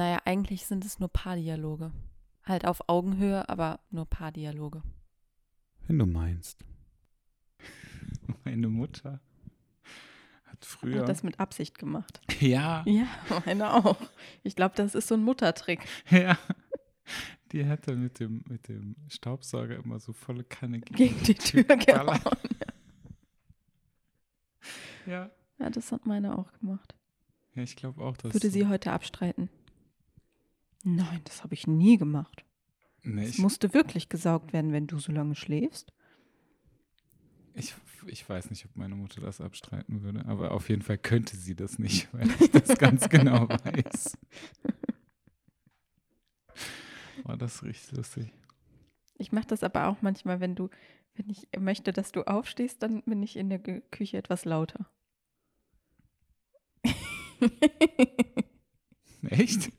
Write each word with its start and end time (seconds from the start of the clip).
Naja, 0.00 0.22
eigentlich 0.24 0.64
sind 0.64 0.86
es 0.86 0.98
nur 0.98 1.10
Paardialoge. 1.10 1.92
Halt 2.44 2.64
auf 2.64 2.88
Augenhöhe, 2.88 3.46
aber 3.50 3.80
nur 3.90 4.06
Paardialoge. 4.06 4.82
Wenn 5.86 5.98
du 5.98 6.06
meinst. 6.06 6.64
Meine 8.46 8.68
Mutter 8.68 9.20
hat 10.46 10.64
früher. 10.64 11.02
Hat 11.02 11.08
das 11.10 11.22
mit 11.22 11.38
Absicht 11.38 11.78
gemacht. 11.78 12.22
ja, 12.40 12.82
Ja, 12.86 13.08
meine 13.44 13.74
auch. 13.74 13.98
Ich 14.42 14.56
glaube, 14.56 14.74
das 14.74 14.94
ist 14.94 15.06
so 15.06 15.16
ein 15.16 15.22
Muttertrick. 15.22 15.80
ja. 16.10 16.38
Die 17.52 17.66
hat 17.66 17.86
dann 17.86 18.02
mit 18.02 18.20
dem, 18.20 18.42
mit 18.48 18.68
dem 18.68 18.96
Staubsauger 19.08 19.76
immer 19.76 20.00
so 20.00 20.14
volle 20.14 20.44
Kanne 20.44 20.80
Gegen 20.80 21.22
die 21.24 21.34
Tür 21.34 21.64
geballert. 21.64 22.24
gehauen. 22.24 22.38
Ja. 25.04 25.30
Ja, 25.58 25.68
das 25.68 25.92
hat 25.92 26.06
meine 26.06 26.38
auch 26.38 26.50
gemacht. 26.54 26.94
Ja, 27.54 27.64
ich 27.64 27.76
glaube 27.76 28.02
auch, 28.02 28.16
dass. 28.16 28.32
Würde 28.32 28.48
sie 28.48 28.66
heute 28.66 28.92
abstreiten? 28.92 29.50
Nein, 30.84 31.20
das 31.24 31.42
habe 31.42 31.54
ich 31.54 31.66
nie 31.66 31.98
gemacht. 31.98 32.44
Nee, 33.02 33.26
Es 33.26 33.38
musste 33.38 33.72
wirklich 33.74 34.08
gesaugt 34.08 34.52
werden, 34.52 34.72
wenn 34.72 34.86
du 34.86 34.98
so 34.98 35.12
lange 35.12 35.34
schläfst. 35.34 35.92
ich, 37.54 37.74
ich 38.06 38.28
weiß 38.28 38.50
nicht, 38.50 38.64
ob 38.66 38.76
meine 38.76 38.94
Mutter 38.94 39.20
das 39.20 39.40
abstreiten 39.40 40.02
würde, 40.02 40.24
aber 40.26 40.52
auf 40.52 40.68
jeden 40.68 40.82
Fall 40.82 40.98
könnte 40.98 41.36
sie 41.36 41.54
das 41.54 41.78
nicht, 41.78 42.08
weil 42.14 42.28
ich 42.40 42.50
das 42.50 42.78
ganz 42.78 43.08
genau 43.08 43.48
weiß. 43.48 44.16
Oh, 47.24 47.36
das 47.36 47.62
richtig 47.62 47.96
lustig. 47.98 48.32
Ich 49.18 49.30
mache 49.30 49.48
das 49.48 49.62
aber 49.62 49.88
auch 49.88 50.00
manchmal, 50.00 50.40
wenn 50.40 50.54
du, 50.54 50.70
wenn 51.14 51.28
ich 51.28 51.48
möchte, 51.58 51.92
dass 51.92 52.12
du 52.12 52.22
aufstehst, 52.26 52.82
dann 52.82 53.02
bin 53.02 53.22
ich 53.22 53.36
in 53.36 53.50
der 53.50 53.58
Küche 53.58 54.16
etwas 54.16 54.46
lauter. 54.46 54.90
Echt? 59.28 59.70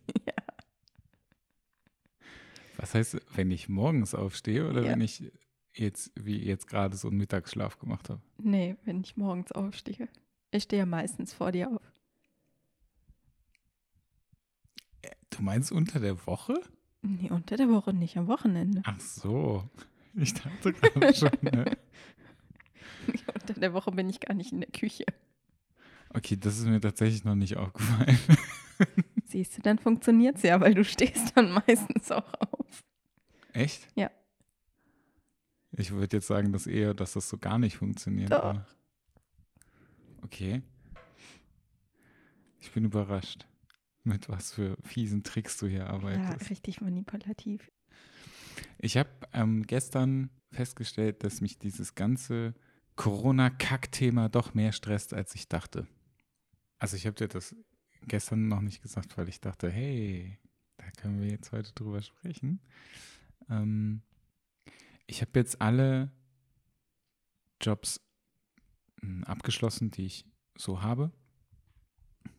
Was 2.92 2.96
heißt, 3.14 3.18
wenn 3.36 3.52
ich 3.52 3.70
morgens 3.70 4.14
aufstehe 4.14 4.70
oder 4.70 4.84
Ja. 4.84 4.92
wenn 4.92 5.00
ich 5.02 5.32
jetzt, 5.74 6.12
wie 6.16 6.38
jetzt 6.44 6.68
gerade 6.68 6.98
so 6.98 7.08
einen 7.08 7.18
Mittagsschlaf 7.18 7.80
gemacht 7.80 8.10
habe? 8.10 8.22
Nee, 8.38 8.76
wenn 8.84 9.00
ich 9.00 9.16
morgens 9.16 9.54
aufstehe. 9.54 10.10
Ich 10.52 10.64
stehe 10.64 10.82
ja 10.82 10.86
meistens 10.86 11.34
vor 11.34 11.54
dir 11.54 11.70
auf. 11.72 11.82
Du 15.30 15.42
meinst 15.42 15.72
unter 15.72 16.02
der 16.02 16.28
Woche? 16.28 16.56
Nee, 17.02 17.30
unter 17.32 17.56
der 17.56 17.70
Woche 17.70 17.94
nicht, 17.94 18.18
am 18.18 18.28
Wochenende. 18.28 18.82
Ach 18.84 19.00
so. 19.00 19.64
Ich 20.16 20.34
dachte 20.34 20.74
gerade 20.74 21.14
schon. 21.16 21.30
Ne? 21.42 21.78
unter 23.34 23.54
der 23.54 23.74
Woche 23.74 23.92
bin 23.94 24.10
ich 24.10 24.20
gar 24.20 24.34
nicht 24.34 24.52
in 24.52 24.60
der 24.60 24.70
Küche. 24.70 25.06
Okay, 26.14 26.36
das 26.36 26.58
ist 26.60 26.66
mir 26.66 26.82
tatsächlich 26.82 27.24
noch 27.24 27.36
nicht 27.36 27.56
aufgefallen. 27.56 28.20
Siehst 29.32 29.58
du, 29.58 29.62
dann 29.62 29.78
funktioniert 29.80 30.36
es 30.38 30.44
ja, 30.44 30.60
weil 30.60 30.74
du 30.74 30.84
stehst 30.84 31.36
dann 31.38 31.52
meistens 31.68 32.12
auch 32.12 32.34
auf. 32.42 32.84
Echt? 33.54 33.88
Ja. 33.96 34.12
Ich 35.72 35.92
würde 35.92 36.18
jetzt 36.18 36.28
sagen, 36.28 36.52
dass 36.52 36.68
eher, 36.68 36.94
dass 36.94 37.14
das 37.14 37.30
so 37.30 37.38
gar 37.38 37.58
nicht 37.58 37.78
funktioniert. 37.78 38.32
Doch. 38.32 38.60
Okay. 40.24 40.62
Ich 42.60 42.72
bin 42.72 42.86
überrascht, 42.86 43.48
mit 44.04 44.30
was 44.30 44.54
für 44.54 44.78
fiesen 44.84 45.24
Tricks 45.24 45.58
du 45.58 45.68
hier 45.68 45.80
Ja, 45.80 45.88
arbeitest. 45.88 46.50
richtig 46.50 46.82
manipulativ. 46.82 47.72
Ich 48.78 48.98
habe 48.98 49.10
ähm, 49.34 49.64
gestern 49.66 50.30
festgestellt, 50.52 51.24
dass 51.24 51.42
mich 51.42 51.58
dieses 51.58 51.96
ganze 51.96 52.54
Corona-Kack-Thema 52.98 54.30
doch 54.30 54.54
mehr 54.54 54.74
stresst, 54.74 55.14
als 55.14 55.34
ich 55.36 55.48
dachte. 55.48 55.88
Also 56.78 56.98
ich 56.98 57.06
habe 57.08 57.16
dir 57.16 57.28
das 57.30 57.56
gestern 58.08 58.48
noch 58.48 58.62
nicht 58.62 58.82
gesagt, 58.82 59.18
weil 59.18 59.30
ich 59.30 59.42
dachte, 59.42 59.70
hey, 59.70 60.38
da 60.78 60.90
können 60.92 61.22
wir 61.22 61.30
jetzt 61.30 61.52
heute 61.52 61.74
drüber 61.74 62.02
sprechen. 62.02 62.60
Ähm, 63.50 64.02
ich 65.08 65.22
habe 65.22 65.32
jetzt 65.36 65.62
alle 65.62 66.12
Jobs 67.62 68.02
mh, 69.02 69.28
abgeschlossen, 69.28 69.92
die 69.92 70.06
ich 70.06 70.26
so 70.58 70.82
habe. 70.82 71.12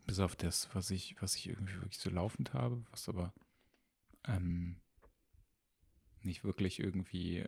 Bis 0.06 0.18
auf 0.18 0.36
das, 0.36 0.74
was 0.74 0.90
ich, 0.90 1.20
was 1.20 1.36
ich 1.36 1.48
irgendwie 1.48 1.74
wirklich 1.74 1.98
so 1.98 2.10
laufend 2.10 2.54
habe, 2.54 2.84
was 2.90 3.08
aber 3.08 3.32
ähm, 4.24 4.80
nicht 6.22 6.44
wirklich 6.44 6.80
irgendwie 6.80 7.44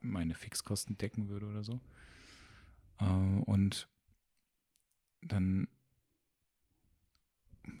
meine 0.00 0.34
Fixkosten 0.34 0.98
decken 0.98 1.28
würde 1.28 1.46
oder 1.46 1.62
so. 1.64 1.80
Äh, 2.98 3.04
und 3.44 3.88
dann, 5.22 5.68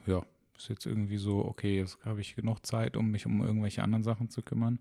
ja, 0.06 0.24
ist 0.56 0.68
jetzt 0.68 0.86
irgendwie 0.86 1.16
so, 1.16 1.44
okay, 1.44 1.78
jetzt 1.78 2.04
habe 2.04 2.20
ich 2.20 2.36
genug 2.36 2.64
Zeit, 2.64 2.96
um 2.96 3.10
mich 3.10 3.26
um 3.26 3.42
irgendwelche 3.42 3.82
anderen 3.82 4.04
Sachen 4.04 4.30
zu 4.30 4.42
kümmern. 4.42 4.78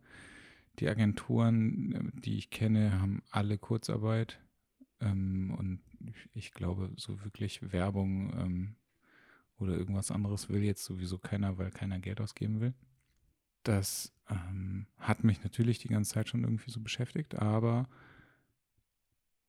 Die 0.80 0.88
Agenturen, 0.88 1.92
äh, 1.94 2.22
die 2.22 2.38
ich 2.38 2.50
kenne, 2.50 3.00
haben 3.00 3.24
alle 3.32 3.58
Kurzarbeit. 3.58 4.40
Ähm, 5.00 5.54
und 5.58 5.82
ich 6.34 6.54
glaube, 6.54 6.92
so 6.96 7.24
wirklich 7.24 7.72
Werbung 7.72 8.34
ähm, 8.38 8.76
oder 9.58 9.78
irgendwas 9.78 10.12
anderes 10.12 10.50
will 10.50 10.64
jetzt 10.64 10.84
sowieso 10.84 11.18
keiner, 11.18 11.58
weil 11.58 11.72
keiner 11.72 12.00
Geld 12.00 12.22
ausgeben 12.22 12.62
will. 12.62 12.74
Das 13.64 14.14
ähm, 14.30 14.88
hat 14.98 15.24
mich 15.24 15.44
natürlich 15.44 15.80
die 15.80 15.88
ganze 15.88 16.14
Zeit 16.14 16.30
schon 16.30 16.44
irgendwie 16.44 16.72
so 16.72 16.80
beschäftigt, 16.80 17.36
aber 17.36 17.88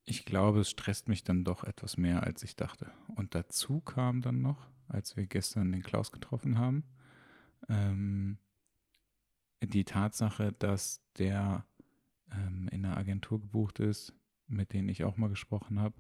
ich 0.05 0.25
glaube, 0.25 0.61
es 0.61 0.71
stresst 0.71 1.09
mich 1.09 1.25
dann 1.25 1.45
doch 1.45 1.65
etwas 1.65 1.97
mehr, 1.97 2.25
als 2.25 2.43
ich 2.43 2.57
dachte. 2.57 2.93
Und 3.15 3.35
dazu 3.35 3.81
kam 3.81 4.21
dann 4.21 4.43
noch, 4.43 4.69
als 4.93 5.17
wir 5.17 5.27
gestern 5.27 5.73
den 5.73 5.83
Klaus 5.83 6.13
getroffen 6.13 6.59
haben, 6.59 6.85
ähm, 7.69 8.39
die 9.63 9.85
Tatsache, 9.85 10.53
dass 10.53 11.01
der 11.19 11.65
ähm, 12.31 12.69
in 12.71 12.85
einer 12.85 12.97
Agentur 12.97 13.41
gebucht 13.41 13.79
ist, 13.81 14.15
mit 14.47 14.73
denen 14.73 14.89
ich 14.89 15.05
auch 15.05 15.17
mal 15.17 15.31
gesprochen 15.31 15.81
habe 15.81 15.95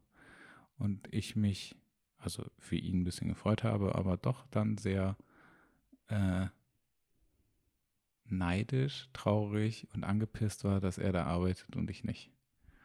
und 0.76 1.08
ich 1.12 1.36
mich, 1.36 1.76
also 2.18 2.44
für 2.58 2.76
ihn 2.76 3.00
ein 3.00 3.04
bisschen 3.04 3.28
gefreut 3.28 3.64
habe, 3.64 3.94
aber 3.94 4.16
doch 4.16 4.46
dann 4.48 4.78
sehr 4.78 5.16
äh, 6.08 6.46
neidisch, 8.24 9.08
traurig 9.12 9.88
und 9.94 10.04
angepisst 10.04 10.64
war, 10.64 10.80
dass 10.80 10.98
er 10.98 11.12
da 11.12 11.24
arbeitet 11.24 11.76
und 11.76 11.90
ich 11.90 12.04
nicht. 12.04 12.30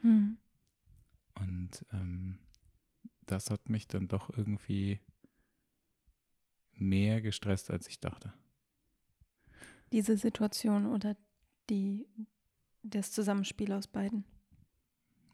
Hm. 0.02 0.38
Und 1.36 1.86
ähm, 1.92 2.40
das 3.26 3.50
hat 3.50 3.70
mich 3.70 3.88
dann 3.88 4.08
doch 4.08 4.36
irgendwie 4.36 5.00
mehr 6.80 7.22
gestresst, 7.22 7.72
als 7.72 7.88
ich 7.88 8.00
dachte. 8.00 8.34
Diese 9.92 10.18
Situation 10.18 10.86
oder 10.86 11.16
die, 11.70 12.08
das 12.84 13.12
Zusammenspiel 13.12 13.72
aus 13.72 13.88
beiden. 13.88 14.26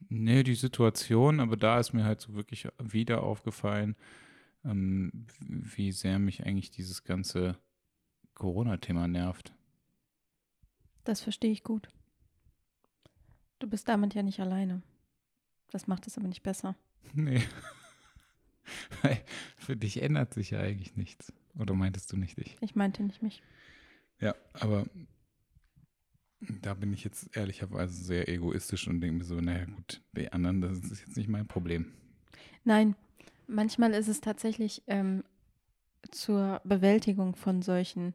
Nee, 0.09 0.43
die 0.43 0.55
Situation, 0.55 1.39
aber 1.39 1.57
da 1.57 1.79
ist 1.79 1.93
mir 1.93 2.03
halt 2.03 2.21
so 2.21 2.33
wirklich 2.33 2.67
wieder 2.77 3.23
aufgefallen, 3.23 3.95
ähm, 4.63 5.25
wie 5.39 5.91
sehr 5.91 6.19
mich 6.19 6.45
eigentlich 6.45 6.71
dieses 6.71 7.03
ganze 7.03 7.57
Corona-Thema 8.35 9.07
nervt. 9.07 9.53
Das 11.03 11.21
verstehe 11.21 11.51
ich 11.51 11.63
gut. 11.63 11.89
Du 13.59 13.67
bist 13.67 13.87
damit 13.87 14.13
ja 14.13 14.23
nicht 14.23 14.39
alleine. 14.39 14.81
Das 15.71 15.87
macht 15.87 16.07
es 16.07 16.17
aber 16.17 16.27
nicht 16.27 16.43
besser. 16.43 16.75
Nee. 17.15 17.43
Weil 19.01 19.21
für 19.57 19.75
dich 19.75 20.01
ändert 20.01 20.33
sich 20.33 20.51
ja 20.51 20.59
eigentlich 20.59 20.95
nichts. 20.95 21.33
Oder 21.57 21.73
meintest 21.73 22.11
du 22.11 22.17
nicht 22.17 22.37
dich? 22.37 22.57
Ich 22.61 22.75
meinte 22.75 23.03
nicht 23.03 23.21
mich. 23.21 23.41
Ja, 24.19 24.35
aber 24.53 24.85
da 26.61 26.73
bin 26.73 26.93
ich 26.93 27.03
jetzt 27.03 27.35
ehrlicherweise 27.35 28.03
sehr 28.03 28.27
egoistisch 28.27 28.87
und 28.87 29.01
denke 29.01 29.17
mir 29.17 29.23
so, 29.23 29.35
naja 29.35 29.65
gut, 29.65 30.01
die 30.13 30.31
anderen, 30.31 30.61
das 30.61 30.77
ist 30.79 31.01
jetzt 31.01 31.17
nicht 31.17 31.29
mein 31.29 31.47
Problem. 31.47 31.93
Nein, 32.63 32.95
manchmal 33.47 33.93
ist 33.93 34.07
es 34.07 34.21
tatsächlich 34.21 34.83
ähm, 34.87 35.23
zur 36.11 36.61
Bewältigung 36.63 37.35
von 37.35 37.61
solchen 37.61 38.13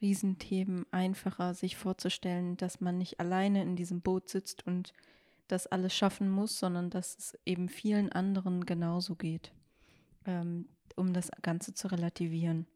Riesenthemen 0.00 0.86
einfacher, 0.90 1.54
sich 1.54 1.76
vorzustellen, 1.76 2.56
dass 2.56 2.80
man 2.80 2.98
nicht 2.98 3.20
alleine 3.20 3.62
in 3.62 3.76
diesem 3.76 4.00
Boot 4.00 4.28
sitzt 4.28 4.66
und 4.66 4.92
das 5.48 5.66
alles 5.66 5.94
schaffen 5.94 6.30
muss, 6.30 6.58
sondern 6.58 6.90
dass 6.90 7.16
es 7.18 7.38
eben 7.44 7.68
vielen 7.68 8.10
anderen 8.12 8.64
genauso 8.66 9.14
geht, 9.14 9.52
ähm, 10.26 10.66
um 10.96 11.12
das 11.12 11.30
Ganze 11.42 11.74
zu 11.74 11.88
relativieren. 11.88 12.66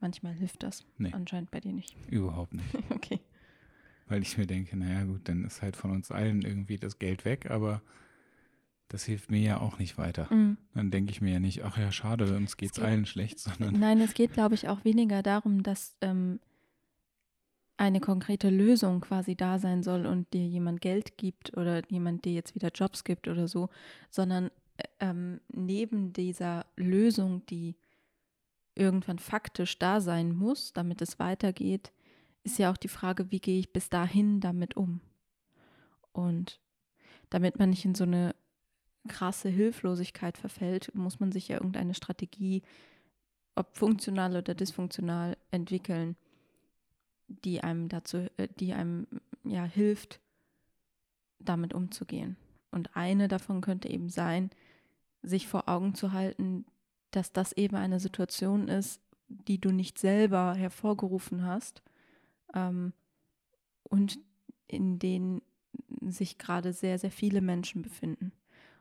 Manchmal 0.00 0.34
hilft 0.34 0.62
das. 0.62 0.84
Nee. 0.98 1.12
Anscheinend 1.12 1.50
bei 1.50 1.60
dir 1.60 1.72
nicht. 1.72 1.96
Überhaupt 2.10 2.54
nicht. 2.54 2.66
Okay. 2.90 3.20
Weil 4.08 4.22
ich 4.22 4.38
mir 4.38 4.46
denke, 4.46 4.76
naja 4.76 5.02
gut, 5.02 5.22
dann 5.28 5.44
ist 5.44 5.62
halt 5.62 5.74
von 5.74 5.90
uns 5.90 6.12
allen 6.12 6.42
irgendwie 6.42 6.76
das 6.76 7.00
Geld 7.00 7.24
weg, 7.24 7.50
aber 7.50 7.82
das 8.88 9.02
hilft 9.04 9.32
mir 9.32 9.40
ja 9.40 9.58
auch 9.60 9.80
nicht 9.80 9.98
weiter. 9.98 10.32
Mhm. 10.32 10.58
Dann 10.74 10.92
denke 10.92 11.10
ich 11.10 11.20
mir 11.20 11.32
ja 11.32 11.40
nicht, 11.40 11.64
ach 11.64 11.76
ja, 11.76 11.90
schade, 11.90 12.36
uns 12.36 12.56
geht's 12.56 12.76
geht- 12.76 12.84
allen 12.84 13.04
schlecht, 13.06 13.40
sondern 13.40 13.74
Nein, 13.80 14.00
es 14.00 14.14
geht, 14.14 14.32
glaube 14.32 14.54
ich, 14.54 14.68
auch 14.68 14.84
weniger 14.84 15.24
darum, 15.24 15.64
dass 15.64 15.96
ähm, 16.02 16.38
eine 17.76 18.00
konkrete 18.00 18.48
Lösung 18.48 19.00
quasi 19.00 19.36
da 19.36 19.58
sein 19.58 19.82
soll 19.82 20.06
und 20.06 20.32
dir 20.32 20.46
jemand 20.46 20.80
Geld 20.80 21.18
gibt 21.18 21.56
oder 21.56 21.82
jemand 21.90 22.24
dir 22.24 22.32
jetzt 22.32 22.54
wieder 22.54 22.70
Jobs 22.74 23.04
gibt 23.04 23.28
oder 23.28 23.48
so, 23.48 23.68
sondern 24.10 24.50
äh, 24.76 24.84
ähm, 25.00 25.40
neben 25.52 26.12
dieser 26.12 26.66
Lösung, 26.76 27.44
die 27.46 27.76
irgendwann 28.74 29.18
faktisch 29.18 29.78
da 29.78 30.00
sein 30.00 30.34
muss, 30.34 30.72
damit 30.72 31.02
es 31.02 31.18
weitergeht, 31.18 31.92
ist 32.44 32.58
ja 32.58 32.70
auch 32.70 32.76
die 32.76 32.88
Frage, 32.88 33.30
wie 33.30 33.40
gehe 33.40 33.58
ich 33.58 33.72
bis 33.72 33.88
dahin 33.88 34.40
damit 34.40 34.76
um? 34.76 35.00
Und 36.12 36.60
damit 37.30 37.58
man 37.58 37.70
nicht 37.70 37.84
in 37.84 37.94
so 37.94 38.04
eine 38.04 38.34
krasse 39.08 39.48
Hilflosigkeit 39.48 40.38
verfällt, 40.38 40.94
muss 40.94 41.20
man 41.20 41.32
sich 41.32 41.48
ja 41.48 41.56
irgendeine 41.56 41.94
Strategie, 41.94 42.62
ob 43.54 43.76
funktional 43.76 44.36
oder 44.36 44.54
dysfunktional, 44.54 45.36
entwickeln, 45.50 46.16
die 47.28 47.62
einem 47.62 47.88
dazu, 47.88 48.28
äh, 48.36 48.48
die 48.58 48.72
einem 48.72 49.06
ja 49.44 49.64
hilft, 49.64 50.20
damit 51.38 51.74
umzugehen. 51.74 52.36
Und 52.70 52.96
eine 52.96 53.28
davon 53.28 53.60
könnte 53.60 53.88
eben 53.88 54.08
sein, 54.08 54.50
sich 55.22 55.48
vor 55.48 55.68
Augen 55.68 55.94
zu 55.94 56.12
halten, 56.12 56.66
dass 57.10 57.32
das 57.32 57.52
eben 57.52 57.76
eine 57.76 58.00
Situation 58.00 58.68
ist, 58.68 59.00
die 59.28 59.60
du 59.60 59.70
nicht 59.70 59.98
selber 59.98 60.54
hervorgerufen 60.54 61.44
hast 61.44 61.82
ähm, 62.54 62.92
und 63.82 64.18
in 64.68 64.98
denen 64.98 65.42
sich 66.00 66.38
gerade 66.38 66.72
sehr, 66.72 66.98
sehr 66.98 67.10
viele 67.10 67.40
Menschen 67.40 67.82
befinden, 67.82 68.32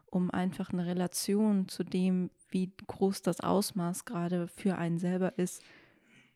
um 0.05 0.31
einfach 0.31 0.71
eine 0.71 0.85
Relation 0.85 1.67
zu 1.67 1.83
dem, 1.83 2.29
wie 2.49 2.71
groß 2.87 3.21
das 3.21 3.39
Ausmaß 3.41 4.05
gerade 4.05 4.47
für 4.47 4.77
einen 4.77 4.97
selber 4.97 5.37
ist, 5.37 5.63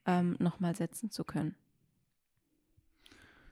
ähm, 0.05 0.35
nochmal 0.39 0.75
setzen 0.75 1.11
zu 1.11 1.23
können. 1.23 1.55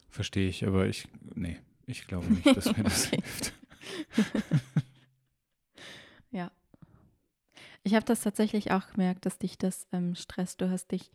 Verstehe 0.09 0.49
ich, 0.49 0.65
aber 0.65 0.87
ich, 0.87 1.07
nee, 1.35 1.57
ich 1.85 2.07
glaube 2.07 2.27
nicht, 2.27 2.45
dass 2.45 2.75
mir 2.75 2.83
das 2.83 3.05
hilft. 3.09 3.53
ja. 6.31 6.51
Ich 7.83 7.93
habe 7.93 8.05
das 8.05 8.21
tatsächlich 8.21 8.71
auch 8.71 8.87
gemerkt, 8.91 9.25
dass 9.25 9.37
dich 9.39 9.57
das 9.57 9.87
ähm, 9.91 10.15
stresst. 10.15 10.61
Du 10.61 10.69
hast 10.69 10.91
dich 10.91 11.11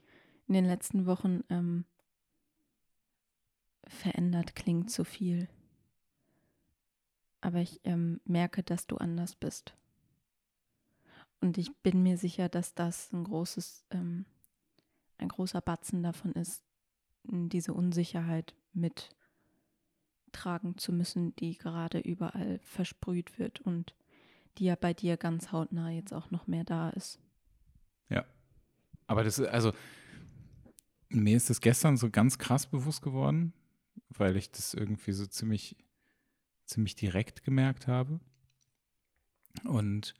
in 0.49 0.55
den 0.55 0.65
letzten 0.65 1.07
Wochen 1.07 1.45
ähm, 1.51 1.85
verändert, 3.87 4.55
klingt 4.55 4.91
zu 4.91 5.05
viel. 5.05 5.49
Aber 7.41 7.59
ich 7.59 7.81
ähm, 7.85 8.21
merke, 8.25 8.63
dass 8.63 8.87
du 8.87 8.97
anders 8.97 9.35
bist. 9.35 9.75
Und 11.41 11.59
ich 11.59 11.77
bin 11.79 12.03
mir 12.03 12.17
sicher, 12.17 12.49
dass 12.49 12.75
das 12.75 13.13
ein 13.13 13.25
großes, 13.25 13.85
ähm, 13.91 14.25
ein 15.19 15.29
großer 15.29 15.61
Batzen 15.61 16.03
davon 16.03 16.33
ist, 16.33 16.63
diese 17.25 17.75
Unsicherheit 17.75 18.55
mittragen 18.75 20.79
zu 20.79 20.93
müssen, 20.93 21.35
die 21.37 21.57
gerade 21.57 21.99
überall 21.99 22.61
versprüht 22.63 23.39
wird 23.39 23.61
und 23.61 23.95
die 24.59 24.65
ja 24.65 24.77
bei 24.77 24.95
dir 24.95 25.17
ganz 25.17 25.53
hautnah 25.53 25.91
jetzt 25.91 26.13
auch 26.13 26.31
noch 26.31 26.47
mehr 26.47 26.65
da 26.65 26.91
ist. 26.91 27.19
Ja. 28.09 28.25
Aber 29.07 29.25
das 29.25 29.39
ist, 29.39 29.49
also, 29.49 29.73
mir 31.09 31.37
ist 31.37 31.51
das 31.51 31.61
gestern 31.61 31.97
so 31.97 32.11
ganz 32.11 32.39
krass 32.39 32.67
bewusst 32.67 33.03
geworden, 33.03 33.53
weil 34.09 34.37
ich 34.37 34.51
das 34.51 34.75
irgendwie 34.75 35.13
so 35.13 35.27
ziemlich, 35.27 35.77
ziemlich 36.65 36.95
direkt 36.95 37.43
gemerkt 37.43 37.87
habe. 37.87 38.21
Und 39.65 40.15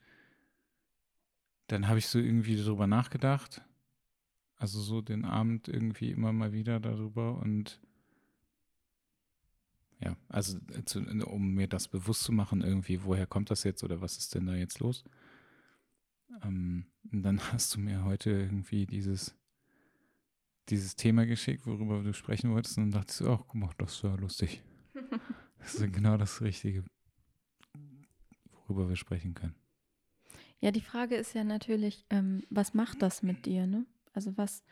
dann 1.67 1.87
habe 1.87 1.99
ich 1.99 2.07
so 2.07 2.19
irgendwie 2.19 2.55
darüber 2.55 2.87
nachgedacht. 2.87 3.63
Also 4.55 4.79
so 4.79 5.01
den 5.01 5.25
Abend 5.25 5.67
irgendwie 5.67 6.11
immer 6.11 6.31
mal 6.31 6.53
wieder 6.53 6.79
darüber 6.79 7.37
und 7.37 7.81
ja, 10.03 10.17
also 10.27 10.57
äh, 10.73 10.83
zu, 10.85 10.99
um 10.99 11.53
mir 11.53 11.67
das 11.67 11.87
bewusst 11.87 12.23
zu 12.23 12.31
machen, 12.31 12.61
irgendwie, 12.61 13.03
woher 13.03 13.25
kommt 13.25 13.51
das 13.51 13.63
jetzt 13.63 13.83
oder 13.83 14.01
was 14.01 14.17
ist 14.17 14.35
denn 14.35 14.45
da 14.45 14.55
jetzt 14.55 14.79
los? 14.79 15.03
Ähm, 16.43 16.85
dann 17.03 17.39
hast 17.53 17.75
du 17.75 17.79
mir 17.79 18.03
heute 18.03 18.31
irgendwie 18.31 18.85
dieses, 18.85 19.35
dieses 20.69 20.95
Thema 20.95 21.25
geschickt, 21.25 21.65
worüber 21.65 22.01
du 22.03 22.13
sprechen 22.13 22.51
wolltest, 22.51 22.77
und 22.77 22.85
dann 22.85 23.01
dachte 23.01 23.11
ich 23.11 23.17
so, 23.17 23.31
ach, 23.31 23.43
guck 23.47 23.55
mal, 23.55 23.69
das 23.77 23.93
ist 23.93 24.03
ja 24.03 24.15
lustig. 24.15 24.61
das 25.59 25.75
ist 25.75 25.93
genau 25.93 26.17
das 26.17 26.41
Richtige, 26.41 26.83
worüber 28.51 28.89
wir 28.89 28.95
sprechen 28.97 29.33
können. 29.33 29.55
Ja, 30.59 30.71
die 30.71 30.81
Frage 30.81 31.15
ist 31.15 31.33
ja 31.33 31.43
natürlich, 31.43 32.05
ähm, 32.09 32.43
was 32.49 32.73
macht 32.73 33.01
das 33.01 33.21
mit 33.21 33.45
dir, 33.45 33.67
ne? 33.67 33.85
Also 34.13 34.37
was, 34.37 34.63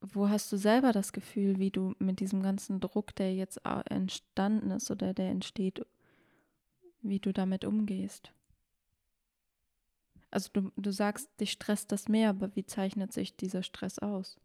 wo 0.00 0.28
hast 0.28 0.52
du 0.52 0.56
selber 0.56 0.92
das 0.92 1.12
Gefühl, 1.12 1.58
wie 1.58 1.70
du 1.70 1.94
mit 1.98 2.20
diesem 2.20 2.42
ganzen 2.42 2.80
Druck, 2.80 3.14
der 3.16 3.34
jetzt 3.34 3.60
entstanden 3.64 4.70
ist 4.70 4.90
oder 4.90 5.14
der 5.14 5.30
entsteht, 5.30 5.84
wie 7.02 7.18
du 7.18 7.32
damit 7.32 7.64
umgehst? 7.64 8.32
Also 10.30 10.50
du, 10.52 10.72
du 10.76 10.92
sagst, 10.92 11.28
dich 11.40 11.52
stresst 11.52 11.92
das 11.92 12.08
mehr, 12.08 12.30
aber 12.30 12.54
wie 12.56 12.66
zeichnet 12.66 13.12
sich 13.12 13.36
dieser 13.36 13.62
Stress 13.62 13.98
aus 13.98 14.38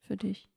für 0.00 0.16
dich? 0.16 0.48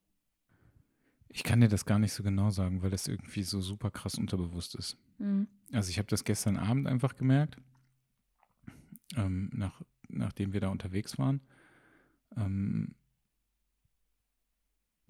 Ich 1.29 1.43
kann 1.43 1.61
dir 1.61 1.67
das 1.67 1.85
gar 1.85 1.99
nicht 1.99 2.13
so 2.13 2.23
genau 2.23 2.49
sagen, 2.49 2.81
weil 2.81 2.89
das 2.89 3.07
irgendwie 3.07 3.43
so 3.43 3.61
super 3.61 3.91
krass 3.91 4.15
unterbewusst 4.15 4.75
ist. 4.75 4.97
Mhm. 5.19 5.47
Also 5.71 5.89
ich 5.89 5.99
habe 5.99 6.07
das 6.07 6.23
gestern 6.23 6.57
Abend 6.57 6.87
einfach 6.87 7.15
gemerkt, 7.15 7.57
ähm, 9.15 9.49
nach, 9.53 9.81
nachdem 10.07 10.53
wir 10.53 10.59
da 10.59 10.69
unterwegs 10.69 11.17
waren. 11.17 11.41
Ähm, 12.35 12.95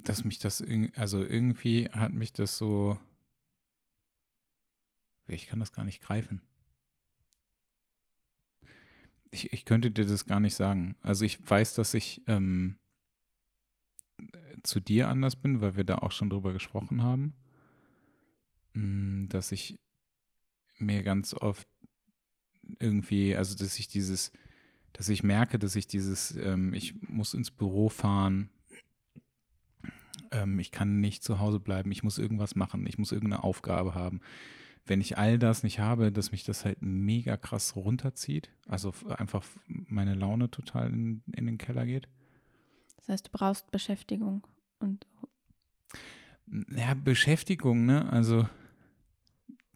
dass 0.04 0.24
mich 0.24 0.40
das, 0.40 0.64
also 0.96 1.24
irgendwie 1.24 1.90
hat 1.90 2.14
mich 2.14 2.34
das 2.34 2.58
so, 2.58 3.00
ich 5.28 5.48
kann 5.48 5.60
das 5.60 5.72
gar 5.72 5.86
nicht 5.86 6.02
greifen. 6.02 6.42
Ich, 9.32 9.54
ich 9.54 9.66
könnte 9.66 9.92
dir 9.92 10.06
das 10.06 10.26
gar 10.26 10.40
nicht 10.40 10.56
sagen. 10.56 10.96
Also 11.02 11.24
ich 11.26 11.48
weiß, 11.48 11.76
dass 11.76 11.94
ich 11.94 12.24
ähm, 12.28 12.80
zu 14.64 14.80
dir 14.80 15.08
anders 15.08 15.36
bin, 15.36 15.62
weil 15.62 15.76
wir 15.76 15.84
da 15.84 16.00
auch 16.00 16.12
schon 16.12 16.30
drüber 16.30 16.52
gesprochen 16.54 17.04
haben, 17.04 17.34
mm, 18.74 19.28
dass 19.28 19.52
ich 19.52 19.80
mir 20.78 21.04
ganz 21.04 21.34
oft 21.34 21.68
irgendwie, 22.80 23.36
also 23.36 23.56
dass 23.56 23.78
ich 23.78 23.88
dieses, 23.88 24.32
dass 24.94 25.10
ich 25.10 25.24
merke, 25.24 25.60
dass 25.60 25.76
ich 25.76 25.88
dieses, 25.88 26.36
ähm, 26.36 26.74
ich 26.74 27.02
muss 27.02 27.34
ins 27.34 27.52
Büro 27.52 27.90
fahren, 27.90 28.50
ähm, 30.32 30.60
ich 30.60 30.72
kann 30.72 31.00
nicht 31.00 31.24
zu 31.24 31.40
Hause 31.40 31.60
bleiben, 31.60 31.92
ich 31.92 32.04
muss 32.04 32.18
irgendwas 32.18 32.56
machen, 32.56 32.86
ich 32.88 32.98
muss 32.98 33.12
irgendeine 33.12 33.44
Aufgabe 33.44 33.96
haben. 33.96 34.22
Wenn 34.86 35.02
ich 35.02 35.18
all 35.18 35.38
das 35.38 35.64
nicht 35.64 35.80
habe, 35.80 36.12
dass 36.12 36.32
mich 36.32 36.44
das 36.44 36.66
halt 36.66 36.82
mega 36.82 37.38
krass 37.38 37.76
runterzieht, 37.76 38.50
also 38.68 38.94
einfach 39.08 39.44
meine 39.68 40.16
Laune 40.16 40.50
total 40.50 40.92
in, 40.92 41.22
in 41.32 41.46
den 41.46 41.58
Keller 41.58 41.86
geht. 41.86 42.08
Das 42.98 43.10
heißt, 43.10 43.28
du 43.28 43.32
brauchst 43.32 43.70
Beschäftigung 43.72 44.48
und 44.80 45.06
ja, 46.76 46.94
Beschäftigung, 46.96 47.86
ne? 47.86 48.12
Also 48.12 48.48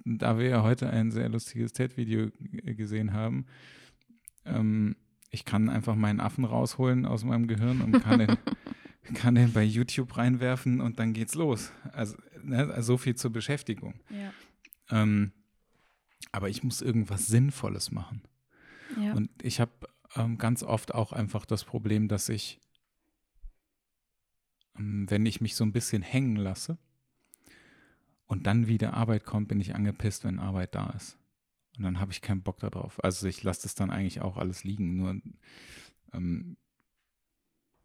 da 0.05 0.37
wir 0.37 0.47
ja 0.47 0.63
heute 0.63 0.89
ein 0.89 1.11
sehr 1.11 1.29
lustiges 1.29 1.73
TED-Video 1.73 2.29
gesehen 2.39 3.13
haben, 3.13 3.45
ähm, 4.45 4.95
ich 5.29 5.45
kann 5.45 5.69
einfach 5.69 5.95
meinen 5.95 6.19
Affen 6.19 6.45
rausholen 6.45 7.05
aus 7.05 7.23
meinem 7.23 7.47
Gehirn 7.47 7.81
und 7.81 8.01
kann 8.01 8.19
den 8.19 8.37
kann 9.13 9.35
den 9.35 9.51
bei 9.51 9.63
YouTube 9.63 10.17
reinwerfen 10.17 10.81
und 10.81 10.99
dann 10.99 11.13
geht's 11.13 11.35
los. 11.35 11.71
Also, 11.91 12.17
ne, 12.41 12.71
also 12.73 12.93
so 12.93 12.97
viel 12.97 13.15
zur 13.15 13.31
Beschäftigung. 13.31 13.95
Ja. 14.09 14.33
Ähm, 14.89 15.31
aber 16.31 16.49
ich 16.49 16.63
muss 16.63 16.81
irgendwas 16.81 17.27
Sinnvolles 17.27 17.91
machen. 17.91 18.23
Ja. 18.99 19.13
Und 19.13 19.29
ich 19.41 19.59
habe 19.59 19.71
ähm, 20.15 20.37
ganz 20.37 20.63
oft 20.63 20.93
auch 20.93 21.11
einfach 21.11 21.45
das 21.45 21.63
Problem, 21.63 22.07
dass 22.07 22.29
ich, 22.29 22.59
ähm, 24.77 25.09
wenn 25.09 25.25
ich 25.25 25.41
mich 25.41 25.55
so 25.55 25.63
ein 25.63 25.73
bisschen 25.73 26.01
hängen 26.01 26.35
lasse 26.35 26.77
und 28.25 28.47
dann 28.47 28.67
wieder 28.67 28.93
Arbeit 28.93 29.25
kommt, 29.25 29.49
bin 29.49 29.59
ich 29.59 29.75
angepisst, 29.75 30.23
wenn 30.23 30.39
Arbeit 30.39 30.75
da 30.75 30.91
ist. 30.91 31.17
Und 31.77 31.83
dann 31.83 31.99
habe 31.99 32.11
ich 32.11 32.21
keinen 32.21 32.43
Bock 32.43 32.59
darauf. 32.59 33.03
Also 33.03 33.27
ich 33.27 33.43
lasse 33.43 33.63
das 33.63 33.75
dann 33.75 33.89
eigentlich 33.89 34.21
auch 34.21 34.37
alles 34.37 34.63
liegen. 34.63 34.95
Nur 34.95 35.21
ähm, 36.13 36.57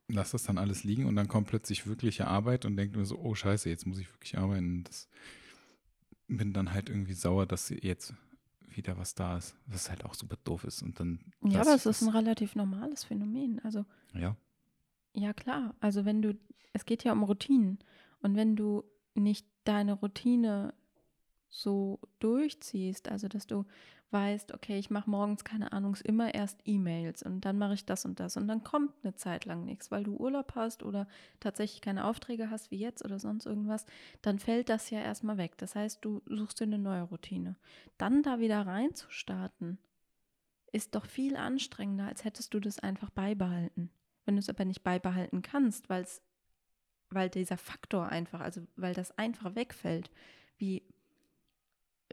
lasse 0.09 0.33
das 0.33 0.45
dann 0.45 0.59
alles 0.59 0.85
liegen 0.85 1.07
und 1.07 1.17
dann 1.17 1.29
kommt 1.29 1.49
plötzlich 1.49 1.87
wirkliche 1.87 2.27
Arbeit 2.27 2.65
und 2.65 2.77
denke 2.77 2.99
mir 2.99 3.05
so, 3.05 3.19
oh 3.19 3.35
scheiße, 3.35 3.69
jetzt 3.69 3.87
muss 3.87 3.99
ich 3.99 4.13
wirklich 4.13 4.39
arbeiten. 4.39 4.85
Das 4.85 5.09
bin 6.27 6.53
dann 6.53 6.73
halt 6.73 6.89
irgendwie 6.89 7.15
sauer, 7.15 7.47
dass 7.47 7.71
jetzt 7.71 8.15
wieder 8.69 8.97
was 8.97 9.15
da 9.15 9.37
ist, 9.37 9.55
was 9.67 9.91
halt 9.91 10.05
auch 10.05 10.15
super 10.15 10.37
doof 10.45 10.65
ist. 10.65 10.83
Und 10.83 10.99
dann. 11.01 11.21
Ja, 11.43 11.61
aber 11.61 11.75
es 11.75 11.87
ist 11.87 12.03
ein 12.03 12.09
relativ 12.09 12.55
normales 12.55 13.05
Phänomen. 13.05 13.61
Also. 13.65 13.85
Ja. 14.15 14.37
Ja, 15.15 15.33
klar. 15.33 15.75
Also 15.81 16.05
wenn 16.05 16.23
du, 16.23 16.39
es 16.73 16.87
geht 16.87 17.05
ja 17.05 17.13
um 17.13 17.23
Routinen. 17.23 17.79
Und 18.21 18.37
wenn 18.37 18.57
du 18.57 18.85
nicht 19.15 19.47
deine 19.65 19.95
Routine 19.95 20.75
so 21.49 21.99
durchziehst, 22.19 23.09
also 23.09 23.29
dass 23.29 23.47
du 23.47 23.65
weißt, 24.11 24.55
okay, 24.55 24.79
ich 24.79 24.89
mache 24.89 25.11
morgens, 25.11 25.45
keine 25.45 25.73
Ahnung, 25.73 25.97
immer 26.05 26.35
erst 26.35 26.61
E-Mails 26.65 27.23
und 27.23 27.43
dann 27.45 27.59
mache 27.59 27.75
ich 27.75 27.85
das 27.85 28.05
und 28.05 28.21
das 28.21 28.37
und 28.37 28.49
dann 28.49 28.65
kommt 28.65 28.93
eine 29.03 29.15
Zeit 29.15 29.45
lang 29.45 29.65
nichts, 29.65 29.91
weil 29.91 30.05
du 30.05 30.17
Urlaub 30.17 30.55
hast 30.55 30.83
oder 30.83 31.07
tatsächlich 31.41 31.83
keine 31.83 32.05
Aufträge 32.05 32.51
hast 32.51 32.71
wie 32.71 32.79
jetzt 32.79 33.05
oder 33.05 33.19
sonst 33.19 33.45
irgendwas, 33.45 33.85
dann 34.23 34.39
fällt 34.39 34.71
das 34.71 34.89
ja 34.91 35.01
erstmal 35.01 35.37
weg. 35.37 35.59
Das 35.59 35.75
heißt, 35.75 36.03
du 36.05 36.23
suchst 36.27 36.61
dir 36.61 36.65
eine 36.65 36.79
neue 36.79 37.03
Routine. 37.03 37.57
Dann 37.99 38.23
da 38.23 38.39
wieder 38.39 38.67
reinzustarten, 38.67 39.79
ist 40.73 40.95
doch 40.95 41.07
viel 41.07 41.37
anstrengender, 41.37 42.07
als 42.07 42.25
hättest 42.25 42.55
du 42.55 42.61
das 42.61 42.79
einfach 42.79 43.11
beibehalten. 43.11 43.91
Wenn 44.25 44.37
du 44.37 44.41
es 44.41 44.49
aber 44.49 44.65
nicht 44.65 44.83
beibehalten 44.83 45.43
kannst, 45.43 45.89
weil's, 45.89 46.23
weil 47.11 47.29
dieser 47.29 47.57
Faktor 47.59 48.09
einfach, 48.09 48.41
also 48.41 48.67
weil 48.77 48.95
das 48.95 49.17
einfach 49.19 49.55
wegfällt, 49.55 50.11
wie, 50.59 50.83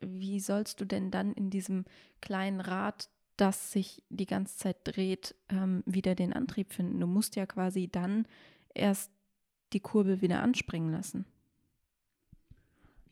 wie 0.07 0.39
sollst 0.39 0.81
du 0.81 0.85
denn 0.85 1.11
dann 1.11 1.33
in 1.33 1.49
diesem 1.49 1.85
kleinen 2.21 2.61
Rad, 2.61 3.09
das 3.37 3.71
sich 3.71 4.03
die 4.09 4.25
ganze 4.25 4.57
Zeit 4.57 4.77
dreht, 4.83 5.35
ähm, 5.49 5.83
wieder 5.85 6.15
den 6.15 6.33
Antrieb 6.33 6.73
finden? 6.73 6.99
Du 6.99 7.07
musst 7.07 7.35
ja 7.35 7.45
quasi 7.45 7.87
dann 7.87 8.27
erst 8.73 9.11
die 9.73 9.79
Kurbel 9.79 10.21
wieder 10.21 10.41
anspringen 10.41 10.91
lassen. 10.91 11.25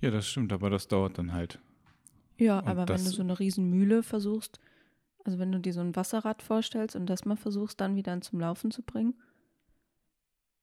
Ja, 0.02 0.12
das 0.12 0.28
stimmt, 0.28 0.52
aber 0.52 0.70
das 0.70 0.88
dauert 0.88 1.18
dann 1.18 1.34
halt. 1.34 1.60
Ja, 2.38 2.60
Und 2.60 2.68
aber 2.68 2.88
wenn 2.90 3.04
du 3.04 3.10
so 3.10 3.22
eine 3.22 3.40
Riesenmühle 3.40 4.04
versuchst, 4.04 4.60
also 5.24 5.40
wenn 5.40 5.52
du 5.52 5.60
dir 5.60 5.74
so 5.74 5.80
ein 5.80 5.96
Wasserrad 5.96 6.42
vorstellst 6.42 6.96
und 6.96 7.06
das 7.06 7.26
mal 7.26 7.38
versuchst, 7.38 7.80
dann 7.80 7.96
wieder 7.96 8.20
zum 8.22 8.40
Laufen 8.40 8.72
zu 8.72 8.82
bringen, 8.82 9.16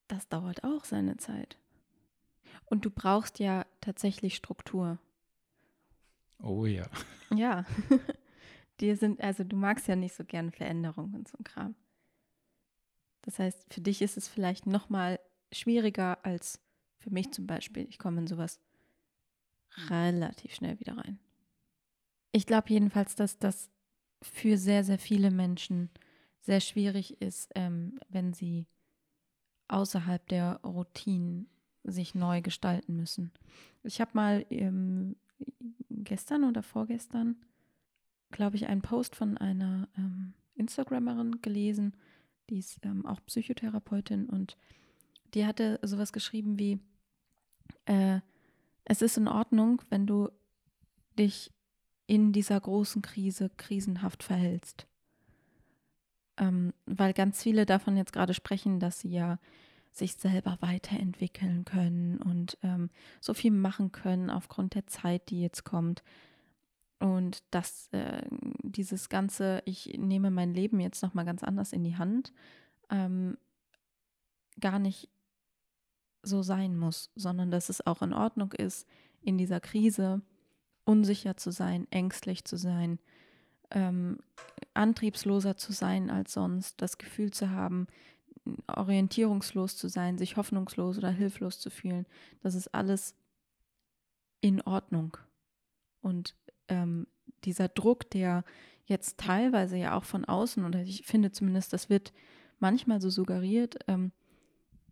das 0.09 0.29
dauert 0.29 0.65
auch 0.65 0.85
seine 0.85 1.17
Zeit. 1.17 1.57
Und 2.67 2.85
du 2.85 2.91
brauchst 2.91 3.39
ja 3.39 3.65
tatsächlich 3.81 4.37
Struktur. 4.37 4.99
Oh 6.43 6.67
ja. 6.67 6.87
Ja. 7.35 7.65
Dir 8.81 8.97
sind, 8.97 9.21
also 9.21 9.45
du 9.45 9.57
magst 9.57 9.89
ja 9.89 9.97
nicht 9.97 10.15
so 10.15 10.25
gern 10.25 10.51
Veränderungen 10.51 11.15
und 11.15 11.29
so 11.29 11.37
ein 11.39 11.45
Kram. 11.45 11.75
Das 13.23 13.39
heißt, 13.39 13.73
für 13.73 13.81
dich 13.81 14.01
ist 14.01 14.17
es 14.17 14.29
vielleicht 14.29 14.67
noch 14.67 14.89
mal 14.89 15.21
schwieriger 15.53 16.25
als 16.25 16.61
für 16.99 17.11
mich 17.11 17.33
zum 17.33 17.47
Beispiel. 17.47 17.87
Ich 17.89 17.99
komme 17.99 18.21
in 18.21 18.27
sowas 18.27 18.61
relativ 19.89 20.55
schnell 20.55 20.81
wieder 20.81 20.97
rein. 20.97 21.19
Ich 22.33 22.47
glaube 22.47 22.71
jedenfalls, 22.71 23.15
dass 23.15 23.39
das 23.39 23.71
für 24.23 24.57
sehr, 24.57 24.85
sehr 24.85 24.99
viele 24.99 25.31
Menschen 25.31 25.91
sehr 26.41 26.61
schwierig 26.61 27.21
ist, 27.21 27.51
ähm, 27.55 27.99
wenn 28.09 28.33
sie 28.33 28.67
außerhalb 29.69 30.27
der 30.29 30.61
Routinen 30.65 31.49
sich 31.85 32.15
neu 32.15 32.43
gestalten 32.43 32.97
müssen. 32.97 33.33
Ich 33.83 34.01
habe 34.01 34.11
mal 34.15 34.47
ähm, 34.51 35.17
gestern 35.89 36.45
oder 36.45 36.63
vorgestern, 36.63 37.37
glaube 38.31 38.57
ich, 38.57 38.67
einen 38.67 38.83
Post 38.83 39.17
von 39.17 39.39
einer 39.39 39.89
ähm, 39.97 40.35
Instagrammerin 40.55 41.43
gelesen, 41.43 41.95
die 42.49 42.59
ist 42.59 42.79
ähm, 42.85 43.07
auch 43.07 43.21
Psychotherapeutin 43.27 44.29
und 44.29 44.57
die 45.35 45.47
hatte 45.47 45.79
sowas 45.83 46.13
geschrieben 46.13 46.59
wie, 46.59 46.81
äh, 47.87 48.21
es 48.85 49.03
ist 49.03 49.17
in 49.17 49.29
Ordnung, 49.29 49.83
wenn 49.89 50.07
du 50.07 50.29
dich 51.19 51.53
in 52.07 52.33
dieser 52.33 52.59
großen 52.61 53.03
Krise 53.03 53.51
krisenhaft 53.57 54.25
verhältst. 54.25 54.87
Ähm, 56.37 56.73
weil 56.87 57.13
ganz 57.13 57.43
viele 57.43 57.67
davon 57.67 57.97
jetzt 57.97 58.13
gerade 58.13 58.35
sprechen, 58.35 58.81
dass 58.81 59.01
sie 59.01 59.11
ja 59.11 59.39
sich 59.91 60.15
selber 60.15 60.59
weiterentwickeln 60.61 61.65
können 61.65 62.19
und 62.19 62.57
ähm, 62.63 62.91
so 63.21 63.35
viel 63.35 63.51
machen 63.51 63.93
können 63.93 64.31
aufgrund 64.31 64.75
der 64.75 64.87
Zeit, 64.87 65.31
die 65.31 65.41
jetzt 65.41 65.65
kommt. 65.65 66.03
Und 67.01 67.43
dass 67.51 67.89
äh, 67.93 68.23
dieses 68.63 69.09
ganze, 69.09 69.63
ich 69.65 69.99
nehme 69.99 70.31
mein 70.31 70.55
Leben 70.55 70.81
jetzt 70.81 71.03
nochmal 71.03 71.25
ganz 71.25 71.43
anders 71.43 71.73
in 71.73 71.83
die 71.83 71.97
Hand, 71.97 72.33
ähm, 72.91 73.37
gar 74.61 74.79
nicht 74.79 75.09
so 76.23 76.43
sein 76.43 76.77
muss, 76.77 77.11
sondern 77.15 77.51
dass 77.51 77.69
es 77.69 77.87
auch 77.87 78.03
in 78.03 78.13
Ordnung 78.13 78.53
ist, 78.53 78.87
in 79.23 79.39
dieser 79.39 79.61
Krise 79.61 80.21
unsicher 80.85 81.37
zu 81.37 81.51
sein, 81.51 81.87
ängstlich 81.91 82.45
zu 82.45 82.57
sein, 82.57 82.99
ähm, 83.71 84.19
antriebsloser 84.75 85.57
zu 85.57 85.73
sein 85.73 86.11
als 86.11 86.33
sonst, 86.33 86.81
das 86.83 86.99
Gefühl 86.99 87.31
zu 87.31 87.51
haben, 87.51 87.87
orientierungslos 88.67 89.77
zu 89.77 89.89
sein, 89.89 90.19
sich 90.19 90.37
hoffnungslos 90.37 90.99
oder 90.99 91.11
hilflos 91.11 91.59
zu 91.59 91.71
fühlen. 91.71 92.07
Das 92.43 92.55
ist 92.55 92.69
alles 92.75 93.15
in 94.41 94.61
Ordnung. 94.63 95.17
Und 96.01 96.35
ähm, 96.69 97.07
dieser 97.45 97.69
Druck, 97.69 98.11
der 98.11 98.45
jetzt 98.87 99.19
teilweise 99.19 99.77
ja 99.77 99.97
auch 99.97 100.05
von 100.05 100.25
außen, 100.25 100.65
oder 100.65 100.83
ich 100.83 101.03
finde 101.07 101.33
zumindest, 101.33 101.73
das 101.73 101.91
wird 101.91 102.13
manchmal 102.59 103.01
so 103.01 103.11
suggeriert, 103.11 103.77
ähm, 103.89 104.13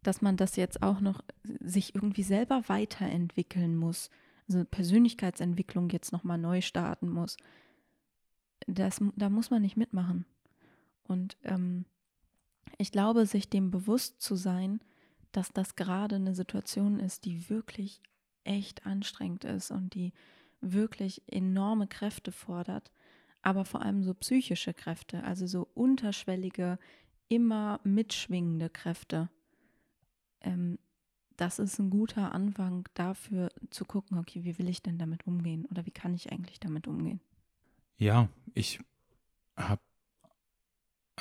dass 0.03 0.23
man 0.23 0.37
das 0.37 0.57
jetzt 0.57 0.83
auch 0.83 1.01
noch 1.01 1.23
sich 1.61 1.95
irgendwie 1.95 2.23
selber 2.23 2.63
weiterentwickeln 2.69 3.77
muss. 3.77 4.11
Also 4.49 4.65
Persönlichkeitsentwicklung 4.65 5.91
jetzt 5.91 6.13
nochmal 6.13 6.39
neu 6.39 6.61
starten 6.61 7.09
muss. 7.09 7.37
Das, 8.67 9.01
da 9.17 9.29
muss 9.29 9.51
man 9.51 9.63
nicht 9.63 9.77
mitmachen. 9.77 10.25
Und 11.03 11.37
ähm, 11.43 11.85
ich 12.77 12.93
glaube, 12.93 13.27
sich 13.27 13.49
dem 13.49 13.71
bewusst 13.71 14.21
zu 14.21 14.37
sein, 14.37 14.81
dass 15.33 15.53
das 15.53 15.77
gerade 15.77 16.17
eine 16.17 16.35
Situation 16.35 17.01
ist, 17.01 17.25
die 17.25 17.49
wirklich 17.49 18.03
echt 18.45 18.87
anstrengend 18.87 19.45
ist 19.45 19.71
und 19.71 19.95
die 19.95 20.13
wirklich 20.61 21.23
enorme 21.27 21.87
Kräfte 21.87 22.33
fordert, 22.33 22.91
aber 23.43 23.65
vor 23.65 23.83
allem 23.83 24.03
so 24.03 24.15
psychische 24.15 24.75
Kräfte, 24.75 25.23
also 25.25 25.47
so 25.47 25.69
unterschwellige, 25.75 26.79
immer 27.29 27.81
mitschwingende 27.85 28.71
Kräfte. 28.71 29.29
Ähm, 30.41 30.79
das 31.37 31.61
ist 31.61 31.79
ein 31.79 31.91
guter 31.91 32.33
Anfang 32.33 32.89
dafür 32.95 33.51
zu 33.71 33.85
gucken, 33.85 34.19
okay, 34.19 34.45
wie 34.45 34.59
will 34.59 34.69
ich 34.69 34.83
denn 34.83 34.99
damit 34.99 35.27
umgehen 35.27 35.67
oder 35.67 35.87
wie 35.87 35.93
kann 35.93 36.15
ich 36.15 36.33
eigentlich 36.33 36.59
damit 36.59 36.89
umgehen? 36.89 37.21
Ja, 37.97 38.29
ich 38.55 38.81
habe, 39.57 39.81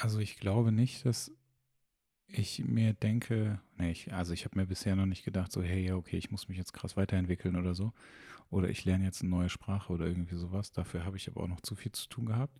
also 0.01 0.19
ich 0.19 0.37
glaube 0.37 0.71
nicht, 0.71 1.05
dass 1.05 1.31
ich 2.27 2.63
mir 2.63 2.93
denke, 2.93 3.61
nee, 3.77 3.91
ich, 3.91 4.13
also 4.13 4.33
ich 4.33 4.45
habe 4.45 4.59
mir 4.59 4.67
bisher 4.67 4.95
noch 4.95 5.05
nicht 5.05 5.23
gedacht, 5.23 5.51
so, 5.51 5.61
hey, 5.61 5.85
ja, 5.85 5.95
okay, 5.95 6.17
ich 6.17 6.29
muss 6.29 6.49
mich 6.49 6.57
jetzt 6.57 6.73
krass 6.73 6.97
weiterentwickeln 6.97 7.55
oder 7.55 7.73
so. 7.73 7.93
Oder 8.49 8.69
ich 8.69 8.85
lerne 8.85 9.05
jetzt 9.05 9.21
eine 9.21 9.29
neue 9.29 9.49
Sprache 9.49 9.91
oder 9.91 10.05
irgendwie 10.05 10.35
sowas. 10.35 10.71
Dafür 10.71 11.05
habe 11.05 11.17
ich 11.17 11.27
aber 11.27 11.41
auch 11.41 11.47
noch 11.47 11.61
zu 11.61 11.75
viel 11.75 11.91
zu 11.91 12.07
tun 12.07 12.25
gehabt. 12.25 12.59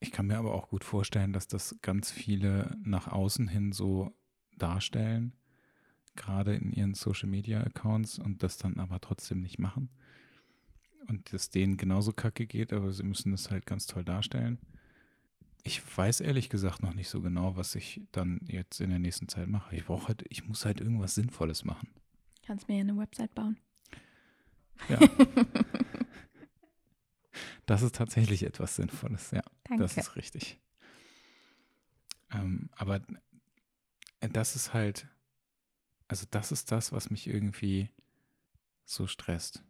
Ich 0.00 0.12
kann 0.12 0.26
mir 0.26 0.38
aber 0.38 0.54
auch 0.54 0.68
gut 0.68 0.84
vorstellen, 0.84 1.32
dass 1.32 1.48
das 1.48 1.76
ganz 1.82 2.10
viele 2.10 2.76
nach 2.84 3.08
außen 3.08 3.48
hin 3.48 3.72
so 3.72 4.12
darstellen, 4.56 5.34
gerade 6.14 6.54
in 6.54 6.72
ihren 6.72 6.94
Social 6.94 7.28
Media 7.28 7.60
Accounts 7.60 8.18
und 8.18 8.42
das 8.42 8.56
dann 8.56 8.78
aber 8.78 9.00
trotzdem 9.00 9.40
nicht 9.40 9.58
machen. 9.58 9.90
Und 11.08 11.32
es 11.32 11.50
denen 11.50 11.76
genauso 11.76 12.12
kacke 12.12 12.46
geht, 12.46 12.72
aber 12.72 12.92
sie 12.92 13.02
müssen 13.02 13.32
das 13.32 13.50
halt 13.50 13.66
ganz 13.66 13.86
toll 13.86 14.04
darstellen. 14.04 14.58
Ich 15.64 15.82
weiß 15.96 16.20
ehrlich 16.20 16.48
gesagt 16.48 16.82
noch 16.82 16.94
nicht 16.94 17.08
so 17.08 17.20
genau, 17.20 17.56
was 17.56 17.74
ich 17.74 18.02
dann 18.12 18.40
jetzt 18.46 18.80
in 18.80 18.90
der 18.90 18.98
nächsten 18.98 19.28
Zeit 19.28 19.48
mache. 19.48 19.74
Ich 19.76 19.84
brauche 19.84 20.08
halt, 20.08 20.24
ich 20.28 20.46
muss 20.46 20.64
halt 20.64 20.80
irgendwas 20.80 21.14
Sinnvolles 21.14 21.64
machen. 21.64 21.88
Kannst 22.46 22.68
mir 22.68 22.76
ja 22.76 22.80
eine 22.80 22.96
Website 22.96 23.34
bauen. 23.34 23.58
Ja. 24.88 24.98
das 27.66 27.82
ist 27.82 27.94
tatsächlich 27.94 28.44
etwas 28.44 28.76
Sinnvolles, 28.76 29.30
ja. 29.32 29.42
Danke. 29.64 29.82
Das 29.82 29.96
ist 29.96 30.16
richtig. 30.16 30.58
Ähm, 32.32 32.70
aber 32.76 33.00
das 34.20 34.56
ist 34.56 34.72
halt, 34.72 35.08
also 36.06 36.26
das 36.30 36.52
ist 36.52 36.72
das, 36.72 36.92
was 36.92 37.10
mich 37.10 37.26
irgendwie 37.26 37.90
so 38.84 39.06
stresst. 39.06 39.62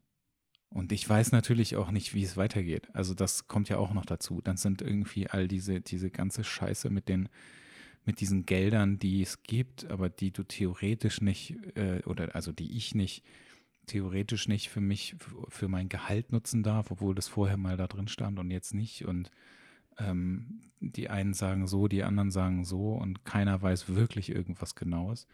Und 0.71 0.93
ich 0.93 1.09
weiß 1.09 1.33
natürlich 1.33 1.77
auch 1.77 1.91
nicht, 1.91 2.15
wie 2.15 2.23
es 2.23 2.37
weitergeht. 2.37 2.89
Also 2.93 3.15
das 3.15 3.49
kommt 3.49 3.69
ja 3.69 3.79
auch 3.79 3.95
noch 3.95 4.05
dazu. 4.05 4.41
Dann 4.43 4.57
sind 4.57 4.83
irgendwie 4.83 5.29
all 5.29 5.49
diese, 5.49 5.81
diese 5.81 6.11
ganze 6.11 6.45
Scheiße 6.45 6.91
mit 6.91 7.09
den, 7.09 7.29
mit 8.05 8.21
diesen 8.21 8.45
Geldern, 8.45 8.99
die 8.99 9.23
es 9.23 9.43
gibt, 9.43 9.91
aber 9.91 10.09
die 10.09 10.31
du 10.31 10.43
theoretisch 10.43 11.21
nicht, 11.21 11.57
äh, 11.77 12.03
oder 12.05 12.35
also 12.35 12.53
die 12.53 12.77
ich 12.77 12.95
nicht, 12.95 13.25
theoretisch 13.87 14.49
nicht 14.49 14.69
für 14.69 14.83
mich, 14.83 15.17
für 15.49 15.69
mein 15.69 15.89
Gehalt 15.89 16.33
nutzen 16.33 16.63
darf, 16.63 16.91
obwohl 16.91 17.15
das 17.15 17.29
vorher 17.29 17.57
mal 17.57 17.77
da 17.77 17.87
drin 17.87 18.09
stand 18.09 18.39
und 18.39 18.51
jetzt 18.51 18.75
nicht. 18.75 19.07
Und 19.07 19.31
ähm, 19.99 20.61
die 20.81 21.09
einen 21.09 21.35
sagen 21.35 21.67
so, 21.67 21.89
die 21.89 22.05
anderen 22.05 22.31
sagen 22.31 22.65
so 22.65 22.93
und 22.93 23.25
keiner 23.25 23.61
weiß 23.61 23.95
wirklich 23.95 24.31
irgendwas 24.31 24.75
Genaues. 24.75 25.27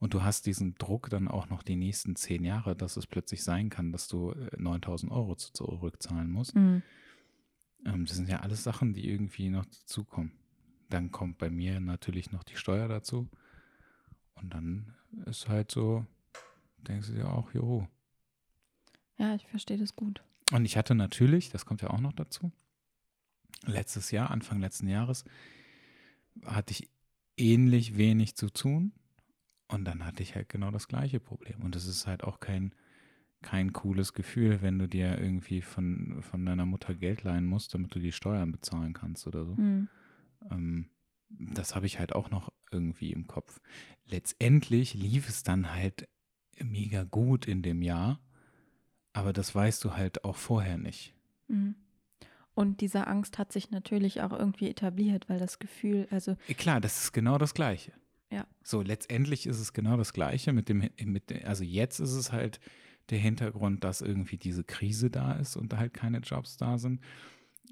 Und 0.00 0.14
du 0.14 0.22
hast 0.22 0.46
diesen 0.46 0.74
Druck 0.76 1.10
dann 1.10 1.28
auch 1.28 1.48
noch 1.50 1.62
die 1.62 1.76
nächsten 1.76 2.16
zehn 2.16 2.42
Jahre, 2.42 2.74
dass 2.74 2.96
es 2.96 3.06
plötzlich 3.06 3.42
sein 3.44 3.68
kann, 3.68 3.92
dass 3.92 4.08
du 4.08 4.32
äh, 4.32 4.50
9000 4.56 5.12
Euro 5.12 5.36
zu- 5.36 5.52
zurückzahlen 5.52 6.30
musst. 6.30 6.54
Mhm. 6.56 6.82
Ähm, 7.84 8.06
das 8.06 8.16
sind 8.16 8.28
ja 8.28 8.40
alles 8.40 8.62
Sachen, 8.64 8.94
die 8.94 9.08
irgendwie 9.08 9.50
noch 9.50 9.66
dazukommen. 9.66 10.32
Dann 10.88 11.12
kommt 11.12 11.36
bei 11.38 11.50
mir 11.50 11.80
natürlich 11.80 12.32
noch 12.32 12.42
die 12.44 12.56
Steuer 12.56 12.88
dazu. 12.88 13.28
Und 14.34 14.54
dann 14.54 14.94
ist 15.26 15.48
halt 15.48 15.70
so, 15.70 16.06
denkst 16.78 17.08
du 17.08 17.14
dir 17.14 17.28
auch, 17.30 17.52
jo. 17.52 17.86
Ja, 19.18 19.34
ich 19.34 19.46
verstehe 19.46 19.76
das 19.76 19.94
gut. 19.94 20.22
Und 20.50 20.64
ich 20.64 20.78
hatte 20.78 20.94
natürlich, 20.94 21.50
das 21.50 21.66
kommt 21.66 21.82
ja 21.82 21.90
auch 21.90 22.00
noch 22.00 22.14
dazu, 22.14 22.50
letztes 23.66 24.10
Jahr, 24.10 24.30
Anfang 24.30 24.60
letzten 24.60 24.88
Jahres, 24.88 25.24
hatte 26.46 26.72
ich 26.72 26.88
ähnlich 27.36 27.98
wenig 27.98 28.34
zu 28.34 28.48
tun. 28.50 28.92
Und 29.70 29.84
dann 29.84 30.04
hatte 30.04 30.22
ich 30.22 30.34
halt 30.34 30.48
genau 30.48 30.70
das 30.70 30.88
gleiche 30.88 31.20
Problem. 31.20 31.62
Und 31.62 31.76
es 31.76 31.86
ist 31.86 32.06
halt 32.06 32.24
auch 32.24 32.40
kein, 32.40 32.74
kein 33.40 33.72
cooles 33.72 34.12
Gefühl, 34.12 34.62
wenn 34.62 34.78
du 34.78 34.88
dir 34.88 35.18
irgendwie 35.18 35.62
von, 35.62 36.22
von 36.22 36.44
deiner 36.44 36.66
Mutter 36.66 36.94
Geld 36.94 37.22
leihen 37.22 37.46
musst, 37.46 37.74
damit 37.74 37.94
du 37.94 38.00
die 38.00 38.12
Steuern 38.12 38.52
bezahlen 38.52 38.92
kannst 38.92 39.26
oder 39.26 39.44
so. 39.44 39.54
Mhm. 39.54 39.88
Ähm, 40.50 40.90
das 41.28 41.76
habe 41.76 41.86
ich 41.86 41.98
halt 41.98 42.14
auch 42.14 42.30
noch 42.30 42.52
irgendwie 42.72 43.12
im 43.12 43.28
Kopf. 43.28 43.60
Letztendlich 44.06 44.94
lief 44.94 45.28
es 45.28 45.44
dann 45.44 45.72
halt 45.72 46.08
mega 46.58 47.04
gut 47.04 47.46
in 47.46 47.62
dem 47.62 47.82
Jahr, 47.82 48.20
aber 49.12 49.32
das 49.32 49.54
weißt 49.54 49.84
du 49.84 49.94
halt 49.94 50.24
auch 50.24 50.36
vorher 50.36 50.78
nicht. 50.78 51.14
Mhm. 51.46 51.76
Und 52.54 52.80
diese 52.80 53.06
Angst 53.06 53.38
hat 53.38 53.52
sich 53.52 53.70
natürlich 53.70 54.20
auch 54.20 54.32
irgendwie 54.32 54.68
etabliert, 54.68 55.28
weil 55.28 55.38
das 55.38 55.60
Gefühl, 55.60 56.08
also. 56.10 56.36
Klar, 56.58 56.80
das 56.80 57.04
ist 57.04 57.12
genau 57.12 57.38
das 57.38 57.54
Gleiche. 57.54 57.92
Ja. 58.30 58.46
So, 58.62 58.82
letztendlich 58.82 59.46
ist 59.46 59.58
es 59.58 59.72
genau 59.72 59.96
das 59.96 60.12
Gleiche 60.12 60.52
mit 60.52 60.68
dem, 60.68 60.88
mit, 61.04 61.44
also 61.44 61.64
jetzt 61.64 61.98
ist 61.98 62.12
es 62.12 62.32
halt 62.32 62.60
der 63.10 63.18
Hintergrund, 63.18 63.82
dass 63.82 64.00
irgendwie 64.00 64.36
diese 64.36 64.62
Krise 64.64 65.10
da 65.10 65.32
ist 65.32 65.56
und 65.56 65.72
da 65.72 65.78
halt 65.78 65.94
keine 65.94 66.18
Jobs 66.18 66.56
da 66.56 66.78
sind. 66.78 67.00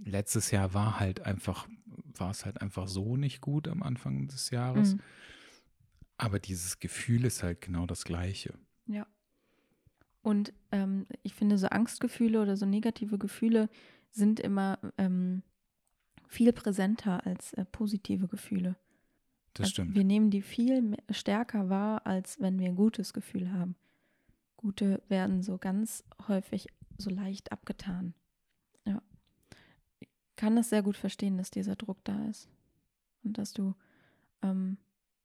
Letztes 0.04 0.50
Jahr 0.50 0.74
war 0.74 0.98
halt 0.98 1.20
einfach, 1.20 1.68
war 2.16 2.30
es 2.30 2.44
halt 2.44 2.60
einfach 2.60 2.88
so 2.88 3.16
nicht 3.16 3.40
gut 3.40 3.68
am 3.68 3.82
Anfang 3.82 4.26
des 4.26 4.50
Jahres. 4.50 4.94
Mhm. 4.94 5.00
Aber 6.16 6.40
dieses 6.40 6.80
Gefühl 6.80 7.24
ist 7.24 7.44
halt 7.44 7.60
genau 7.60 7.86
das 7.86 8.04
Gleiche. 8.04 8.54
Ja. 8.86 9.06
Und 10.22 10.52
ähm, 10.72 11.06
ich 11.22 11.34
finde, 11.34 11.56
so 11.56 11.68
Angstgefühle 11.68 12.42
oder 12.42 12.56
so 12.56 12.66
negative 12.66 13.18
Gefühle 13.18 13.68
sind 14.10 14.40
immer 14.40 14.78
ähm, 14.98 15.42
viel 16.26 16.52
präsenter 16.52 17.24
als 17.24 17.52
äh, 17.54 17.64
positive 17.64 18.26
Gefühle. 18.26 18.76
Das 19.58 19.64
also 19.64 19.72
stimmt. 19.72 19.94
Wir 19.94 20.04
nehmen 20.04 20.30
die 20.30 20.42
viel 20.42 20.96
stärker 21.10 21.68
wahr, 21.68 22.06
als 22.06 22.40
wenn 22.40 22.58
wir 22.58 22.68
ein 22.68 22.76
gutes 22.76 23.12
Gefühl 23.12 23.52
haben. 23.52 23.74
Gute 24.56 25.02
werden 25.08 25.42
so 25.42 25.58
ganz 25.58 26.04
häufig 26.28 26.68
so 26.96 27.10
leicht 27.10 27.52
abgetan. 27.52 28.14
Ja. 28.84 29.02
Ich 29.98 30.08
kann 30.36 30.56
das 30.56 30.70
sehr 30.70 30.82
gut 30.82 30.96
verstehen, 30.96 31.36
dass 31.38 31.50
dieser 31.50 31.76
Druck 31.76 31.98
da 32.04 32.24
ist. 32.26 32.48
Und 33.24 33.38
dass 33.38 33.52
du, 33.52 33.74
ähm, 34.42 34.78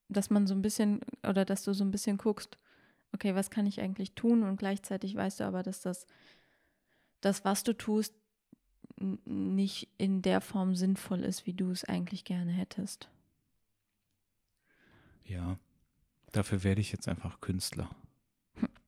dass 0.10 0.30
man 0.30 0.48
so 0.48 0.56
ein 0.56 0.62
bisschen, 0.62 1.02
oder 1.28 1.46
dass 1.46 1.64
du 1.64 1.74
so 1.74 1.84
ein 1.84 1.92
bisschen 1.92 2.18
guckst, 2.18 2.58
okay, 3.12 3.36
was 3.36 3.52
kann 3.52 3.68
ich 3.68 3.82
eigentlich 3.82 4.14
tun? 4.14 4.44
Und 4.44 4.58
gleichzeitig 4.58 5.16
weißt 5.16 5.40
du 5.40 5.44
aber, 5.44 5.62
dass 5.62 5.82
das, 5.82 6.08
das, 7.22 7.46
was 7.46 7.64
du 7.64 7.74
tust, 7.74 8.16
nicht 9.00 9.90
in 9.98 10.22
der 10.24 10.42
Form 10.42 10.76
sinnvoll 10.76 11.24
ist, 11.24 11.46
wie 11.46 11.54
du 11.54 11.70
es 11.70 11.84
eigentlich 11.84 12.26
gerne 12.26 12.52
hättest. 12.52 13.10
Ja, 15.26 15.58
dafür 16.32 16.64
werde 16.64 16.82
ich 16.82 16.92
jetzt 16.92 17.08
einfach 17.08 17.40
Künstler. 17.42 17.90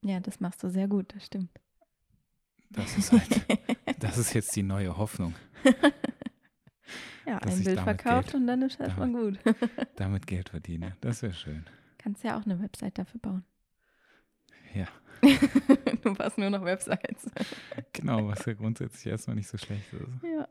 Ja, 0.02 0.20
das 0.20 0.40
machst 0.40 0.64
du 0.64 0.70
sehr 0.70 0.88
gut, 0.88 1.14
das 1.16 1.26
stimmt. 1.26 1.50
Das 2.70 2.98
ist 2.98 3.12
halt, 3.12 3.46
das 4.00 4.18
ist 4.18 4.34
jetzt 4.34 4.56
die 4.56 4.64
neue 4.64 4.98
Hoffnung. 4.98 5.34
ja, 7.26 7.38
ein 7.40 7.64
Bild 7.64 7.80
verkauft 7.80 8.32
Geld, 8.32 8.36
und 8.36 8.48
dann 8.48 8.62
ist 8.62 8.80
erstmal 8.80 9.12
gut. 9.12 9.40
damit 9.96 10.28
Geld 10.28 10.50
verdiene, 10.50 10.96
das 11.02 11.22
wäre 11.22 11.34
schön. 11.34 11.66
Kannst 11.98 12.24
ja 12.24 12.38
auch 12.38 12.46
eine 12.46 12.62
Website 12.62 12.98
dafür 12.98 13.20
bauen. 13.20 13.46
Ja. 14.74 14.88
du 16.04 16.14
passt 16.14 16.38
nur 16.38 16.50
noch 16.50 16.64
Websites. 16.64 17.30
genau, 17.94 18.28
was 18.28 18.46
ja 18.46 18.54
grundsätzlich 18.54 19.08
erstmal 19.08 19.36
nicht 19.36 19.48
so 19.48 19.58
schlecht 19.58 19.92
ist. 19.94 20.24
Ja. 20.24 20.48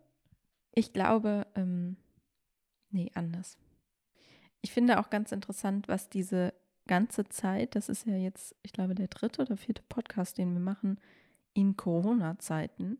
Ich 0.72 0.92
glaube, 0.92 1.46
ähm, 1.54 1.96
nee, 2.90 3.10
anders. 3.14 3.56
Ich 4.64 4.72
finde 4.72 4.98
auch 4.98 5.10
ganz 5.10 5.30
interessant, 5.30 5.88
was 5.88 6.08
diese 6.08 6.54
ganze 6.86 7.28
Zeit, 7.28 7.74
das 7.74 7.90
ist 7.90 8.06
ja 8.06 8.16
jetzt, 8.16 8.56
ich 8.62 8.72
glaube, 8.72 8.94
der 8.94 9.08
dritte 9.08 9.42
oder 9.42 9.58
vierte 9.58 9.82
Podcast, 9.90 10.38
den 10.38 10.54
wir 10.54 10.60
machen, 10.60 10.98
in 11.52 11.76
Corona-Zeiten, 11.76 12.96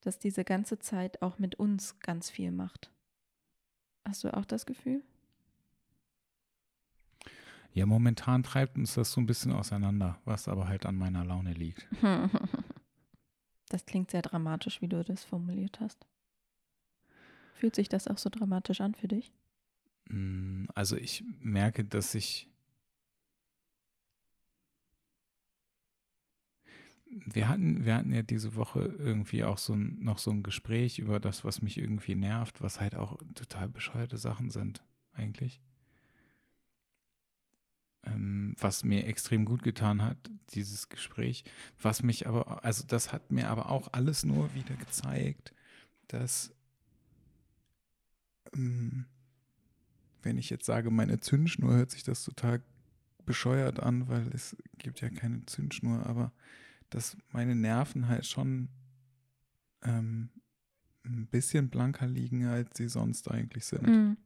dass 0.00 0.18
diese 0.18 0.42
ganze 0.42 0.78
Zeit 0.78 1.20
auch 1.20 1.38
mit 1.38 1.56
uns 1.56 2.00
ganz 2.00 2.30
viel 2.30 2.50
macht. 2.50 2.90
Hast 4.06 4.24
du 4.24 4.34
auch 4.34 4.46
das 4.46 4.64
Gefühl? 4.64 5.02
Ja, 7.74 7.84
momentan 7.84 8.42
treibt 8.42 8.78
uns 8.78 8.94
das 8.94 9.12
so 9.12 9.20
ein 9.20 9.26
bisschen 9.26 9.52
auseinander, 9.52 10.18
was 10.24 10.48
aber 10.48 10.66
halt 10.66 10.86
an 10.86 10.96
meiner 10.96 11.26
Laune 11.26 11.52
liegt. 11.52 11.86
Das 13.70 13.86
klingt 13.86 14.10
sehr 14.10 14.22
dramatisch, 14.22 14.82
wie 14.82 14.88
du 14.88 15.02
das 15.02 15.24
formuliert 15.24 15.80
hast. 15.80 16.06
Fühlt 17.54 17.74
sich 17.74 17.88
das 17.88 18.06
auch 18.06 18.18
so 18.18 18.30
dramatisch 18.30 18.80
an 18.80 18.94
für 18.94 19.08
dich? 19.08 19.32
Mm, 20.08 20.66
also 20.74 20.96
ich 20.96 21.24
merke, 21.40 21.84
dass 21.84 22.14
ich 22.14 22.48
wir 27.26 27.48
hatten, 27.48 27.84
wir 27.84 27.94
hatten 27.94 28.12
ja 28.12 28.22
diese 28.22 28.56
Woche 28.56 28.80
irgendwie 28.98 29.44
auch 29.44 29.58
so 29.58 29.74
ein, 29.74 29.98
noch 30.00 30.18
so 30.18 30.30
ein 30.30 30.42
Gespräch 30.42 30.98
über 30.98 31.20
das, 31.20 31.44
was 31.44 31.62
mich 31.62 31.78
irgendwie 31.78 32.14
nervt, 32.14 32.60
was 32.60 32.80
halt 32.80 32.96
auch 32.96 33.18
total 33.34 33.68
bescheuerte 33.68 34.16
Sachen 34.18 34.50
sind, 34.50 34.82
eigentlich. 35.12 35.60
Ähm, 38.02 38.54
was 38.58 38.84
mir 38.84 39.06
extrem 39.06 39.44
gut 39.44 39.62
getan 39.62 40.02
hat, 40.02 40.18
dieses 40.54 40.88
Gespräch, 40.88 41.44
was 41.80 42.02
mich 42.02 42.26
aber, 42.26 42.64
also 42.64 42.84
das 42.86 43.12
hat 43.12 43.30
mir 43.30 43.48
aber 43.48 43.70
auch 43.70 43.88
alles 43.92 44.24
nur 44.24 44.52
wieder 44.54 44.74
gezeigt, 44.74 45.54
dass 46.08 46.52
ähm, 48.54 49.06
wenn 50.24 50.38
ich 50.38 50.50
jetzt 50.50 50.66
sage, 50.66 50.90
meine 50.90 51.20
Zündschnur, 51.20 51.74
hört 51.74 51.90
sich 51.90 52.02
das 52.02 52.24
total 52.24 52.62
bescheuert 53.24 53.80
an, 53.80 54.08
weil 54.08 54.28
es 54.34 54.56
gibt 54.78 55.00
ja 55.00 55.08
keine 55.08 55.44
Zündschnur, 55.46 56.04
aber 56.06 56.32
dass 56.90 57.16
meine 57.32 57.54
Nerven 57.54 58.08
halt 58.08 58.26
schon 58.26 58.68
ähm, 59.82 60.30
ein 61.04 61.26
bisschen 61.26 61.68
blanker 61.68 62.06
liegen, 62.06 62.46
als 62.46 62.76
sie 62.76 62.88
sonst 62.88 63.30
eigentlich 63.30 63.64
sind. 63.64 63.86
Mhm. 63.86 64.16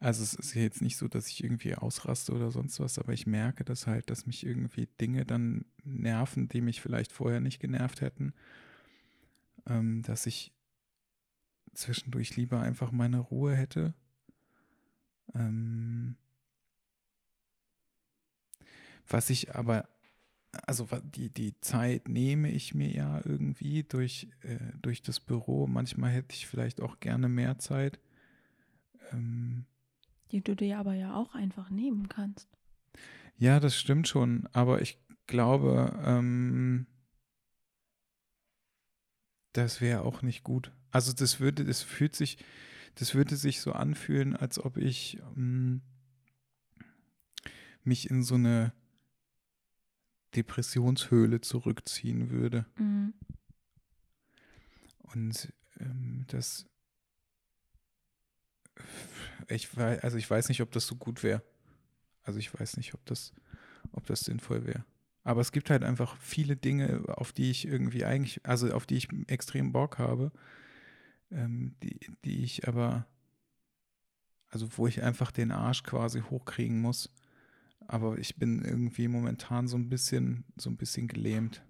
Also 0.00 0.22
es 0.22 0.34
ist 0.34 0.54
jetzt 0.54 0.82
nicht 0.82 0.98
so, 0.98 1.08
dass 1.08 1.28
ich 1.28 1.42
irgendwie 1.42 1.74
ausraste 1.74 2.32
oder 2.32 2.50
sonst 2.50 2.78
was, 2.78 2.98
aber 2.98 3.12
ich 3.14 3.26
merke 3.26 3.64
das 3.64 3.86
halt, 3.86 4.10
dass 4.10 4.26
mich 4.26 4.44
irgendwie 4.44 4.86
Dinge 5.00 5.24
dann 5.24 5.64
nerven, 5.82 6.48
die 6.48 6.60
mich 6.60 6.82
vielleicht 6.82 7.10
vorher 7.10 7.40
nicht 7.40 7.58
genervt 7.58 8.00
hätten. 8.00 8.34
Ähm, 9.66 10.02
dass 10.02 10.26
ich 10.26 10.53
zwischendurch 11.74 12.36
lieber 12.36 12.60
einfach 12.60 12.92
meine 12.92 13.18
Ruhe 13.18 13.54
hätte. 13.54 13.94
Ähm, 15.34 16.16
was 19.08 19.30
ich 19.30 19.54
aber, 19.54 19.88
also 20.66 20.88
die, 21.02 21.30
die 21.30 21.60
Zeit 21.60 22.08
nehme 22.08 22.50
ich 22.50 22.74
mir 22.74 22.90
ja 22.90 23.20
irgendwie 23.24 23.82
durch, 23.82 24.28
äh, 24.42 24.58
durch 24.80 25.02
das 25.02 25.20
Büro. 25.20 25.66
Manchmal 25.66 26.10
hätte 26.10 26.34
ich 26.34 26.46
vielleicht 26.46 26.80
auch 26.80 27.00
gerne 27.00 27.28
mehr 27.28 27.58
Zeit. 27.58 27.98
Ähm, 29.12 29.66
die 30.32 30.42
du 30.42 30.56
dir 30.56 30.78
aber 30.78 30.94
ja 30.94 31.14
auch 31.14 31.34
einfach 31.34 31.70
nehmen 31.70 32.08
kannst. 32.08 32.48
Ja, 33.36 33.60
das 33.60 33.76
stimmt 33.76 34.08
schon, 34.08 34.48
aber 34.52 34.80
ich 34.80 34.98
glaube, 35.26 36.00
ähm, 36.04 36.86
das 39.52 39.80
wäre 39.80 40.02
auch 40.02 40.22
nicht 40.22 40.44
gut. 40.44 40.72
Also 40.94 41.12
das 41.12 41.40
würde, 41.40 41.64
das 41.64 41.82
fühlt 41.82 42.14
sich, 42.14 42.38
das 42.94 43.16
würde 43.16 43.34
sich 43.34 43.60
so 43.60 43.72
anfühlen, 43.72 44.36
als 44.36 44.60
ob 44.60 44.76
ich 44.76 45.18
ähm, 45.36 45.82
mich 47.82 48.08
in 48.08 48.22
so 48.22 48.36
eine 48.36 48.72
Depressionshöhle 50.36 51.40
zurückziehen 51.40 52.30
würde. 52.30 52.64
Mhm. 52.78 53.12
Und 55.00 55.52
ähm, 55.80 56.26
das 56.28 56.64
ich 59.48 59.76
weiß, 59.76 59.98
also 60.04 60.16
ich 60.16 60.30
weiß 60.30 60.48
nicht, 60.48 60.60
ob 60.60 60.70
das 60.70 60.86
so 60.86 60.94
gut 60.94 61.24
wäre. 61.24 61.42
Also 62.22 62.38
ich 62.38 62.56
weiß 62.56 62.76
nicht, 62.76 62.94
ob 62.94 63.04
das, 63.04 63.32
ob 63.90 64.06
das 64.06 64.20
sinnvoll 64.20 64.64
wäre. 64.64 64.84
Aber 65.24 65.40
es 65.40 65.50
gibt 65.50 65.70
halt 65.70 65.82
einfach 65.82 66.16
viele 66.18 66.54
Dinge, 66.54 67.02
auf 67.08 67.32
die 67.32 67.50
ich 67.50 67.66
irgendwie 67.66 68.04
eigentlich, 68.04 68.46
also 68.46 68.72
auf 68.72 68.86
die 68.86 68.96
ich 68.96 69.08
extrem 69.26 69.72
Bock 69.72 69.98
habe, 69.98 70.30
ähm, 71.30 71.74
die, 71.82 71.98
die 72.24 72.42
ich 72.44 72.66
aber, 72.68 73.06
also 74.48 74.68
wo 74.76 74.86
ich 74.86 75.02
einfach 75.02 75.30
den 75.30 75.52
Arsch 75.52 75.82
quasi 75.82 76.20
hochkriegen 76.22 76.80
muss. 76.80 77.14
Aber 77.86 78.18
ich 78.18 78.36
bin 78.36 78.64
irgendwie 78.64 79.08
momentan 79.08 79.68
so 79.68 79.76
ein 79.76 79.88
bisschen, 79.88 80.44
so 80.56 80.70
ein 80.70 80.76
bisschen 80.76 81.06
gelähmt. 81.06 81.62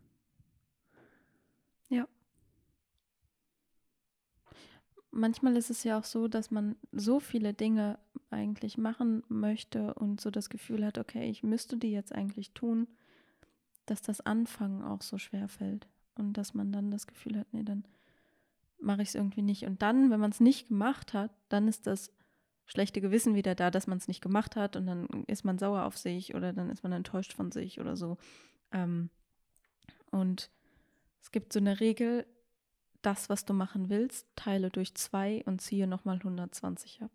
Ja. 1.89 2.07
Manchmal 5.11 5.57
ist 5.57 5.71
es 5.71 5.83
ja 5.83 5.99
auch 5.99 6.05
so, 6.05 6.29
dass 6.29 6.51
man 6.51 6.77
so 6.93 7.19
viele 7.19 7.53
Dinge 7.53 7.99
eigentlich 8.31 8.79
machen 8.79 9.23
möchte 9.29 9.95
und 9.95 10.21
so 10.21 10.31
das 10.31 10.51
Gefühl 10.51 10.85
hat, 10.85 10.99
okay, 10.99 11.29
ich 11.29 11.43
müsste 11.43 11.77
die 11.77 11.91
jetzt 11.91 12.13
eigentlich 12.13 12.53
tun 12.53 12.87
dass 13.87 14.03
das 14.03 14.21
Anfangen 14.21 14.83
auch 14.83 15.03
so 15.03 15.19
schwer 15.19 15.49
fällt 15.49 15.87
und 16.15 16.35
dass 16.35 16.55
man 16.55 16.73
dann 16.73 16.91
das 16.91 17.07
Gefühl 17.07 17.39
hat, 17.39 17.53
nee, 17.53 17.63
dann 17.63 17.85
mache 18.85 19.03
ich 19.03 19.09
es 19.09 19.15
irgendwie 19.15 19.43
nicht. 19.43 19.65
Und 19.65 19.83
dann, 19.83 20.11
wenn 20.11 20.21
man 20.21 20.31
es 20.31 20.41
nicht 20.41 20.69
gemacht 20.69 21.13
hat, 21.15 21.31
dann 21.49 21.69
ist 21.69 21.87
das 21.87 22.11
schlechte 22.67 23.01
Gewissen 23.01 23.35
wieder 23.35 23.55
da, 23.55 23.71
dass 23.71 23.87
man 23.87 23.99
es 23.99 24.09
nicht 24.09 24.21
gemacht 24.23 24.57
hat 24.57 24.77
und 24.77 24.87
dann 24.87 25.07
ist 25.27 25.45
man 25.45 25.59
sauer 25.59 25.85
auf 25.85 25.99
sich 25.99 26.35
oder 26.35 26.53
dann 26.53 26.71
ist 26.71 26.83
man 26.83 26.93
enttäuscht 26.93 27.33
von 27.35 27.53
sich 27.53 27.81
oder 27.81 27.97
so. 27.97 28.17
Ähm, 28.73 29.11
und 30.11 30.51
es 31.23 31.31
gibt 31.31 31.53
so 31.53 31.59
eine 31.59 31.81
Regel, 31.81 32.27
das, 33.03 33.29
was 33.29 33.45
du 33.45 33.53
machen 33.53 33.91
willst, 33.91 34.27
teile 34.35 34.71
durch 34.71 34.95
zwei 34.95 35.43
und 35.45 35.61
ziehe 35.61 35.87
nochmal 35.87 36.17
120 36.17 37.03
ab. 37.03 37.11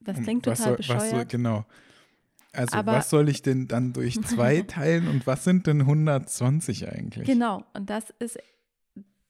Das 0.00 0.20
klingt 0.20 0.44
total 0.44 0.56
soll, 0.56 0.78
was 0.78 0.86
soll, 0.86 0.96
bescheuert. 0.98 1.28
genau. 1.30 1.64
Also 2.52 2.76
Aber- 2.76 2.92
was 2.92 3.10
soll 3.10 3.28
ich 3.28 3.42
denn 3.42 3.68
dann 3.68 3.92
durch 3.92 4.20
zwei 4.22 4.62
teilen 4.62 5.08
und 5.08 5.26
was 5.26 5.44
sind 5.44 5.66
denn 5.66 5.80
120 5.82 6.88
eigentlich? 6.88 7.26
Genau, 7.26 7.64
und 7.74 7.90
das 7.90 8.10
ist 8.18 8.38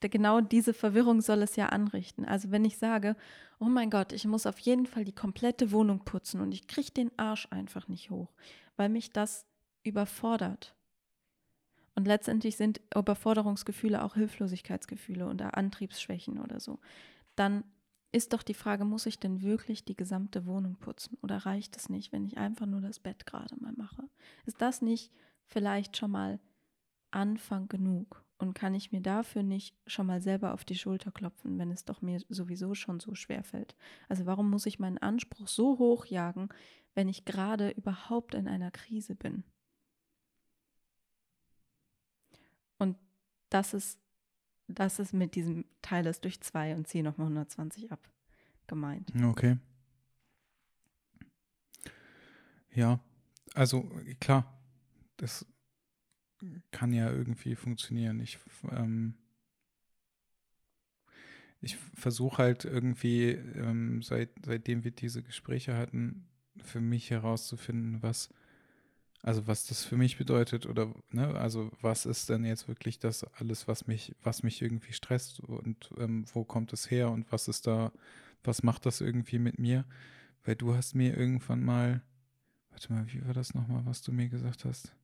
genau 0.00 0.40
diese 0.40 0.74
Verwirrung 0.74 1.20
soll 1.20 1.42
es 1.42 1.56
ja 1.56 1.66
anrichten. 1.66 2.24
Also 2.24 2.50
wenn 2.50 2.64
ich 2.64 2.78
sage, 2.78 3.16
oh 3.59 3.64
mein 3.64 3.90
Gott, 3.90 4.12
ich 4.12 4.26
muss 4.26 4.46
auf 4.46 4.59
jeden 4.59 4.87
Fall 4.87 5.04
die 5.04 5.14
komplette 5.14 5.72
Wohnung 5.72 6.04
putzen 6.04 6.40
und 6.40 6.52
ich 6.52 6.66
kriege 6.66 6.90
den 6.90 7.11
Arsch 7.18 7.48
einfach 7.50 7.88
nicht 7.88 8.11
hoch, 8.11 8.32
weil 8.76 8.88
mich 8.88 9.12
das 9.12 9.46
überfordert. 9.82 10.74
Und 11.94 12.06
letztendlich 12.06 12.56
sind 12.56 12.82
Überforderungsgefühle 12.94 14.04
auch 14.04 14.14
Hilflosigkeitsgefühle 14.14 15.26
oder 15.28 15.56
Antriebsschwächen 15.56 16.38
oder 16.38 16.61
so. 16.61 16.78
Dann 17.37 17.64
ist 18.12 18.35
doch 18.35 18.42
die 18.42 18.54
Frage, 18.54 18.85
muss 18.85 19.06
ich 19.06 19.18
denn 19.18 19.42
wirklich 19.42 19.85
die 19.85 19.96
gesamte 19.96 20.46
Wohnung 20.46 20.76
putzen 20.76 21.16
oder 21.22 21.38
reicht 21.38 21.76
es 21.76 21.88
nicht, 21.88 22.12
wenn 22.12 22.24
ich 22.24 22.37
einfach 22.37 22.66
nur 22.66 22.82
das 22.82 22.98
Bett 22.98 23.24
gerade 23.24 23.56
mal 23.61 23.72
mache? 23.72 24.09
Ist 24.44 24.61
das 24.61 24.82
nicht 24.82 25.11
vielleicht 25.46 25.96
schon 25.96 26.11
mal 26.11 26.38
Anfang 27.11 27.68
genug? 27.68 28.26
Und 28.38 28.55
kann 28.55 28.75
ich 28.75 28.92
mir 28.92 29.01
dafür 29.01 29.42
nicht 29.42 29.75
schon 29.87 30.07
mal 30.07 30.20
selber 30.20 30.53
auf 30.53 30.64
die 30.64 30.75
Schulter 30.75 31.11
klopfen, 31.11 31.59
wenn 31.59 31.70
es 31.70 31.85
doch 31.87 32.03
mir 32.03 32.20
sowieso 32.29 32.75
schon 32.75 33.01
so 33.01 33.14
schwer 33.14 33.42
fällt? 33.42 33.77
Also 34.09 34.27
warum 34.27 34.51
muss 34.51 34.66
ich 34.66 34.79
meinen 34.79 34.99
Anspruch 34.99 35.49
so 35.49 35.79
hoch 35.79 36.05
jagen, 36.07 36.51
wenn 36.94 37.09
ich 37.09 37.25
gerade 37.25 37.70
überhaupt 37.70 38.35
in 38.35 38.46
einer 38.46 38.70
Krise 38.70 39.14
bin? 39.14 39.42
Und 42.79 42.99
das 43.49 43.72
ist, 43.72 43.99
das 44.68 44.99
ist 44.99 45.14
mit 45.14 45.35
diesem 45.35 45.64
Teil 45.81 46.07
es 46.07 46.20
durch 46.20 46.40
zwei 46.42 46.75
und 46.75 46.87
ziehe 46.87 47.05
nochmal 47.05 47.29
120 47.29 47.90
ab 47.90 48.11
gemeint. 48.66 49.12
Okay. 49.25 49.57
Ja, 52.75 53.01
also 53.55 53.88
klar, 54.20 54.61
das 55.16 55.46
kann 56.70 56.92
ja 56.92 57.11
irgendwie 57.11 57.57
funktionieren. 57.57 58.20
Ich, 58.20 58.38
ähm, 58.70 59.14
ich 61.61 61.77
versuche 61.94 62.38
halt 62.38 62.64
irgendwie, 62.64 63.31
ähm, 63.31 64.03
seit, 64.03 64.31
seitdem 64.44 64.85
wir 64.85 64.90
diese 64.90 65.22
Gespräche 65.22 65.77
hatten, 65.77 66.27
für 66.62 66.81
mich 66.81 67.11
herauszufinden, 67.11 68.03
was, 68.03 68.31
also 69.22 69.46
was 69.46 69.66
das 69.66 69.85
für 69.85 69.96
mich 69.96 70.18
bedeutet 70.18 70.66
oder, 70.66 70.94
ne, 71.11 71.35
also 71.37 71.70
was 71.81 72.07
ist 72.07 72.29
denn 72.29 72.44
jetzt 72.44 72.68
wirklich 72.68 72.99
das 72.99 73.25
alles, 73.35 73.68
was 73.68 73.87
mich, 73.87 74.14
was 74.22 74.42
mich 74.42 74.62
irgendwie 74.62 74.92
stresst 74.92 75.40
und 75.40 75.90
ähm, 75.99 76.25
wo 76.33 76.44
kommt 76.44 76.72
es 76.72 76.90
her 76.90 77.11
und 77.11 77.31
was 77.33 77.49
ist 77.49 77.66
da, 77.66 77.92
was 78.44 78.62
macht 78.62 78.87
das 78.87 79.01
irgendwie 79.01 79.38
mit 79.38 79.59
mir? 79.59 79.85
Weil 80.44 80.57
du 80.57 80.75
hast 80.75 80.94
mir 80.94 81.16
irgendwann 81.16 81.64
mal, 81.64 82.03
warte 82.70 82.92
mal, 82.92 83.07
wie 83.12 83.25
war 83.27 83.35
das 83.35 83.55
nochmal, 83.55 83.85
was 83.87 84.03
du 84.03 84.12
mir 84.12 84.29
gesagt 84.29 84.64
hast? 84.64 84.94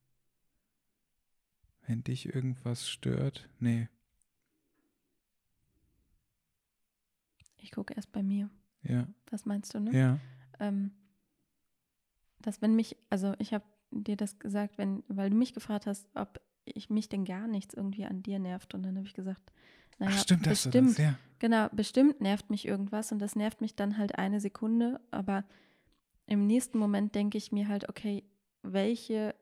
Wenn 1.85 2.03
dich 2.03 2.33
irgendwas 2.33 2.89
stört? 2.89 3.49
Nee, 3.59 3.87
Ich 7.63 7.71
gucke 7.71 7.93
erst 7.93 8.11
bei 8.11 8.21
mir. 8.21 8.49
ja, 8.83 9.07
Das 9.27 9.45
meinst 9.45 9.73
du, 9.73 9.79
ne? 9.79 9.97
ja, 9.97 10.19
ähm, 10.59 10.91
dass 12.39 12.61
wenn 12.61 12.75
mich, 12.75 12.97
also 13.09 13.33
ich 13.39 13.53
habe 13.53 13.63
dir 13.91 14.17
das 14.17 14.37
gesagt, 14.37 14.77
wenn, 14.77 15.01
weil 15.07 15.29
du 15.29 15.37
mich 15.37 15.53
gefragt 15.53 15.87
hast, 15.87 16.05
ob 16.13 16.41
ich 16.65 16.89
mich 16.89 17.07
denn 17.07 17.23
gar 17.23 17.47
nichts 17.47 17.73
irgendwie 17.73 18.05
an 18.05 18.21
dir 18.21 18.37
nervt. 18.39 18.73
Und 18.73 18.83
dann 18.83 18.97
habe 18.97 19.07
ich 19.07 19.13
gesagt, 19.13 19.53
naja, 19.97 20.11
Ach 20.13 20.21
stimmt, 20.21 20.45
das 20.45 20.63
bestimmt, 20.65 20.89
das, 20.89 20.97
ja. 20.97 21.17
genau, 21.39 21.69
bestimmt 21.71 22.19
nervt 22.19 22.49
mich 22.49 22.67
irgendwas 22.67 23.13
und 23.13 23.19
das 23.19 23.35
nervt 23.37 23.61
mich 23.61 23.75
dann 23.75 23.97
halt 23.97 24.15
eine 24.17 24.41
Sekunde, 24.41 24.99
aber 25.11 25.45
im 26.25 26.45
nächsten 26.45 26.77
Moment 26.77 27.15
denke 27.15 27.37
ich 27.37 27.51
mir 27.53 27.69
halt, 27.69 27.87
okay, 27.87 28.23
welche, 28.61 29.35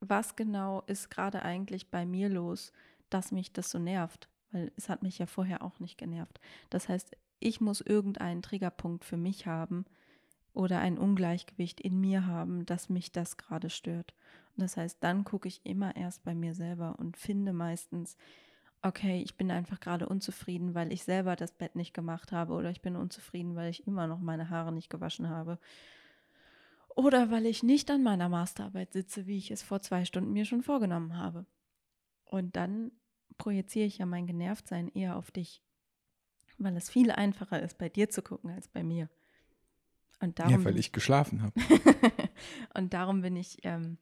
was 0.00 0.36
genau 0.36 0.82
ist 0.86 1.10
gerade 1.10 1.42
eigentlich 1.42 1.90
bei 1.90 2.06
mir 2.06 2.28
los, 2.28 2.72
dass 3.10 3.32
mich 3.32 3.52
das 3.52 3.70
so 3.70 3.78
nervt? 3.78 4.28
Weil 4.50 4.72
es 4.76 4.88
hat 4.88 5.02
mich 5.02 5.18
ja 5.18 5.26
vorher 5.26 5.62
auch 5.62 5.80
nicht 5.80 5.98
genervt. 5.98 6.40
Das 6.70 6.88
heißt, 6.88 7.16
ich 7.40 7.60
muss 7.60 7.80
irgendeinen 7.80 8.42
Triggerpunkt 8.42 9.04
für 9.04 9.16
mich 9.16 9.46
haben 9.46 9.84
oder 10.52 10.80
ein 10.80 10.98
Ungleichgewicht 10.98 11.80
in 11.80 12.00
mir 12.00 12.26
haben, 12.26 12.66
dass 12.66 12.88
mich 12.88 13.12
das 13.12 13.36
gerade 13.36 13.70
stört. 13.70 14.14
Und 14.56 14.62
das 14.62 14.76
heißt, 14.76 14.98
dann 15.00 15.24
gucke 15.24 15.46
ich 15.46 15.64
immer 15.64 15.94
erst 15.94 16.24
bei 16.24 16.34
mir 16.34 16.54
selber 16.54 16.96
und 16.98 17.16
finde 17.16 17.52
meistens, 17.52 18.16
okay, 18.82 19.22
ich 19.22 19.36
bin 19.36 19.50
einfach 19.50 19.80
gerade 19.80 20.08
unzufrieden, 20.08 20.74
weil 20.74 20.92
ich 20.92 21.04
selber 21.04 21.36
das 21.36 21.52
Bett 21.52 21.76
nicht 21.76 21.94
gemacht 21.94 22.32
habe 22.32 22.54
oder 22.54 22.70
ich 22.70 22.80
bin 22.80 22.96
unzufrieden, 22.96 23.54
weil 23.56 23.70
ich 23.70 23.86
immer 23.86 24.06
noch 24.06 24.20
meine 24.20 24.50
Haare 24.50 24.72
nicht 24.72 24.90
gewaschen 24.90 25.28
habe. 25.28 25.58
Oder 26.98 27.30
weil 27.30 27.46
ich 27.46 27.62
nicht 27.62 27.92
an 27.92 28.02
meiner 28.02 28.28
Masterarbeit 28.28 28.92
sitze, 28.92 29.28
wie 29.28 29.38
ich 29.38 29.52
es 29.52 29.62
vor 29.62 29.80
zwei 29.80 30.04
Stunden 30.04 30.32
mir 30.32 30.44
schon 30.44 30.64
vorgenommen 30.64 31.16
habe. 31.16 31.46
Und 32.24 32.56
dann 32.56 32.90
projiziere 33.36 33.86
ich 33.86 33.98
ja 33.98 34.04
mein 34.04 34.26
Genervtsein 34.26 34.88
eher 34.88 35.14
auf 35.14 35.30
dich, 35.30 35.62
weil 36.58 36.76
es 36.76 36.90
viel 36.90 37.12
einfacher 37.12 37.62
ist, 37.62 37.78
bei 37.78 37.88
dir 37.88 38.08
zu 38.08 38.20
gucken 38.20 38.50
als 38.50 38.66
bei 38.66 38.82
mir. 38.82 39.08
Und 40.18 40.40
darum 40.40 40.52
Ja, 40.54 40.64
weil 40.64 40.76
ich 40.76 40.90
geschlafen 40.90 41.40
habe. 41.40 41.52
und 42.74 42.92
darum 42.92 43.20
bin 43.20 43.36
ich, 43.36 43.58
ähm, 43.62 43.98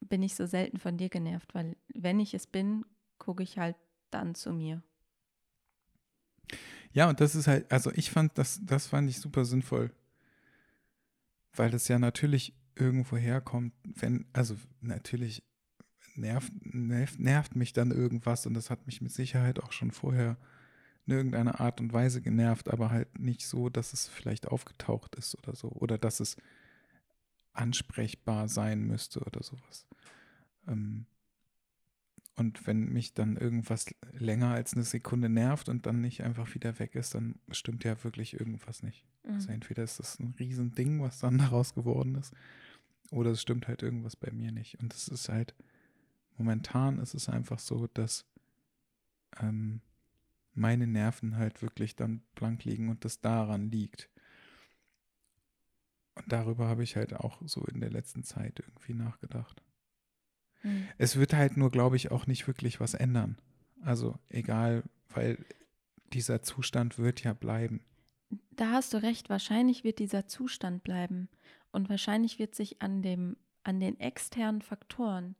bin 0.00 0.22
ich 0.22 0.36
so 0.36 0.46
selten 0.46 0.78
von 0.78 0.96
dir 0.96 1.08
genervt, 1.08 1.56
weil 1.56 1.76
wenn 1.92 2.20
ich 2.20 2.34
es 2.34 2.46
bin, 2.46 2.84
gucke 3.18 3.42
ich 3.42 3.58
halt 3.58 3.74
dann 4.12 4.36
zu 4.36 4.52
mir. 4.52 4.80
Ja, 6.92 7.08
und 7.08 7.20
das 7.20 7.34
ist 7.34 7.48
halt, 7.48 7.68
also 7.72 7.90
ich 7.96 8.12
fand, 8.12 8.38
das, 8.38 8.60
das 8.62 8.86
fand 8.86 9.10
ich 9.10 9.18
super 9.18 9.44
sinnvoll. 9.44 9.92
Weil 11.54 11.70
das 11.70 11.88
ja 11.88 11.98
natürlich 11.98 12.54
irgendwo 12.74 13.16
herkommt, 13.16 13.74
wenn, 13.84 14.26
also 14.32 14.56
natürlich 14.80 15.42
nervt, 16.14 16.52
nervt, 16.62 17.20
nervt 17.20 17.56
mich 17.56 17.72
dann 17.72 17.90
irgendwas 17.90 18.46
und 18.46 18.54
das 18.54 18.70
hat 18.70 18.86
mich 18.86 19.00
mit 19.00 19.12
Sicherheit 19.12 19.62
auch 19.62 19.72
schon 19.72 19.90
vorher 19.90 20.36
in 21.06 21.14
irgendeiner 21.14 21.60
Art 21.60 21.80
und 21.80 21.92
Weise 21.92 22.22
genervt, 22.22 22.70
aber 22.70 22.90
halt 22.90 23.18
nicht 23.18 23.46
so, 23.46 23.68
dass 23.68 23.92
es 23.92 24.08
vielleicht 24.08 24.48
aufgetaucht 24.48 25.16
ist 25.16 25.36
oder 25.36 25.56
so. 25.56 25.68
Oder 25.68 25.98
dass 25.98 26.20
es 26.20 26.36
ansprechbar 27.52 28.48
sein 28.48 28.86
müsste 28.86 29.20
oder 29.20 29.42
sowas. 29.42 29.86
Ähm, 30.68 31.06
und 32.36 32.66
wenn 32.66 32.88
mich 32.92 33.14
dann 33.14 33.36
irgendwas 33.36 33.86
länger 34.12 34.52
als 34.52 34.74
eine 34.74 34.84
Sekunde 34.84 35.28
nervt 35.28 35.68
und 35.68 35.86
dann 35.86 36.00
nicht 36.00 36.22
einfach 36.22 36.54
wieder 36.54 36.78
weg 36.78 36.94
ist, 36.94 37.14
dann 37.14 37.36
stimmt 37.50 37.84
ja 37.84 38.02
wirklich 38.04 38.34
irgendwas 38.38 38.82
nicht. 38.82 39.04
Also 39.24 39.48
Mhm. 39.50 39.54
entweder 39.56 39.82
ist 39.84 39.98
das 39.98 40.18
ein 40.18 40.34
Riesending, 40.38 41.00
was 41.02 41.18
dann 41.20 41.38
daraus 41.38 41.74
geworden 41.74 42.14
ist, 42.16 42.32
oder 43.10 43.30
es 43.32 43.42
stimmt 43.42 43.68
halt 43.68 43.82
irgendwas 43.82 44.16
bei 44.16 44.30
mir 44.32 44.52
nicht. 44.52 44.80
Und 44.80 44.94
es 44.94 45.08
ist 45.08 45.28
halt, 45.28 45.54
momentan 46.38 46.98
ist 46.98 47.14
es 47.14 47.28
einfach 47.28 47.58
so, 47.58 47.86
dass 47.88 48.24
ähm, 49.40 49.80
meine 50.54 50.86
Nerven 50.86 51.36
halt 51.36 51.62
wirklich 51.62 51.96
dann 51.96 52.22
blank 52.34 52.64
liegen 52.64 52.88
und 52.88 53.04
das 53.04 53.20
daran 53.20 53.70
liegt. 53.70 54.08
Und 56.14 56.30
darüber 56.32 56.68
habe 56.68 56.82
ich 56.82 56.96
halt 56.96 57.14
auch 57.14 57.40
so 57.46 57.64
in 57.66 57.80
der 57.80 57.90
letzten 57.90 58.22
Zeit 58.24 58.60
irgendwie 58.60 58.94
nachgedacht. 58.94 59.62
Mhm. 60.62 60.88
Es 60.98 61.16
wird 61.16 61.32
halt 61.34 61.56
nur, 61.56 61.70
glaube 61.70 61.96
ich, 61.96 62.10
auch 62.10 62.26
nicht 62.26 62.46
wirklich 62.46 62.80
was 62.80 62.94
ändern. 62.94 63.38
Also 63.82 64.18
egal, 64.28 64.84
weil 65.08 65.44
dieser 66.12 66.42
Zustand 66.42 66.98
wird 66.98 67.22
ja 67.24 67.32
bleiben. 67.32 67.80
Da 68.50 68.72
hast 68.72 68.94
du 68.94 68.98
recht, 68.98 69.28
wahrscheinlich 69.28 69.84
wird 69.84 69.98
dieser 69.98 70.26
Zustand 70.26 70.84
bleiben 70.84 71.28
und 71.70 71.88
wahrscheinlich 71.88 72.38
wird 72.38 72.54
sich 72.54 72.80
an 72.82 73.02
dem 73.02 73.36
an 73.64 73.78
den 73.78 74.00
externen 74.00 74.60
Faktoren 74.60 75.36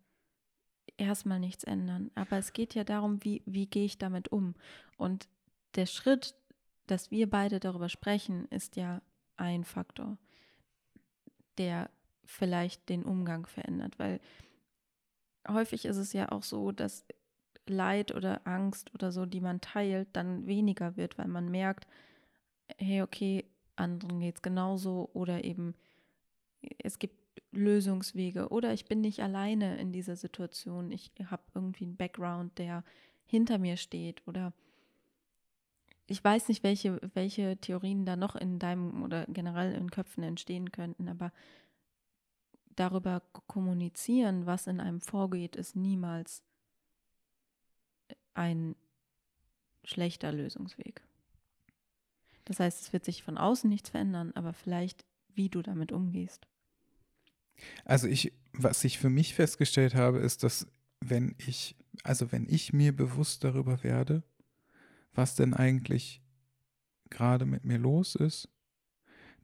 erstmal 0.96 1.40
nichts 1.40 1.64
ändern, 1.64 2.11
aber 2.14 2.38
es 2.38 2.52
geht 2.52 2.74
ja 2.74 2.85
darum, 2.85 3.24
wie 3.24 3.42
wie 3.46 3.66
gehe 3.66 3.85
ich 3.85 3.98
damit 3.98 4.28
um? 4.28 4.54
Und 4.96 5.28
der 5.74 5.87
Schritt, 5.87 6.35
dass 6.87 7.11
wir 7.11 7.28
beide 7.28 7.61
darüber 7.61 7.88
sprechen, 7.88 8.46
ist 8.46 8.76
ja 8.76 9.02
ein 9.37 9.64
Faktor, 9.64 10.18
der 11.58 11.90
vielleicht 12.24 12.88
den 12.88 13.04
Umgang 13.04 13.46
verändert, 13.46 13.98
weil 13.98 14.20
häufig 15.48 15.85
ist 15.85 15.96
es 15.96 16.12
ja 16.12 16.31
auch 16.31 16.42
so, 16.42 16.72
dass 16.72 17.05
Leid 17.66 18.14
oder 18.14 18.46
Angst 18.46 18.92
oder 18.94 19.12
so, 19.12 19.26
die 19.26 19.40
man 19.40 19.61
teilt, 19.61 20.09
dann 20.12 20.46
weniger 20.46 20.96
wird, 20.96 21.18
weil 21.18 21.28
man 21.28 21.50
merkt, 21.50 21.87
hey, 22.78 23.02
okay, 23.02 23.44
anderen 23.76 24.20
geht 24.20 24.37
es 24.37 24.42
genauso 24.42 25.11
oder 25.12 25.44
eben 25.44 25.74
es 26.78 26.98
gibt 26.98 27.16
Lösungswege 27.52 28.48
oder 28.48 28.72
ich 28.72 28.87
bin 28.87 29.00
nicht 29.00 29.20
alleine 29.20 29.78
in 29.78 29.92
dieser 29.92 30.16
Situation. 30.16 30.90
Ich 30.90 31.12
habe 31.24 31.42
irgendwie 31.55 31.85
einen 31.85 31.96
Background, 31.96 32.59
der 32.59 32.85
hinter 33.24 33.59
mir 33.59 33.76
steht 33.76 34.26
oder 34.26 34.52
ich 36.07 36.22
weiß 36.22 36.48
nicht, 36.48 36.62
welche, 36.62 37.00
welche 37.14 37.57
Theorien 37.59 38.05
da 38.05 38.16
noch 38.16 38.37
in 38.37 38.59
deinem 38.59 39.02
oder 39.02 39.24
generell 39.28 39.72
in 39.72 39.90
Köpfen 39.90 40.22
entstehen 40.24 40.72
könnten, 40.72 41.09
aber 41.09 41.33
darüber 42.76 43.22
kommunizieren, 43.46 44.46
was 44.46 44.66
in 44.66 44.80
einem 44.80 45.00
vorgeht, 45.00 45.56
ist 45.56 45.76
niemals 45.76 46.42
ein 48.35 48.74
schlechter 49.85 50.32
Lösungsweg. 50.32 51.02
Das 52.44 52.61
heißt, 52.61 52.80
es 52.80 52.92
wird 52.92 53.04
sich 53.04 53.22
von 53.22 53.38
außen 53.38 53.68
nichts 53.68 53.90
verändern, 53.90 54.32
aber 54.35 54.52
vielleicht, 54.52 55.04
wie 55.35 55.48
du 55.48 55.62
damit 55.62 55.92
umgehst. 55.92 56.46
Also 57.85 58.08
ich, 58.08 58.32
was 58.52 58.82
ich 58.85 58.98
für 58.98 59.11
mich 59.11 59.35
festgestellt 59.35 59.94
habe, 59.94 60.18
ist, 60.18 60.42
dass 60.42 60.66
wenn 61.00 61.35
ich, 61.38 61.76
also 62.02 62.32
wenn 62.32 62.48
ich 62.48 62.72
mir 62.72 62.94
bewusst 62.94 63.44
darüber 63.44 63.82
werde, 63.82 64.22
was 65.14 65.35
denn 65.35 65.54
eigentlich 65.54 66.22
gerade 67.11 67.44
mit 67.44 67.64
mir 67.64 67.78
los 67.78 68.14
ist, 68.14 68.48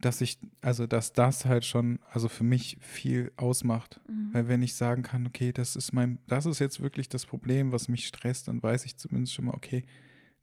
dass 0.00 0.20
ich, 0.20 0.38
also 0.60 0.86
dass 0.86 1.12
das 1.12 1.44
halt 1.44 1.64
schon, 1.64 1.98
also 2.10 2.28
für 2.28 2.44
mich 2.44 2.78
viel 2.80 3.32
ausmacht. 3.36 4.00
Mhm. 4.08 4.32
Weil 4.32 4.48
wenn 4.48 4.62
ich 4.62 4.74
sagen 4.74 5.02
kann, 5.02 5.26
okay, 5.26 5.52
das 5.52 5.76
ist 5.76 5.92
mein, 5.92 6.18
das 6.26 6.46
ist 6.46 6.58
jetzt 6.58 6.80
wirklich 6.80 7.08
das 7.08 7.26
Problem, 7.26 7.72
was 7.72 7.88
mich 7.88 8.06
stresst, 8.06 8.48
dann 8.48 8.62
weiß 8.62 8.84
ich 8.84 8.96
zumindest 8.96 9.34
schon 9.34 9.46
mal, 9.46 9.54
okay, 9.54 9.84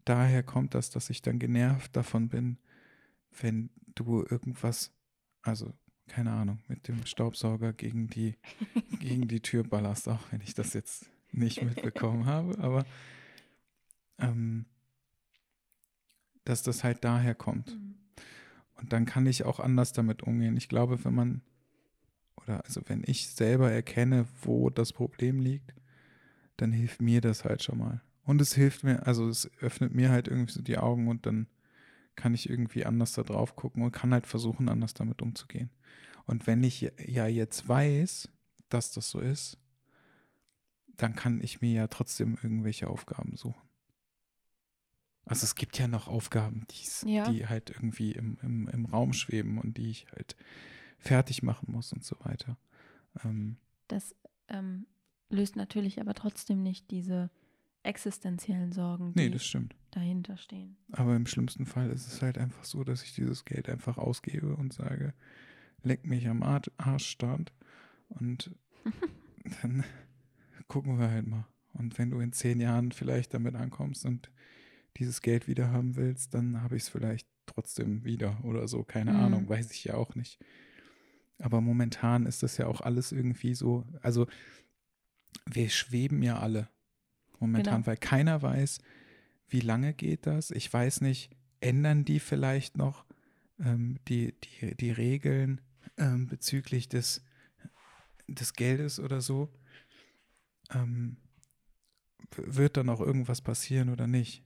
daher 0.04 0.44
kommt 0.44 0.74
das, 0.74 0.89
dass 0.89 1.10
ich 1.10 1.22
dann 1.22 1.39
genervt 1.39 1.96
davon 1.96 2.30
bin, 2.30 2.58
wenn 3.39 3.70
du 3.96 4.26
irgendwas, 4.30 4.91
also 5.41 5.74
keine 6.08 6.32
Ahnung, 6.32 6.60
mit 6.68 6.88
dem 6.88 7.06
Staubsauger 7.06 7.74
gegen 7.74 8.08
die, 8.08 8.36
gegen 9.00 9.28
die 9.28 9.41
Tür 9.41 9.63
ballerst, 9.63 10.08
auch 10.08 10.32
wenn 10.32 10.41
ich 10.41 10.54
das 10.54 10.74
jetzt 10.74 11.10
nicht 11.32 11.62
mitbekommen 11.63 12.26
habe, 12.26 12.58
aber 12.60 12.86
ähm, 14.20 14.65
dass 16.44 16.62
das 16.62 16.84
halt 16.84 17.04
daher 17.04 17.36
kommt. 17.36 17.74
Mhm. 17.74 18.05
Und 18.76 18.94
dann 18.94 19.06
kann 19.06 19.26
ich 19.26 19.44
auch 19.46 19.60
anders 19.60 19.94
damit 19.94 20.24
umgehen. 20.24 20.58
Ich 20.58 20.70
glaube, 20.70 21.04
wenn 21.06 21.14
man, 21.14 21.42
oder 22.36 22.64
also 22.66 22.82
wenn 22.86 23.04
ich 23.06 23.30
selber 23.30 23.72
erkenne, 23.72 24.26
wo 24.42 24.70
das 24.70 24.94
Problem 24.94 25.40
liegt, 25.40 25.74
dann 26.58 26.72
hilft 26.72 27.02
mir 27.02 27.22
das 27.22 27.44
halt 27.44 27.64
schon 27.64 27.78
mal. 27.78 28.02
Und 28.24 28.42
es 28.42 28.54
hilft 28.54 28.84
mir, 28.84 29.06
also 29.06 29.28
es 29.28 29.50
öffnet 29.60 29.94
mir 29.94 30.10
halt 30.10 30.28
irgendwie 30.28 30.54
so 30.54 30.62
die 30.62 30.78
Augen 30.78 31.08
und 31.08 31.26
dann 31.26 31.48
kann 32.16 32.34
ich 32.34 32.50
irgendwie 32.50 32.86
anders 32.86 33.14
da 33.14 33.24
drauf 33.24 33.56
gucken 33.56 33.84
und 33.84 33.92
kann 33.92 34.14
halt 34.14 34.26
versuchen, 34.26 34.70
anders 34.70 34.94
damit 34.94 35.22
umzugehen. 35.22 35.70
Und 36.26 36.48
wenn 36.48 36.64
ich 36.64 36.92
ja 37.06 37.28
jetzt 37.28 37.68
weiß, 37.68 38.30
dass 38.70 38.92
das 38.92 39.10
so 39.10 39.20
ist, 39.20 39.58
dann 40.98 41.16
kann 41.16 41.42
ich 41.42 41.62
mir 41.62 41.72
ja 41.72 41.88
trotzdem 41.88 42.38
irgendwelche 42.42 42.88
Aufgaben 42.88 43.36
suchen. 43.36 43.62
Also 45.26 45.44
es 45.44 45.56
gibt 45.56 45.78
ja 45.80 45.88
noch 45.88 46.08
Aufgaben, 46.08 46.68
ja. 47.06 47.30
die 47.30 47.48
halt 47.48 47.72
irgendwie 47.72 48.12
im, 48.12 48.38
im, 48.44 48.68
im 48.68 48.86
Raum 48.86 49.14
schweben 49.14 49.58
und 49.58 49.78
die 49.78 49.90
ich 49.90 50.08
halt 50.16 50.36
fertig 50.98 51.42
machen 51.42 51.72
muss 51.72 51.92
und 51.94 52.04
so 52.04 52.16
weiter. 52.24 52.58
Ähm, 53.24 53.58
das 53.88 54.16
ähm, 54.48 54.86
löst 55.30 55.56
natürlich 55.56 56.00
aber 56.00 56.14
trotzdem 56.14 56.62
nicht 56.62 56.92
diese 56.92 57.32
existenziellen 57.84 58.72
Sorgen, 58.72 59.14
die 59.14 59.24
nee, 59.24 59.30
das 59.30 59.46
stimmt. 59.46 59.76
dahinter 59.92 60.38
stehen. 60.38 60.78
Aber 60.92 61.16
im 61.16 61.28
schlimmsten 61.28 61.66
Fall 61.66 61.90
ist 61.92 62.08
es 62.08 62.22
halt 62.22 62.38
einfach 62.38 62.64
so, 62.64 62.84
dass 62.84 63.04
ich 63.04 63.14
dieses 63.14 63.46
Geld 63.46 63.70
einfach 63.70 63.98
ausgebe 63.98 64.56
und 64.56 64.74
sage, 64.74 65.14
leck 65.84 66.06
mich 66.06 66.28
am 66.28 66.44
Arschstand 66.44 67.54
und 68.10 68.52
dann 69.62 69.84
gucken 70.68 71.00
wir 71.00 71.10
halt 71.10 71.28
mal. 71.28 71.48
Und 71.74 71.98
wenn 71.98 72.10
du 72.10 72.20
in 72.20 72.32
zehn 72.32 72.60
Jahren 72.60 72.92
vielleicht 72.92 73.34
damit 73.34 73.56
ankommst 73.56 74.06
und 74.06 74.32
dieses 74.98 75.22
Geld 75.22 75.48
wieder 75.48 75.72
haben 75.72 75.96
willst, 75.96 76.34
dann 76.34 76.62
habe 76.62 76.76
ich 76.76 76.84
es 76.84 76.90
vielleicht 76.90 77.28
trotzdem 77.46 78.04
wieder 78.04 78.44
oder 78.44 78.68
so. 78.68 78.84
Keine 78.84 79.14
mhm. 79.14 79.20
Ahnung, 79.20 79.50
weiß 79.50 79.72
ich 79.72 79.84
ja 79.86 79.96
auch 79.96 80.16
nicht. 80.16 80.40
Aber 81.40 81.62
momentan 81.62 82.26
ist 82.26 82.44
das 82.44 82.58
ja 82.58 82.68
auch 82.68 82.82
alles 82.82 83.12
irgendwie 83.12 83.56
so. 83.56 83.86
Also, 84.02 84.28
wir 85.46 85.70
schweben 85.70 86.22
ja 86.24 86.40
alle 86.40 86.70
momentan, 87.40 87.76
genau. 87.76 87.88
weil 87.88 87.98
keiner 87.98 88.42
weiß, 88.42 88.80
wie 89.50 89.60
lange 89.60 89.94
geht 89.94 90.26
das. 90.26 90.52
Ich 90.52 90.72
weiß 90.72 91.02
nicht, 91.02 91.36
ändern 91.60 92.06
die 92.06 92.20
vielleicht 92.20 92.78
noch 92.78 93.06
ähm, 93.60 94.00
die, 94.08 94.34
die, 94.42 94.76
die 94.76 94.92
Regeln 94.92 95.62
ähm, 95.98 96.28
bezüglich 96.28 96.90
des, 96.90 97.24
des 98.28 98.54
Geldes 98.54 99.00
oder 99.00 99.22
so? 99.22 99.50
Ähm, 100.72 101.18
wird 102.36 102.78
dann 102.78 102.90
auch 102.90 103.02
irgendwas 103.02 103.42
passieren 103.42 103.90
oder 103.90 104.08
nicht? 104.08 104.44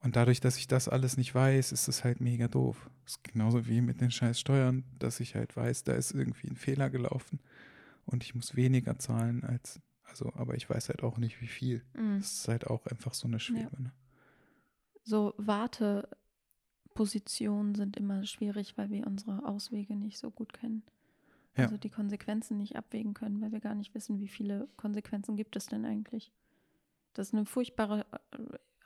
Und 0.00 0.16
dadurch, 0.16 0.40
dass 0.40 0.56
ich 0.58 0.68
das 0.68 0.88
alles 0.88 1.16
nicht 1.16 1.34
weiß, 1.34 1.72
ist 1.72 1.88
es 1.88 2.04
halt 2.04 2.20
mega 2.20 2.46
doof. 2.46 2.88
Das 3.04 3.14
ist 3.14 3.24
genauso 3.24 3.66
wie 3.66 3.80
mit 3.80 4.00
den 4.00 4.12
scheiß 4.12 4.38
Steuern, 4.38 4.84
dass 4.98 5.18
ich 5.20 5.34
halt 5.34 5.56
weiß, 5.56 5.84
da 5.84 5.94
ist 5.94 6.12
irgendwie 6.12 6.48
ein 6.48 6.56
Fehler 6.56 6.88
gelaufen 6.88 7.40
und 8.06 8.22
ich 8.22 8.34
muss 8.34 8.54
weniger 8.54 8.98
zahlen 8.98 9.44
als, 9.44 9.80
also, 10.04 10.32
aber 10.34 10.54
ich 10.54 10.70
weiß 10.70 10.88
halt 10.88 11.02
auch 11.02 11.18
nicht, 11.18 11.40
wie 11.40 11.48
viel. 11.48 11.84
Mhm. 11.94 12.18
Das 12.18 12.32
ist 12.32 12.48
halt 12.48 12.68
auch 12.68 12.86
einfach 12.86 13.14
so 13.14 13.26
eine 13.26 13.40
Schwebe. 13.40 13.70
Ja. 13.72 13.80
Ne? 13.80 13.92
So 15.02 15.34
Wartepositionen 15.36 17.74
sind 17.74 17.96
immer 17.96 18.24
schwierig, 18.24 18.78
weil 18.78 18.90
wir 18.90 19.04
unsere 19.06 19.44
Auswege 19.46 19.96
nicht 19.96 20.18
so 20.18 20.30
gut 20.30 20.52
kennen. 20.52 20.84
Ja. 21.56 21.64
Also 21.64 21.76
die 21.76 21.90
Konsequenzen 21.90 22.56
nicht 22.56 22.76
abwägen 22.76 23.14
können, 23.14 23.40
weil 23.40 23.50
wir 23.50 23.60
gar 23.60 23.74
nicht 23.74 23.92
wissen, 23.94 24.20
wie 24.20 24.28
viele 24.28 24.68
Konsequenzen 24.76 25.34
gibt 25.34 25.56
es 25.56 25.66
denn 25.66 25.84
eigentlich. 25.84 26.30
Das 27.14 27.28
ist 27.28 27.34
eine 27.34 27.46
furchtbare 27.46 28.06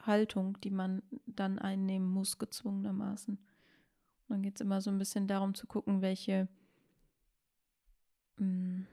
Haltung, 0.07 0.61
die 0.61 0.71
man 0.71 1.03
dann 1.27 1.59
einnehmen 1.59 2.09
muss, 2.09 2.39
gezwungenermaßen. 2.39 3.37
Und 3.37 4.29
dann 4.29 4.43
geht 4.43 4.57
es 4.57 4.61
immer 4.61 4.81
so 4.81 4.91
ein 4.91 4.99
bisschen 4.99 5.29
darum 5.29 5.55
zu 5.55 5.67
gucken, 5.67 6.03
welche, 6.03 6.49
mh, 8.39 8.45
hm, 8.45 8.87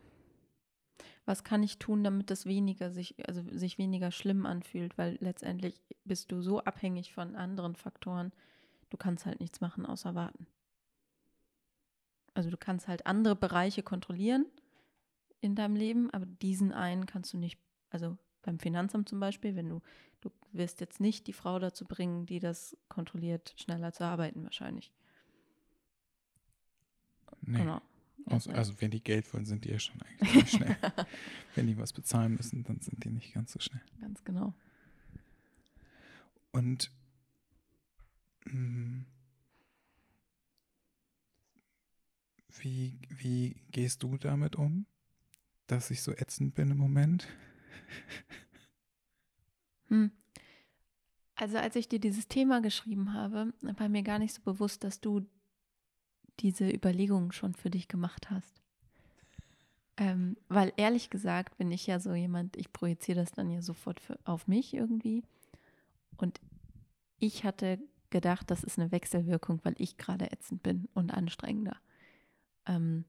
was 1.26 1.44
kann 1.44 1.62
ich 1.62 1.78
tun, 1.78 2.04
damit 2.04 2.32
das 2.32 2.48
weniger 2.48 2.90
sich, 2.90 3.16
also 3.28 3.44
sich 3.52 3.78
weniger 3.78 4.10
schlimm 4.10 4.48
anfühlt, 4.48 4.98
weil 4.98 5.18
letztendlich 5.22 5.80
bist 6.04 6.32
du 6.32 6.42
so 6.42 6.64
abhängig 6.64 7.14
von 7.14 7.36
anderen 7.36 7.76
Faktoren, 7.76 8.32
du 8.90 8.98
kannst 8.98 9.28
halt 9.28 9.40
nichts 9.40 9.62
machen 9.62 9.86
außer 9.86 10.16
warten. 10.16 10.48
Also 12.34 12.50
du 12.50 12.58
kannst 12.58 12.88
halt 12.88 13.06
andere 13.06 13.36
Bereiche 13.36 13.84
kontrollieren 13.84 14.46
in 15.40 15.54
deinem 15.54 15.76
Leben, 15.76 16.10
aber 16.10 16.26
diesen 16.26 16.72
einen 16.72 17.06
kannst 17.06 17.32
du 17.34 17.38
nicht, 17.38 17.60
also 17.92 18.18
beim 18.42 18.60
Finanzamt 18.60 19.10
zum 19.10 19.20
Beispiel, 19.20 19.56
wenn 19.56 19.70
du 19.70 19.82
Du 20.22 20.32
wirst 20.52 20.82
jetzt 20.82 21.00
nicht 21.00 21.28
die 21.28 21.34
Frau 21.34 21.60
dazu 21.60 21.86
bringen, 21.86 22.26
die 22.26 22.40
das 22.40 22.76
kontrolliert, 22.90 23.54
schneller 23.58 23.94
zu 23.94 24.04
arbeiten 24.04 24.44
wahrscheinlich. 24.44 24.92
Nee. 27.42 27.60
Genau. 27.60 27.82
Also, 28.26 28.52
also, 28.52 28.80
wenn 28.82 28.92
die 28.92 29.02
Geld 29.02 29.34
wollen, 29.34 29.46
sind 29.46 29.64
die 29.64 29.70
ja 29.70 29.80
schon 29.80 30.02
eigentlich 30.02 30.36
nicht 30.36 30.50
schnell. 30.58 30.78
wenn 31.56 31.68
die 31.68 31.78
was 31.78 31.94
bezahlen 31.94 32.36
müssen, 32.36 32.64
dann 32.64 32.82
sind 32.82 33.04
die 33.04 33.10
nicht 33.10 33.34
ganz 33.34 33.54
so 33.54 33.60
schnell. 33.60 33.82
Ganz 34.02 34.24
genau. 34.24 34.54
Und 36.52 36.92
mh, 38.46 38.52
hm, 38.52 39.06
wie, 42.60 43.00
wie 43.10 43.56
gehst 43.72 44.04
du 44.04 44.18
damit 44.18 44.58
um, 44.58 44.86
dass 45.68 45.92
ich 45.92 46.02
so 46.02 46.12
ätzend 46.12 46.56
bin 46.56 46.72
im 46.72 46.78
Moment? 46.78 47.28
Hm. 49.88 50.12
Also 51.36 51.58
als 51.58 51.76
ich 51.76 51.90
dir 51.90 52.00
dieses 52.00 52.28
Thema 52.28 52.62
geschrieben 52.62 53.14
habe, 53.14 53.54
war 53.62 53.90
mir 53.90 54.04
gar 54.04 54.20
nicht 54.20 54.34
so 54.34 54.42
bewusst, 54.42 54.84
dass 54.84 55.02
du 55.02 55.26
diese 56.40 56.70
Überlegungen 56.70 57.32
schon 57.32 57.54
für 57.54 57.70
dich 57.70 57.88
gemacht 57.88 58.30
hast. 58.30 58.62
Ähm, 59.98 60.38
weil 60.48 60.72
ehrlich 60.78 61.10
gesagt 61.10 61.58
bin 61.58 61.72
ich 61.72 61.88
ja 61.88 62.00
so 62.00 62.14
jemand, 62.14 62.56
ich 62.56 62.72
projiziere 62.72 63.20
das 63.20 63.32
dann 63.32 63.50
ja 63.50 63.62
sofort 63.62 64.00
für, 64.00 64.18
auf 64.24 64.48
mich 64.48 64.74
irgendwie. 64.74 65.24
Und 66.18 66.40
ich 67.20 67.44
hatte 67.44 67.80
gedacht, 68.10 68.50
das 68.50 68.64
ist 68.64 68.80
eine 68.80 68.92
Wechselwirkung, 68.92 69.60
weil 69.64 69.76
ich 69.78 69.98
gerade 69.98 70.32
ätzend 70.32 70.64
bin 70.64 70.88
und 70.94 71.12
anstrengender. 71.12 71.78
Ähm, 72.66 73.06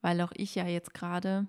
weil 0.00 0.20
auch 0.20 0.32
ich 0.34 0.54
ja 0.54 0.66
jetzt 0.66 0.94
gerade 0.94 1.46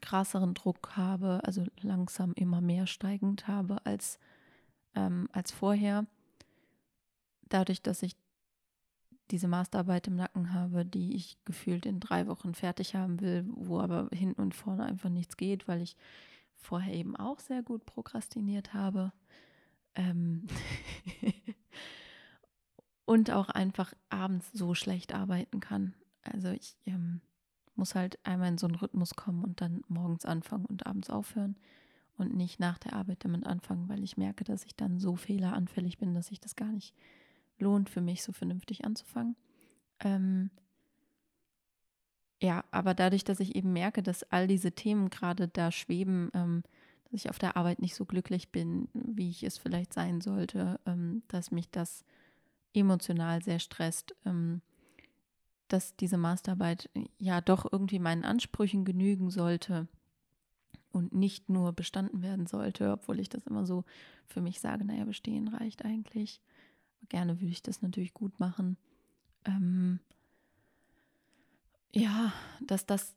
krasseren 0.00 0.54
Druck 0.54 0.96
habe, 0.96 1.40
also 1.44 1.64
langsam 1.80 2.32
immer 2.34 2.60
mehr 2.60 2.86
steigend 2.86 3.48
habe 3.48 3.84
als, 3.84 4.18
ähm, 4.94 5.28
als 5.32 5.50
vorher. 5.50 6.06
Dadurch, 7.48 7.82
dass 7.82 8.02
ich 8.02 8.16
diese 9.30 9.48
Masterarbeit 9.48 10.06
im 10.06 10.16
Nacken 10.16 10.52
habe, 10.52 10.84
die 10.84 11.16
ich 11.16 11.38
gefühlt 11.44 11.86
in 11.86 11.98
drei 11.98 12.26
Wochen 12.26 12.54
fertig 12.54 12.94
haben 12.94 13.20
will, 13.20 13.44
wo 13.48 13.80
aber 13.80 14.08
hinten 14.12 14.42
und 14.42 14.54
vorne 14.54 14.84
einfach 14.84 15.08
nichts 15.08 15.36
geht, 15.36 15.66
weil 15.66 15.80
ich 15.80 15.96
vorher 16.56 16.94
eben 16.94 17.16
auch 17.16 17.38
sehr 17.40 17.62
gut 17.62 17.86
prokrastiniert 17.86 18.74
habe. 18.74 19.12
Ähm 19.94 20.46
und 23.06 23.30
auch 23.30 23.48
einfach 23.48 23.94
abends 24.08 24.50
so 24.52 24.74
schlecht 24.74 25.14
arbeiten 25.14 25.60
kann. 25.60 25.94
Also 26.22 26.48
ich 26.48 26.76
ähm, 26.86 27.20
muss 27.76 27.94
halt 27.94 28.18
einmal 28.24 28.48
in 28.48 28.58
so 28.58 28.66
einen 28.66 28.76
Rhythmus 28.76 29.14
kommen 29.14 29.44
und 29.44 29.60
dann 29.60 29.82
morgens 29.88 30.24
anfangen 30.24 30.66
und 30.66 30.86
abends 30.86 31.10
aufhören 31.10 31.56
und 32.16 32.34
nicht 32.34 32.60
nach 32.60 32.78
der 32.78 32.92
Arbeit 32.94 33.24
damit 33.24 33.46
anfangen, 33.46 33.88
weil 33.88 34.02
ich 34.02 34.16
merke, 34.16 34.44
dass 34.44 34.64
ich 34.64 34.76
dann 34.76 34.98
so 34.98 35.16
fehleranfällig 35.16 35.98
bin, 35.98 36.14
dass 36.14 36.28
sich 36.28 36.40
das 36.40 36.56
gar 36.56 36.70
nicht 36.70 36.94
lohnt 37.58 37.88
für 37.88 38.00
mich, 38.00 38.22
so 38.22 38.32
vernünftig 38.32 38.84
anzufangen. 38.84 39.36
Ähm 40.00 40.50
ja, 42.42 42.64
aber 42.70 42.94
dadurch, 42.94 43.24
dass 43.24 43.40
ich 43.40 43.54
eben 43.56 43.72
merke, 43.72 44.02
dass 44.02 44.22
all 44.24 44.46
diese 44.46 44.72
Themen 44.72 45.08
gerade 45.08 45.48
da 45.48 45.70
schweben, 45.72 46.30
ähm, 46.34 46.62
dass 47.04 47.14
ich 47.14 47.30
auf 47.30 47.38
der 47.38 47.56
Arbeit 47.56 47.80
nicht 47.80 47.94
so 47.94 48.04
glücklich 48.04 48.50
bin, 48.50 48.88
wie 48.92 49.30
ich 49.30 49.42
es 49.44 49.56
vielleicht 49.56 49.92
sein 49.92 50.20
sollte, 50.20 50.78
ähm, 50.84 51.22
dass 51.28 51.50
mich 51.50 51.70
das 51.70 52.04
emotional 52.74 53.42
sehr 53.42 53.60
stresst, 53.60 54.14
ähm, 54.26 54.60
dass 55.68 55.96
diese 55.96 56.18
Masterarbeit 56.18 56.90
ja 57.18 57.40
doch 57.40 57.70
irgendwie 57.70 57.98
meinen 57.98 58.24
Ansprüchen 58.24 58.84
genügen 58.84 59.30
sollte 59.30 59.88
und 60.92 61.12
nicht 61.12 61.48
nur 61.48 61.72
bestanden 61.72 62.22
werden 62.22 62.46
sollte, 62.46 62.92
obwohl 62.92 63.18
ich 63.18 63.28
das 63.28 63.46
immer 63.46 63.66
so 63.66 63.84
für 64.26 64.40
mich 64.40 64.60
sage, 64.60 64.84
naja, 64.84 65.04
bestehen 65.04 65.48
reicht 65.48 65.84
eigentlich. 65.84 66.40
Gerne 67.08 67.40
würde 67.40 67.52
ich 67.52 67.62
das 67.62 67.82
natürlich 67.82 68.14
gut 68.14 68.38
machen. 68.40 68.76
Ähm, 69.44 70.00
ja, 71.92 72.32
dass 72.60 72.86
das, 72.86 73.14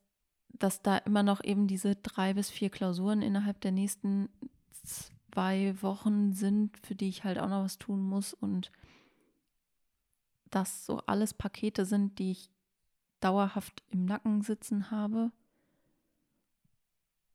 dass 0.49 0.81
da 0.81 0.97
immer 0.97 1.23
noch 1.23 1.43
eben 1.43 1.67
diese 1.67 1.95
drei 1.95 2.33
bis 2.33 2.49
vier 2.49 2.69
Klausuren 2.69 3.21
innerhalb 3.21 3.61
der 3.61 3.71
nächsten 3.71 4.29
zwei 5.31 5.81
Wochen 5.81 6.33
sind, 6.33 6.77
für 6.79 6.95
die 6.95 7.09
ich 7.09 7.23
halt 7.23 7.37
auch 7.39 7.49
noch 7.49 7.63
was 7.63 7.77
tun 7.77 8.01
muss 8.01 8.33
und 8.33 8.71
das 10.51 10.85
so 10.85 10.99
alles 11.05 11.33
Pakete 11.33 11.85
sind, 11.85 12.19
die 12.19 12.31
ich 12.31 12.49
dauerhaft 13.19 13.83
im 13.89 14.05
Nacken 14.05 14.41
sitzen 14.41 14.91
habe. 14.91 15.31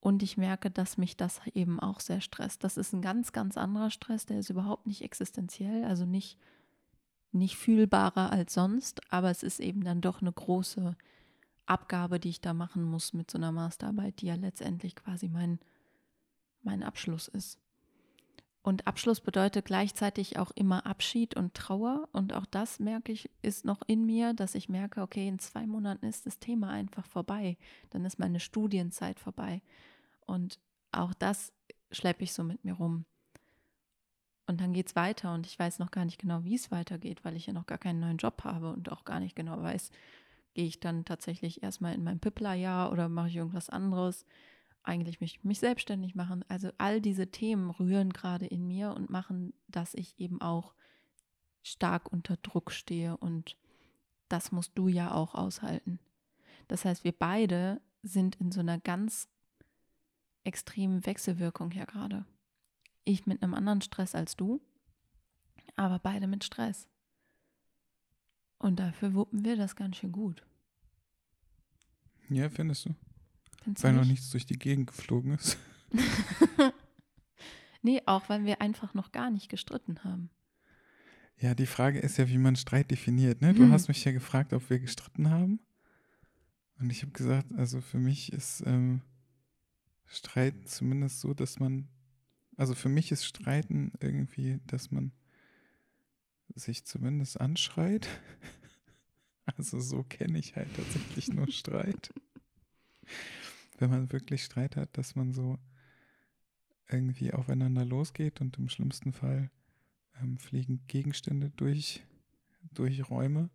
Und 0.01 0.23
ich 0.23 0.37
merke, 0.37 0.71
dass 0.71 0.99
mich 0.99 1.17
das 1.17 1.41
eben 1.55 1.79
auch 1.79 2.01
sehr 2.01 2.21
stresst. 2.21 2.65
Das 2.65 2.77
ist 2.77 2.93
ein 2.93 3.03
ganz, 3.03 3.33
ganz 3.33 3.57
anderer 3.57 3.91
Stress, 3.91 4.27
der 4.27 4.41
ist 4.41 4.51
überhaupt 4.51 4.87
nicht 4.87 5.03
existenziell, 5.03 5.85
also 5.85 6.05
nicht, 6.05 6.39
nicht 7.31 7.57
fühlbarer 7.57 8.31
als 8.31 8.55
sonst, 8.55 9.01
aber 9.13 9.31
es 9.31 9.45
ist 9.45 9.61
eben 9.61 9.85
dann 9.85 10.01
doch 10.01 10.21
eine 10.21 10.33
große 10.33 10.97
Abgabe, 11.67 12.19
die 12.19 12.31
ich 12.31 12.41
da 12.41 12.53
machen 12.53 12.83
muss 12.83 13.13
mit 13.13 13.31
so 13.31 13.39
einer 13.39 13.53
Masterarbeit, 13.53 14.21
die 14.21 14.27
ja 14.27 14.35
letztendlich 14.35 14.97
quasi 14.97 15.29
mein, 15.29 15.61
mein 16.63 16.83
Abschluss 16.83 17.29
ist. 17.29 17.62
Und 18.63 18.87
Abschluss 18.87 19.21
bedeutet 19.21 19.65
gleichzeitig 19.65 20.39
auch 20.39 20.53
immer 20.53 20.87
Abschied 20.87 21.37
und 21.37 21.55
Trauer. 21.55 22.09
Und 22.13 22.33
auch 22.33 22.47
das 22.47 22.79
merke 22.79 23.11
ich, 23.11 23.29
ist 23.43 23.65
noch 23.65 23.83
in 23.87 24.07
mir, 24.07 24.35
dass 24.35 24.55
ich 24.55 24.69
merke, 24.69 25.03
okay, 25.03 25.27
in 25.27 25.41
zwei 25.41 25.67
Monaten 25.67 26.07
ist 26.07 26.27
das 26.27 26.39
Thema 26.39 26.71
einfach 26.71 27.05
vorbei. 27.07 27.57
Dann 27.91 28.05
ist 28.05 28.21
meine 28.21 28.39
Studienzeit 28.39 29.19
vorbei. 29.19 29.63
Und 30.27 30.61
auch 30.93 31.13
das 31.15 31.53
schleppe 31.91 32.23
ich 32.23 32.33
so 32.33 32.45
mit 32.45 32.65
mir 32.65 32.75
rum. 32.75 33.05
Und 34.47 34.61
dann 34.61 34.73
geht 34.73 34.89
es 34.89 34.97
weiter 34.97 35.35
und 35.35 35.47
ich 35.47 35.59
weiß 35.59 35.79
noch 35.79 35.91
gar 35.91 36.05
nicht 36.05 36.19
genau, 36.19 36.45
wie 36.45 36.57
es 36.57 36.71
weitergeht, 36.71 37.25
weil 37.25 37.37
ich 37.37 37.47
ja 37.47 37.53
noch 37.53 37.67
gar 37.67 37.79
keinen 37.79 38.01
neuen 38.01 38.17
Job 38.17 38.43
habe 38.45 38.73
und 38.73 38.91
auch 38.93 39.05
gar 39.05 39.21
nicht 39.21 39.35
genau 39.35 39.61
weiß, 39.63 39.91
gehe 40.55 40.67
ich 40.67 40.81
dann 40.81 41.05
tatsächlich 41.05 41.63
erstmal 41.63 41.95
in 41.95 42.05
mein 42.05 42.19
Pippler-Jahr 42.19 42.93
oder 42.93 43.09
mache 43.09 43.29
ich 43.29 43.37
irgendwas 43.37 43.71
anderes 43.71 44.27
eigentlich 44.83 45.21
möchte 45.21 45.39
ich 45.39 45.45
mich 45.45 45.61
selbstständig 45.61 46.15
machen. 46.15 46.45
Also 46.49 46.71
all 46.79 47.01
diese 47.01 47.31
Themen 47.31 47.71
rühren 47.71 48.13
gerade 48.13 48.47
in 48.47 48.67
mir 48.67 48.95
und 48.95 49.11
machen, 49.11 49.55
dass 49.69 49.95
ich 49.95 50.19
eben 50.19 50.41
auch 50.41 50.75
stark 51.63 52.13
unter 52.13 52.37
Druck 52.37 52.73
stehe 52.73 53.17
und 53.17 53.57
das 54.29 54.51
musst 54.51 54.73
du 54.77 54.89
ja 54.89 55.13
auch 55.13 55.35
aushalten. 55.35 56.01
Das 56.69 56.85
heißt, 56.85 57.05
wir 57.05 57.13
beide 57.13 57.81
sind 58.03 58.37
in 58.37 58.51
so 58.51 58.61
einer 58.61 58.79
ganz 58.79 59.29
extremen 60.45 61.05
Wechselwirkung 61.07 61.71
hier 61.71 61.87
gerade. 61.87 62.25
Ich 63.05 63.27
mit 63.27 63.43
einem 63.43 63.55
anderen 63.55 63.81
Stress 63.81 64.15
als 64.15 64.37
du, 64.37 64.61
aber 65.77 65.99
beide 65.99 66.27
mit 66.27 66.45
Stress. 66.45 66.89
Und 68.59 68.81
dafür 68.81 69.15
wuppen 69.15 69.45
wir 69.45 69.57
das 69.57 69.77
ganz 69.77 69.97
schön 69.97 70.13
gut. 70.13 70.45
Ja, 72.29 72.49
findest 72.49 72.87
du? 72.87 72.95
Findest 73.63 73.85
weil 73.85 73.93
noch 73.93 74.05
nichts 74.05 74.31
durch 74.31 74.47
die 74.47 74.59
Gegend 74.59 74.89
geflogen 74.89 75.33
ist. 75.33 75.57
nee, 77.83 78.03
auch 78.07 78.29
weil 78.29 78.45
wir 78.45 78.61
einfach 78.61 78.95
noch 78.95 79.13
gar 79.13 79.31
nicht 79.31 79.49
gestritten 79.49 80.03
haben. 80.05 80.31
Ja, 81.39 81.55
die 81.55 81.67
Frage 81.67 81.99
ist 81.99 82.19
ja, 82.19 82.29
wie 82.29 82.39
man 82.39 82.57
Streit 82.57 82.91
definiert. 82.91 83.41
Ne? 83.41 83.55
Du 83.55 83.63
hm. 83.63 83.73
hast 83.73 83.89
mich 83.89 84.05
ja 84.05 84.13
gefragt, 84.13 84.53
ob 84.53 84.69
wir 84.71 84.79
gestritten 84.79 85.31
haben. 85.31 85.61
Und 86.79 86.91
ich 86.91 87.03
habe 87.03 87.13
gesagt, 87.13 87.53
also 87.57 87.81
für 87.81 87.99
mich 87.99 88.33
ist 88.33 88.63
ähm, 88.67 89.03
Streiten 90.07 90.67
zumindest 90.67 91.21
so, 91.21 91.35
dass 91.35 91.59
man, 91.59 91.89
also 92.57 92.75
für 92.75 92.89
mich 92.89 93.13
ist 93.13 93.25
Streiten 93.25 93.93
irgendwie, 94.01 94.61
dass 94.67 94.91
man 94.91 95.13
sich 96.55 96.85
zumindest 96.85 97.41
anschreit. 97.41 98.09
Also 99.45 99.81
so 99.81 100.05
kenne 100.05 100.39
ich 100.39 100.55
halt 100.55 100.69
tatsächlich 100.77 101.33
nur 101.33 101.51
Streit 101.51 102.15
wenn 103.83 103.91
man 103.91 104.13
wirklich 104.13 104.45
Streit 104.45 104.77
hat, 104.77 104.97
dass 104.97 105.17
man 105.17 105.33
so 105.33 105.59
irgendwie 106.89 107.33
aufeinander 107.33 107.85
losgeht 107.85 108.41
und 108.41 108.57
im 108.59 108.69
schlimmsten 108.69 109.13
Fall 109.13 109.51
ähm, 110.21 110.39
fliegen 110.39 110.85
Gegenstände 110.87 111.51
durch, 111.57 112.05
durch 112.73 113.11
Räume. 113.11 113.51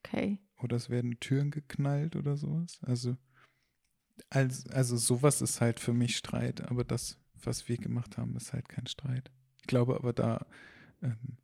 Okay. 0.00 0.38
Oder 0.58 0.76
es 0.76 0.90
werden 0.90 1.20
Türen 1.20 1.50
geknallt 1.50 2.16
oder 2.16 2.36
sowas. 2.36 2.78
Also, 2.82 3.16
als, 4.28 4.66
also 4.68 4.96
sowas 4.96 5.40
ist 5.40 5.60
halt 5.60 5.78
für 5.78 5.92
mich 5.92 6.16
Streit, 6.16 6.62
aber 6.62 6.84
das, 6.84 7.18
was 7.42 7.68
wir 7.68 7.76
gemacht 7.76 8.18
haben, 8.18 8.36
ist 8.36 8.52
halt 8.52 8.68
kein 8.68 8.86
Streit. 8.86 9.30
Ich 9.60 9.66
glaube 9.66 9.94
aber, 9.94 10.12
da 10.12 10.46
ähm, 11.00 11.38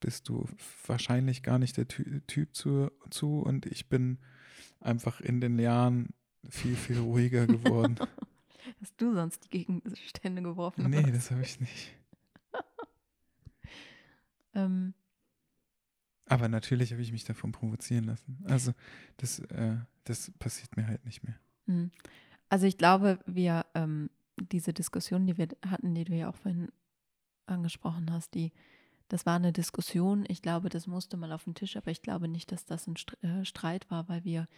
bist 0.00 0.28
du 0.28 0.48
wahrscheinlich 0.86 1.42
gar 1.42 1.58
nicht 1.58 1.76
der 1.76 1.86
Ty 1.86 2.22
Typ 2.26 2.54
zu, 2.54 2.90
zu 3.10 3.40
und 3.40 3.66
ich 3.66 3.88
bin 3.88 4.18
einfach 4.80 5.20
in 5.20 5.40
den 5.40 5.58
Jahren 5.58 6.14
viel, 6.48 6.76
viel 6.76 6.98
ruhiger 6.98 7.46
geworden. 7.46 7.98
Hast 8.80 9.00
du 9.00 9.14
sonst 9.14 9.44
die 9.44 9.50
Gegenstände 9.50 10.42
geworfen? 10.42 10.88
Nee, 10.90 11.10
das 11.10 11.30
habe 11.30 11.42
ich 11.42 11.60
nicht. 11.60 11.94
ähm. 14.54 14.94
Aber 16.26 16.48
natürlich 16.48 16.92
habe 16.92 17.02
ich 17.02 17.12
mich 17.12 17.24
davon 17.24 17.52
provozieren 17.52 18.04
lassen. 18.04 18.38
Also 18.44 18.72
das, 19.18 19.40
äh, 19.40 19.76
das 20.04 20.30
passiert 20.38 20.76
mir 20.76 20.86
halt 20.86 21.04
nicht 21.04 21.22
mehr. 21.24 21.38
Mhm. 21.66 21.90
Also 22.48 22.66
ich 22.66 22.78
glaube, 22.78 23.18
wir, 23.26 23.66
ähm, 23.74 24.10
diese 24.50 24.72
Diskussion, 24.72 25.26
die 25.26 25.38
wir 25.38 25.48
hatten, 25.66 25.94
die 25.94 26.04
du 26.04 26.14
ja 26.14 26.28
auch 26.28 26.36
vorhin 26.36 26.70
angesprochen 27.46 28.12
hast, 28.12 28.34
die, 28.34 28.52
das 29.08 29.26
war 29.26 29.36
eine 29.36 29.52
Diskussion. 29.52 30.24
Ich 30.28 30.42
glaube, 30.42 30.68
das 30.68 30.86
musste 30.86 31.16
mal 31.16 31.32
auf 31.32 31.44
den 31.44 31.54
Tisch, 31.54 31.76
aber 31.76 31.90
ich 31.90 32.02
glaube 32.02 32.28
nicht, 32.28 32.52
dass 32.52 32.64
das 32.64 32.86
ein 32.86 32.94
äh, 33.22 33.44
Streit 33.44 33.90
war, 33.90 34.08
weil 34.08 34.24
wir 34.24 34.48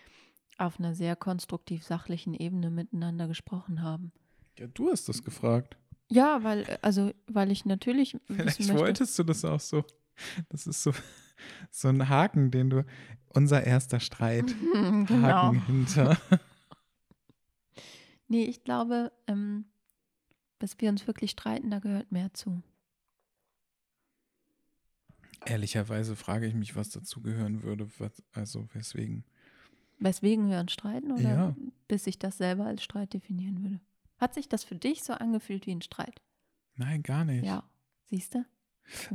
auf 0.58 0.78
einer 0.78 0.94
sehr 0.94 1.16
konstruktiv 1.16 1.84
sachlichen 1.84 2.34
Ebene 2.34 2.70
miteinander 2.70 3.28
gesprochen 3.28 3.82
haben. 3.82 4.12
Ja, 4.58 4.66
du 4.68 4.90
hast 4.90 5.08
das 5.08 5.22
gefragt. 5.22 5.76
Ja, 6.10 6.44
weil, 6.44 6.78
also, 6.82 7.12
weil 7.26 7.50
ich 7.50 7.64
natürlich. 7.64 8.16
Vielleicht 8.26 8.72
wolltest 8.72 9.18
du 9.18 9.24
das 9.24 9.44
auch 9.44 9.60
so. 9.60 9.84
Das 10.48 10.66
ist 10.66 10.82
so, 10.82 10.92
so 11.70 11.88
ein 11.88 12.08
Haken, 12.08 12.50
den 12.50 12.70
du. 12.70 12.84
Unser 13.28 13.64
erster 13.64 13.98
Streit. 13.98 14.46
genau. 14.72 15.22
Haken 15.22 15.66
hinter. 15.66 16.18
Nee, 18.26 18.44
ich 18.44 18.64
glaube, 18.64 19.12
ähm, 19.26 19.66
dass 20.58 20.80
wir 20.80 20.88
uns 20.88 21.06
wirklich 21.06 21.30
streiten, 21.30 21.70
da 21.70 21.78
gehört 21.78 22.10
mehr 22.10 22.32
zu. 22.32 22.62
Ehrlicherweise 25.44 26.16
frage 26.16 26.46
ich 26.46 26.54
mich, 26.54 26.74
was 26.74 26.88
dazu 26.88 27.20
gehören 27.20 27.62
würde, 27.62 27.86
was, 27.98 28.22
also 28.32 28.66
weswegen. 28.72 29.24
Weswegen 29.98 30.50
wir 30.50 30.58
uns 30.58 30.72
streiten 30.72 31.12
oder 31.12 31.22
ja. 31.22 31.56
bis 31.88 32.06
ich 32.06 32.18
das 32.18 32.38
selber 32.38 32.66
als 32.66 32.82
Streit 32.82 33.12
definieren 33.12 33.62
würde? 33.62 33.80
Hat 34.18 34.34
sich 34.34 34.48
das 34.48 34.64
für 34.64 34.74
dich 34.74 35.02
so 35.02 35.12
angefühlt 35.12 35.66
wie 35.66 35.74
ein 35.74 35.82
Streit? 35.82 36.20
Nein, 36.76 37.02
gar 37.02 37.24
nicht. 37.24 37.44
Ja, 37.44 37.64
siehst 38.06 38.34
du? 38.34 38.44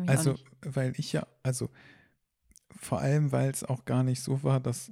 Also, 0.07 0.35
weil 0.61 0.93
ich 0.97 1.13
ja, 1.13 1.27
also 1.43 1.69
vor 2.75 2.99
allem, 2.99 3.31
weil 3.31 3.49
es 3.49 3.63
auch 3.63 3.85
gar 3.85 4.03
nicht 4.03 4.21
so 4.21 4.43
war, 4.43 4.59
dass 4.59 4.91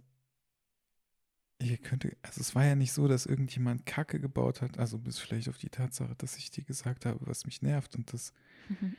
ich 1.60 1.82
könnte, 1.82 2.16
also 2.22 2.42
es 2.42 2.54
war 2.54 2.66
ja 2.66 2.76
nicht 2.76 2.92
so, 2.92 3.08
dass 3.08 3.26
irgendjemand 3.26 3.86
Kacke 3.88 4.20
gebaut 4.20 4.62
hat, 4.62 4.78
also 4.78 5.00
bis 5.00 5.18
vielleicht 5.18 5.50
auf 5.50 5.58
die 5.58 5.70
Tatsache, 5.70 6.14
dass 6.16 6.38
ich 6.38 6.52
dir 6.52 6.64
gesagt 6.64 7.06
habe, 7.06 7.20
was 7.22 7.46
mich 7.46 7.64
nervt 7.64 7.96
und 7.96 8.14
dass 8.14 8.32
mhm. 8.70 8.96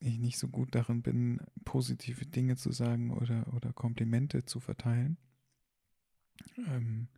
ich 0.00 0.18
nicht 0.18 0.38
so 0.38 0.48
gut 0.48 0.74
darin 0.74 1.02
bin, 1.02 1.40
positive 1.64 2.26
Dinge 2.26 2.56
zu 2.56 2.72
sagen 2.72 3.12
oder, 3.12 3.52
oder 3.54 3.72
Komplimente 3.72 4.44
zu 4.44 4.58
verteilen 4.58 5.16
ähm, 6.56 7.08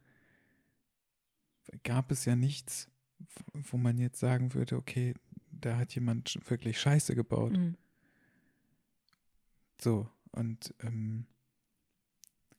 gab 1.83 2.11
es 2.11 2.25
ja 2.25 2.37
nichts, 2.37 2.89
wo 3.53 3.77
man 3.77 3.99
jetzt 3.99 4.21
sagen 4.21 4.55
würde, 4.55 4.77
okay, 4.77 5.15
da 5.51 5.77
hat 5.77 5.95
jemand 5.95 6.39
wirklich 6.49 6.81
Scheiße 6.81 7.15
gebaut. 7.15 7.53
Mhm. 7.53 7.77
So, 9.81 10.09
und 10.33 10.75
ähm, 10.81 11.27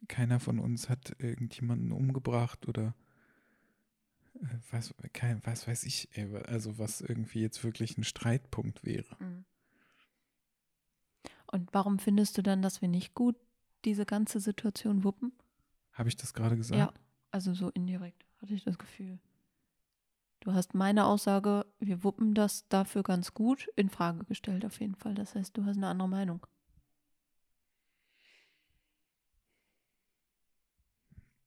keiner 0.07 0.39
von 0.39 0.59
uns 0.59 0.89
hat 0.89 1.15
irgendjemanden 1.19 1.91
umgebracht 1.91 2.67
oder 2.67 2.95
äh, 4.35 4.57
was, 4.71 4.93
kein, 5.13 5.45
was 5.45 5.67
weiß 5.67 5.83
ich, 5.83 6.09
also 6.45 6.77
was 6.77 7.01
irgendwie 7.01 7.41
jetzt 7.41 7.63
wirklich 7.63 7.97
ein 7.97 8.03
Streitpunkt 8.03 8.85
wäre. 8.85 9.15
Mhm. 9.19 9.45
Und 11.51 11.73
warum 11.73 11.97
findest 11.99 12.37
du 12.37 12.43
dann, 12.43 12.61
dass 12.61 12.81
wir 12.81 12.89
nicht 12.89 13.13
gut 13.13 13.35
diese 13.85 14.05
ganze 14.05 14.39
Situation 14.39 15.03
wuppen? 15.03 15.31
Habe 15.97 16.09
ich 16.09 16.15
das 16.15 16.35
gerade 16.35 16.55
gesagt? 16.55 16.79
Ja, 16.79 16.93
also 17.31 17.55
so 17.55 17.69
indirekt 17.69 18.23
hatte 18.39 18.53
ich 18.53 18.63
das 18.63 18.77
Gefühl. 18.77 19.17
Du 20.41 20.53
hast 20.53 20.75
meine 20.75 21.05
Aussage, 21.05 21.65
wir 21.79 22.03
wuppen 22.03 22.35
das 22.35 22.67
dafür 22.69 23.01
ganz 23.01 23.33
gut, 23.33 23.67
in 23.75 23.89
Frage 23.89 24.23
gestellt 24.25 24.63
auf 24.63 24.79
jeden 24.79 24.93
Fall. 24.93 25.15
Das 25.15 25.33
heißt, 25.33 25.57
du 25.57 25.65
hast 25.65 25.77
eine 25.77 25.87
andere 25.87 26.07
Meinung. 26.07 26.45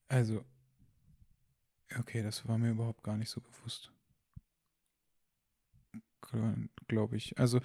Also, 0.09 0.45
okay, 1.97 2.25
das 2.25 2.49
war 2.49 2.59
mir 2.59 2.73
überhaupt 2.73 3.05
gar 3.05 3.17
nicht 3.17 3.31
so 3.31 3.41
bewusst. 3.41 3.93
Glaube 6.89 7.17
ich. 7.17 7.39
Also, 7.39 7.61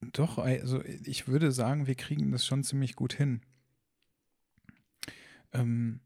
doch, 0.00 0.38
also 0.38 0.82
ich 0.82 1.28
würde 1.28 1.52
sagen, 1.52 1.86
wir 1.86 1.94
kriegen 1.94 2.32
das 2.32 2.46
schon 2.46 2.64
ziemlich 2.64 2.96
gut 2.96 3.12
hin. 3.12 3.42
Ähm, 5.52 6.00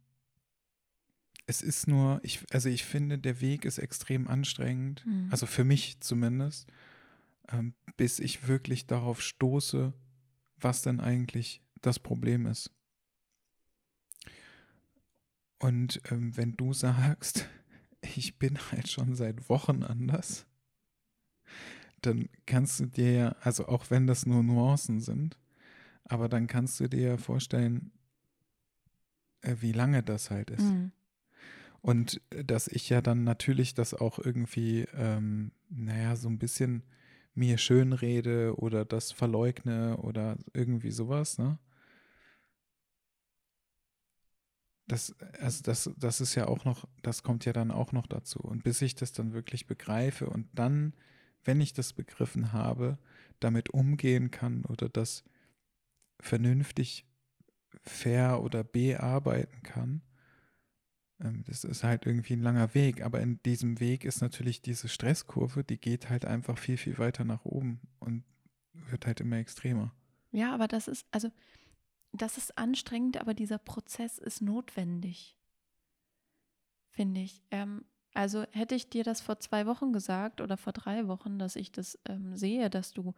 es 1.46 1.62
ist 1.62 1.88
nur, 1.88 2.20
ich, 2.22 2.44
also 2.52 2.68
ich 2.68 2.84
finde, 2.84 3.18
der 3.18 3.40
Weg 3.40 3.64
ist 3.64 3.78
extrem 3.78 4.28
anstrengend, 4.28 5.04
mhm. 5.06 5.28
also 5.30 5.46
für 5.46 5.64
mich 5.64 6.00
zumindest, 6.00 6.70
ähm, 7.48 7.74
bis 7.96 8.20
ich 8.20 8.46
wirklich 8.48 8.86
darauf 8.86 9.20
stoße, 9.20 9.92
was 10.56 10.82
denn 10.82 11.00
eigentlich 11.00 11.62
das 11.80 11.98
Problem 11.98 12.46
ist. 12.46 12.70
Und 15.58 16.00
ähm, 16.10 16.36
wenn 16.36 16.56
du 16.56 16.72
sagst, 16.72 17.48
ich 18.16 18.38
bin 18.38 18.58
halt 18.70 18.88
schon 18.88 19.14
seit 19.14 19.48
Wochen 19.48 19.82
anders, 19.82 20.46
dann 22.00 22.28
kannst 22.46 22.80
du 22.80 22.86
dir 22.86 23.12
ja, 23.12 23.28
also 23.40 23.68
auch 23.68 23.90
wenn 23.90 24.06
das 24.06 24.26
nur 24.26 24.42
Nuancen 24.42 25.00
sind, 25.00 25.38
aber 26.04 26.28
dann 26.28 26.48
kannst 26.48 26.80
du 26.80 26.88
dir 26.88 27.00
ja 27.00 27.16
vorstellen, 27.16 27.92
wie 29.42 29.72
lange 29.72 30.02
das 30.02 30.30
halt 30.30 30.50
ist. 30.50 30.64
Mhm. 30.64 30.92
Und 31.80 32.20
äh, 32.30 32.44
dass 32.44 32.68
ich 32.68 32.88
ja 32.88 33.00
dann 33.00 33.24
natürlich 33.24 33.74
das 33.74 33.94
auch 33.94 34.18
irgendwie, 34.18 34.86
ähm, 34.94 35.52
naja, 35.68 36.16
so 36.16 36.28
ein 36.28 36.38
bisschen 36.38 36.82
mir 37.34 37.58
schön 37.58 37.92
rede 37.92 38.54
oder 38.58 38.84
das 38.84 39.10
verleugne 39.10 39.96
oder 39.98 40.36
irgendwie 40.52 40.90
sowas, 40.90 41.38
ne? 41.38 41.58
Das, 44.88 45.14
also 45.40 45.62
das, 45.62 45.90
das 45.96 46.20
ist 46.20 46.34
ja 46.34 46.48
auch 46.48 46.64
noch, 46.64 46.86
das 47.00 47.22
kommt 47.22 47.44
ja 47.46 47.52
dann 47.52 47.70
auch 47.70 47.92
noch 47.92 48.06
dazu. 48.06 48.40
Und 48.40 48.62
bis 48.64 48.82
ich 48.82 48.94
das 48.94 49.12
dann 49.12 49.32
wirklich 49.32 49.66
begreife 49.66 50.28
und 50.28 50.48
dann 50.52 50.92
wenn 51.44 51.60
ich 51.60 51.72
das 51.72 51.92
begriffen 51.92 52.52
habe, 52.52 52.98
damit 53.40 53.70
umgehen 53.70 54.30
kann 54.30 54.64
oder 54.64 54.88
das 54.88 55.24
vernünftig 56.20 57.04
fair 57.82 58.42
oder 58.42 58.64
bearbeiten 58.64 59.62
kann. 59.62 60.02
Ähm, 61.20 61.44
das 61.46 61.64
ist 61.64 61.84
halt 61.84 62.06
irgendwie 62.06 62.34
ein 62.34 62.42
langer 62.42 62.74
Weg, 62.74 63.02
aber 63.02 63.20
in 63.20 63.42
diesem 63.42 63.80
Weg 63.80 64.04
ist 64.04 64.20
natürlich 64.20 64.62
diese 64.62 64.88
Stresskurve, 64.88 65.64
die 65.64 65.78
geht 65.78 66.10
halt 66.10 66.24
einfach 66.24 66.58
viel, 66.58 66.76
viel 66.76 66.98
weiter 66.98 67.24
nach 67.24 67.44
oben 67.44 67.80
und 68.00 68.24
wird 68.72 69.06
halt 69.06 69.20
immer 69.20 69.36
extremer. 69.36 69.94
Ja, 70.30 70.54
aber 70.54 70.68
das 70.68 70.88
ist, 70.88 71.06
also, 71.10 71.30
das 72.12 72.38
ist 72.38 72.56
anstrengend, 72.58 73.18
aber 73.18 73.34
dieser 73.34 73.58
Prozess 73.58 74.18
ist 74.18 74.42
notwendig, 74.42 75.36
finde 76.90 77.20
ich. 77.20 77.42
Ähm, 77.50 77.84
also 78.14 78.44
hätte 78.50 78.74
ich 78.74 78.90
dir 78.90 79.04
das 79.04 79.20
vor 79.20 79.40
zwei 79.40 79.66
Wochen 79.66 79.92
gesagt 79.92 80.40
oder 80.40 80.56
vor 80.56 80.72
drei 80.72 81.08
Wochen, 81.08 81.38
dass 81.38 81.56
ich 81.56 81.72
das 81.72 81.98
ähm, 82.06 82.36
sehe, 82.36 82.68
dass 82.68 82.92
du 82.92 83.14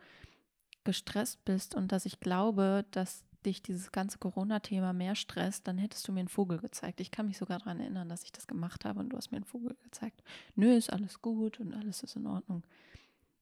gestresst 0.84 1.44
bist 1.44 1.74
und 1.74 1.90
dass 1.90 2.06
ich 2.06 2.20
glaube, 2.20 2.84
dass 2.90 3.24
dich 3.46 3.62
dieses 3.62 3.92
ganze 3.92 4.18
Corona-Thema 4.18 4.92
mehr 4.92 5.14
stresst, 5.14 5.66
dann 5.68 5.78
hättest 5.78 6.06
du 6.06 6.12
mir 6.12 6.20
einen 6.20 6.28
Vogel 6.28 6.58
gezeigt. 6.58 7.00
Ich 7.00 7.10
kann 7.10 7.26
mich 7.26 7.38
sogar 7.38 7.58
daran 7.58 7.80
erinnern, 7.80 8.08
dass 8.08 8.24
ich 8.24 8.32
das 8.32 8.46
gemacht 8.46 8.84
habe 8.84 9.00
und 9.00 9.10
du 9.10 9.16
hast 9.16 9.30
mir 9.30 9.36
einen 9.36 9.44
Vogel 9.44 9.76
gezeigt. 9.82 10.22
Nö, 10.54 10.74
ist 10.74 10.92
alles 10.92 11.20
gut 11.22 11.60
und 11.60 11.74
alles 11.74 12.02
ist 12.02 12.16
in 12.16 12.26
Ordnung. 12.26 12.64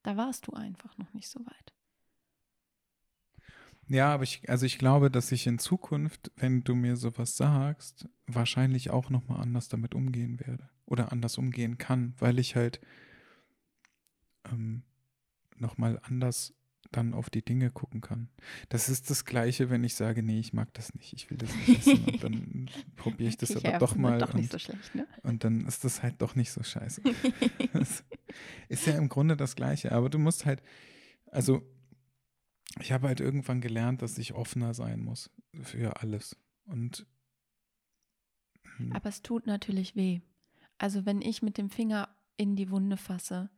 Da 0.03 0.17
warst 0.17 0.47
du 0.47 0.53
einfach 0.53 0.97
noch 0.97 1.13
nicht 1.13 1.29
so 1.29 1.39
weit. 1.45 1.73
Ja, 3.87 4.13
aber 4.13 4.23
ich, 4.23 4.49
also 4.49 4.65
ich 4.65 4.77
glaube, 4.77 5.11
dass 5.11 5.31
ich 5.31 5.45
in 5.45 5.59
Zukunft, 5.59 6.31
wenn 6.37 6.63
du 6.63 6.73
mir 6.73 6.95
sowas 6.95 7.35
sagst, 7.35 8.07
wahrscheinlich 8.27 8.91
auch 8.91 9.09
nochmal 9.09 9.41
anders 9.41 9.67
damit 9.67 9.93
umgehen 9.93 10.39
werde 10.39 10.69
oder 10.85 11.11
anders 11.11 11.37
umgehen 11.37 11.77
kann, 11.77 12.13
weil 12.17 12.39
ich 12.39 12.55
halt 12.55 12.79
ähm, 14.51 14.83
nochmal 15.57 15.99
anders 16.03 16.53
dann 16.95 17.13
auf 17.13 17.29
die 17.29 17.43
Dinge 17.43 17.71
gucken 17.71 18.01
kann. 18.01 18.29
Das 18.69 18.89
ist 18.89 19.09
das 19.09 19.25
Gleiche, 19.25 19.69
wenn 19.69 19.83
ich 19.83 19.95
sage, 19.95 20.23
nee, 20.23 20.39
ich 20.39 20.53
mag 20.53 20.73
das 20.73 20.93
nicht, 20.95 21.13
ich 21.13 21.29
will 21.29 21.37
das 21.37 21.53
nicht 21.55 21.79
essen 21.79 22.05
und 22.05 22.23
dann 22.23 22.69
probiere 22.95 23.29
ich 23.29 23.37
das 23.37 23.51
ich 23.51 23.65
aber 23.65 23.79
doch 23.79 23.95
mal 23.95 24.19
doch 24.19 24.33
und, 24.33 24.49
so 24.49 24.59
schlecht, 24.59 24.95
ne? 24.95 25.07
und 25.23 25.43
dann 25.43 25.65
ist 25.65 25.83
das 25.83 26.01
halt 26.01 26.21
doch 26.21 26.35
nicht 26.35 26.51
so 26.51 26.63
scheiße. 26.63 27.01
ist 28.69 28.87
ja 28.87 28.97
im 28.97 29.09
Grunde 29.09 29.35
das 29.35 29.55
Gleiche, 29.55 29.91
aber 29.91 30.09
du 30.09 30.19
musst 30.19 30.45
halt, 30.45 30.61
also 31.27 31.61
ich 32.79 32.91
habe 32.91 33.07
halt 33.07 33.19
irgendwann 33.19 33.61
gelernt, 33.61 34.01
dass 34.01 34.17
ich 34.17 34.33
offener 34.33 34.73
sein 34.73 35.01
muss 35.01 35.29
für 35.61 36.01
alles 36.01 36.37
und 36.65 37.05
hm. 38.77 38.93
aber 38.93 39.09
es 39.09 39.21
tut 39.21 39.47
natürlich 39.47 39.95
weh. 39.95 40.21
Also 40.77 41.05
wenn 41.05 41.21
ich 41.21 41.41
mit 41.41 41.57
dem 41.57 41.69
Finger 41.69 42.09
in 42.37 42.55
die 42.55 42.69
Wunde 42.69 42.97
fasse 42.97 43.49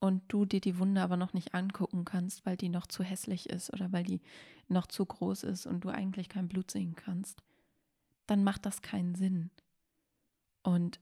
und 0.00 0.22
du 0.28 0.44
dir 0.44 0.60
die 0.60 0.78
Wunde 0.78 1.02
aber 1.02 1.16
noch 1.16 1.34
nicht 1.34 1.54
angucken 1.54 2.04
kannst, 2.04 2.44
weil 2.46 2.56
die 2.56 2.68
noch 2.68 2.86
zu 2.86 3.04
hässlich 3.04 3.48
ist 3.48 3.72
oder 3.72 3.92
weil 3.92 4.04
die 4.04 4.20
noch 4.68 4.86
zu 4.86 5.04
groß 5.04 5.44
ist 5.44 5.66
und 5.66 5.84
du 5.84 5.90
eigentlich 5.90 6.28
kein 6.28 6.48
Blut 6.48 6.70
sehen 6.70 6.96
kannst, 6.96 7.42
dann 8.26 8.42
macht 8.42 8.66
das 8.66 8.82
keinen 8.82 9.14
Sinn. 9.14 9.50
Und 10.62 11.00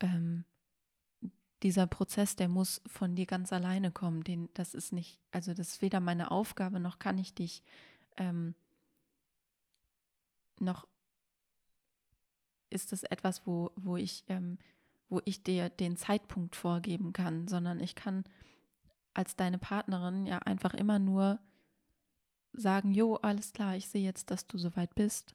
ähm, 0.00 0.44
dieser 1.62 1.86
Prozess, 1.86 2.36
der 2.36 2.48
muss 2.48 2.82
von 2.86 3.16
dir 3.16 3.26
ganz 3.26 3.52
alleine 3.52 3.90
kommen. 3.90 4.22
Den, 4.22 4.48
das 4.54 4.74
ist 4.74 4.92
nicht, 4.92 5.18
also 5.32 5.54
das 5.54 5.68
ist 5.68 5.82
weder 5.82 6.00
meine 6.00 6.30
Aufgabe, 6.30 6.80
noch 6.80 6.98
kann 6.98 7.18
ich 7.18 7.34
dich 7.34 7.62
ähm, 8.16 8.54
noch 10.60 10.86
ist 12.70 12.92
das 12.92 13.04
etwas, 13.04 13.46
wo, 13.46 13.70
wo 13.76 13.96
ich, 13.96 14.24
ähm, 14.28 14.58
wo 15.08 15.20
ich 15.24 15.42
dir 15.42 15.68
den 15.68 15.96
Zeitpunkt 15.96 16.56
vorgeben 16.56 17.12
kann, 17.12 17.48
sondern 17.48 17.80
ich 17.80 17.94
kann 17.94 18.24
als 19.14 19.36
deine 19.36 19.58
Partnerin 19.58 20.26
ja 20.26 20.38
einfach 20.40 20.74
immer 20.74 20.98
nur 20.98 21.38
sagen, 22.52 22.92
jo, 22.92 23.16
alles 23.16 23.52
klar, 23.52 23.76
ich 23.76 23.88
sehe 23.88 24.04
jetzt, 24.04 24.30
dass 24.30 24.46
du 24.46 24.58
soweit 24.58 24.94
bist 24.94 25.34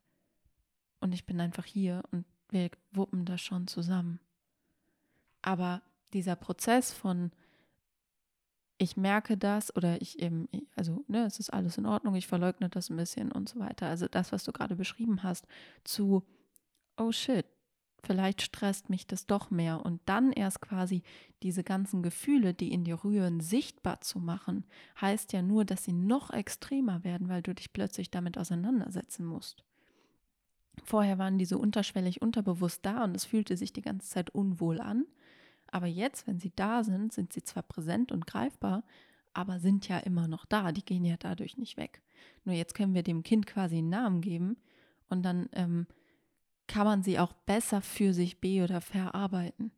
und 0.99 1.13
ich 1.13 1.25
bin 1.25 1.39
einfach 1.39 1.65
hier 1.65 2.03
und 2.11 2.25
wir 2.49 2.69
wuppen 2.91 3.25
das 3.25 3.41
schon 3.41 3.67
zusammen. 3.67 4.19
Aber 5.41 5.81
dieser 6.13 6.35
Prozess 6.35 6.91
von 6.93 7.31
ich 8.81 8.97
merke 8.97 9.37
das 9.37 9.75
oder 9.75 10.01
ich 10.01 10.19
eben, 10.19 10.49
also 10.75 11.05
ne, 11.07 11.25
es 11.25 11.39
ist 11.39 11.51
alles 11.51 11.77
in 11.77 11.85
Ordnung, 11.85 12.15
ich 12.15 12.25
verleugne 12.25 12.67
das 12.67 12.89
ein 12.89 12.97
bisschen 12.97 13.31
und 13.31 13.47
so 13.47 13.59
weiter. 13.59 13.85
Also 13.85 14.07
das, 14.07 14.31
was 14.31 14.43
du 14.43 14.51
gerade 14.51 14.75
beschrieben 14.75 15.21
hast, 15.21 15.45
zu 15.83 16.25
oh 16.97 17.11
shit, 17.11 17.45
vielleicht 18.03 18.41
stresst 18.41 18.89
mich 18.89 19.07
das 19.07 19.27
doch 19.27 19.51
mehr. 19.51 19.85
Und 19.85 20.01
dann 20.05 20.31
erst 20.31 20.61
quasi 20.61 21.03
diese 21.43 21.63
ganzen 21.63 22.03
Gefühle, 22.03 22.53
die 22.53 22.71
in 22.71 22.83
dir 22.83 23.03
rühren, 23.03 23.39
sichtbar 23.39 24.01
zu 24.01 24.19
machen, 24.19 24.65
heißt 24.99 25.33
ja 25.33 25.41
nur, 25.41 25.65
dass 25.65 25.83
sie 25.83 25.93
noch 25.93 26.31
extremer 26.31 27.03
werden, 27.03 27.29
weil 27.29 27.41
du 27.41 27.53
dich 27.53 27.73
plötzlich 27.73 28.11
damit 28.11 28.37
auseinandersetzen 28.37 29.25
musst. 29.25 29.63
Vorher 30.83 31.17
waren 31.17 31.37
diese 31.37 31.57
unterschwellig 31.57 32.21
unterbewusst 32.21 32.85
da 32.85 33.03
und 33.03 33.15
es 33.15 33.25
fühlte 33.25 33.55
sich 33.57 33.73
die 33.73 33.81
ganze 33.81 34.09
Zeit 34.09 34.29
unwohl 34.31 34.79
an. 34.79 35.05
Aber 35.67 35.87
jetzt, 35.87 36.27
wenn 36.27 36.39
sie 36.39 36.51
da 36.55 36.83
sind, 36.83 37.13
sind 37.13 37.33
sie 37.33 37.43
zwar 37.43 37.63
präsent 37.63 38.11
und 38.11 38.27
greifbar, 38.27 38.83
aber 39.33 39.59
sind 39.59 39.87
ja 39.87 39.99
immer 39.99 40.27
noch 40.27 40.45
da. 40.45 40.71
Die 40.71 40.83
gehen 40.83 41.05
ja 41.05 41.15
dadurch 41.17 41.57
nicht 41.57 41.77
weg. 41.77 42.01
Nur 42.43 42.55
jetzt 42.55 42.73
können 42.73 42.93
wir 42.93 43.03
dem 43.03 43.23
Kind 43.23 43.45
quasi 43.45 43.77
einen 43.77 43.89
Namen 43.89 44.21
geben 44.21 44.57
und 45.09 45.23
dann 45.23 45.49
ähm, 45.53 45.87
kann 46.71 46.85
man 46.85 47.03
sie 47.03 47.19
auch 47.19 47.33
besser 47.33 47.81
für 47.81 48.13
sich 48.13 48.39
be- 48.39 48.63
oder 48.63 48.79
verarbeiten. 48.79 49.71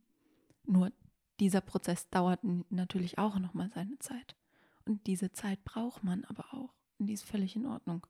Nur 0.65 0.91
dieser 1.39 1.61
Prozess 1.61 2.07
dauert 2.09 2.41
natürlich 2.69 3.17
auch 3.17 3.39
nochmal 3.39 3.71
seine 3.73 3.97
Zeit. 3.97 4.35
Und 4.85 5.07
diese 5.07 5.31
Zeit 5.31 5.63
braucht 5.63 6.03
man 6.03 6.23
aber 6.25 6.53
auch. 6.53 6.73
Und 6.99 7.07
die 7.07 7.13
ist 7.13 7.23
völlig 7.23 7.55
in 7.55 7.65
Ordnung. 7.65 8.05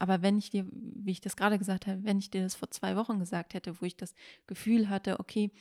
Aber 0.00 0.20
wenn 0.20 0.36
ich 0.36 0.50
dir, 0.50 0.66
wie 0.72 1.12
ich 1.12 1.20
das 1.20 1.36
gerade 1.36 1.58
gesagt 1.58 1.86
habe, 1.86 2.02
wenn 2.02 2.18
ich 2.18 2.30
dir 2.30 2.42
das 2.42 2.56
vor 2.56 2.70
zwei 2.72 2.96
Wochen 2.96 3.20
gesagt 3.20 3.54
hätte, 3.54 3.80
wo 3.80 3.84
ich 3.86 3.96
das 3.96 4.14
Gefühl 4.48 4.88
hatte, 4.88 5.20
okay, 5.20 5.52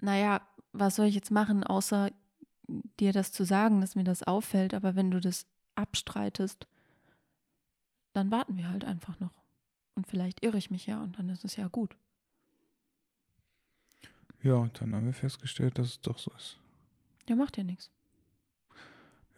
naja, 0.00 0.40
was 0.72 0.96
soll 0.96 1.06
ich 1.06 1.14
jetzt 1.14 1.30
machen, 1.30 1.64
außer 1.64 2.10
dir 2.98 3.12
das 3.12 3.30
zu 3.32 3.44
sagen, 3.44 3.82
dass 3.82 3.94
mir 3.94 4.04
das 4.04 4.22
auffällt, 4.22 4.72
aber 4.72 4.96
wenn 4.96 5.10
du 5.10 5.20
das 5.20 5.46
abstreitest, 5.74 6.66
dann 8.14 8.30
warten 8.30 8.56
wir 8.56 8.70
halt 8.70 8.86
einfach 8.86 9.20
noch. 9.20 9.45
Und 9.96 10.06
vielleicht 10.06 10.44
irre 10.44 10.58
ich 10.58 10.70
mich 10.70 10.86
ja 10.86 11.02
und 11.02 11.18
dann 11.18 11.28
ist 11.30 11.44
es 11.44 11.56
ja 11.56 11.68
gut. 11.68 11.96
Ja, 14.42 14.68
dann 14.74 14.94
haben 14.94 15.06
wir 15.06 15.14
festgestellt, 15.14 15.78
dass 15.78 15.88
es 15.88 16.00
doch 16.00 16.18
so 16.18 16.30
ist. 16.36 16.60
Ja, 17.28 17.34
macht 17.34 17.56
ja 17.56 17.64
nichts. 17.64 17.90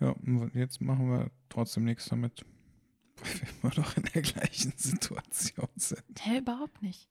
Ja, 0.00 0.14
jetzt 0.52 0.80
machen 0.80 1.10
wir 1.10 1.30
trotzdem 1.48 1.84
nichts 1.84 2.06
damit, 2.06 2.44
weil 3.16 3.40
wir 3.40 3.48
immer 3.62 3.74
noch 3.76 3.96
in 3.96 4.02
der 4.14 4.22
gleichen 4.22 4.72
Situation 4.76 5.68
sind. 5.76 6.02
Hä, 6.20 6.38
überhaupt 6.38 6.82
nicht. 6.82 7.08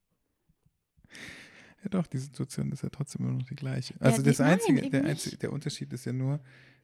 Ja 1.83 1.89
doch, 1.89 2.07
die 2.07 2.17
Situation 2.17 2.71
ist 2.71 2.83
ja 2.83 2.89
trotzdem 2.89 3.25
immer 3.25 3.39
noch 3.39 3.47
die 3.47 3.55
gleiche. 3.55 3.93
Ja, 3.95 4.01
Also 4.01 4.21
das 4.21 4.41
einzige, 4.41 4.81
nein, 4.81 4.91
der, 4.91 5.05
einzige, 5.05 5.37
der 5.37 5.53
Unterschied 5.53 5.91
ist 5.93 6.05
ja 6.05 6.13
nur, 6.13 6.41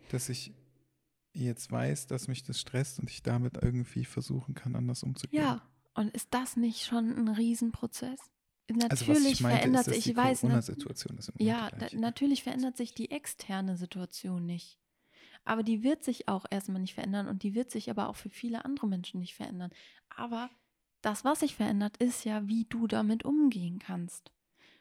dass 0.09 0.29
ich 0.29 0.53
jetzt 1.33 1.71
weiß, 1.71 2.07
dass 2.07 2.27
mich 2.27 2.43
das 2.43 2.59
stresst 2.59 2.99
und 2.99 3.09
ich 3.09 3.21
damit 3.21 3.57
irgendwie 3.61 4.05
versuchen 4.05 4.55
kann, 4.55 4.75
anders 4.75 5.03
umzugehen. 5.03 5.43
Ja, 5.43 5.61
und 5.95 6.13
ist 6.13 6.33
das 6.33 6.57
nicht 6.57 6.85
schon 6.85 7.15
ein 7.15 7.27
Riesenprozess? 7.27 8.19
Natürlich 8.69 9.09
also 9.09 9.29
ich 9.29 9.41
meinte, 9.41 9.57
verändert 9.57 9.85
sich, 9.85 10.03
die 10.03 10.11
ich 10.11 10.15
weiß, 10.15 10.43
ne, 10.43 10.57
ist 10.57 10.69
immer 10.69 11.19
ja, 11.37 11.69
da, 11.69 11.77
gleiche. 11.77 11.99
natürlich 11.99 12.43
verändert 12.43 12.77
sich 12.77 12.93
die 12.93 13.11
externe 13.11 13.77
Situation 13.77 14.45
nicht. 14.45 14.79
Aber 15.43 15.63
die 15.63 15.83
wird 15.83 16.03
sich 16.03 16.29
auch 16.29 16.45
erstmal 16.49 16.81
nicht 16.81 16.93
verändern 16.93 17.27
und 17.27 17.43
die 17.43 17.53
wird 17.53 17.69
sich 17.71 17.89
aber 17.89 18.07
auch 18.07 18.15
für 18.15 18.29
viele 18.29 18.63
andere 18.63 18.87
Menschen 18.87 19.19
nicht 19.19 19.35
verändern. 19.35 19.71
Aber 20.09 20.49
das, 21.01 21.25
was 21.25 21.41
sich 21.41 21.55
verändert, 21.55 21.97
ist 21.97 22.23
ja, 22.23 22.47
wie 22.47 22.65
du 22.65 22.87
damit 22.87 23.25
umgehen 23.25 23.79
kannst. 23.79 24.31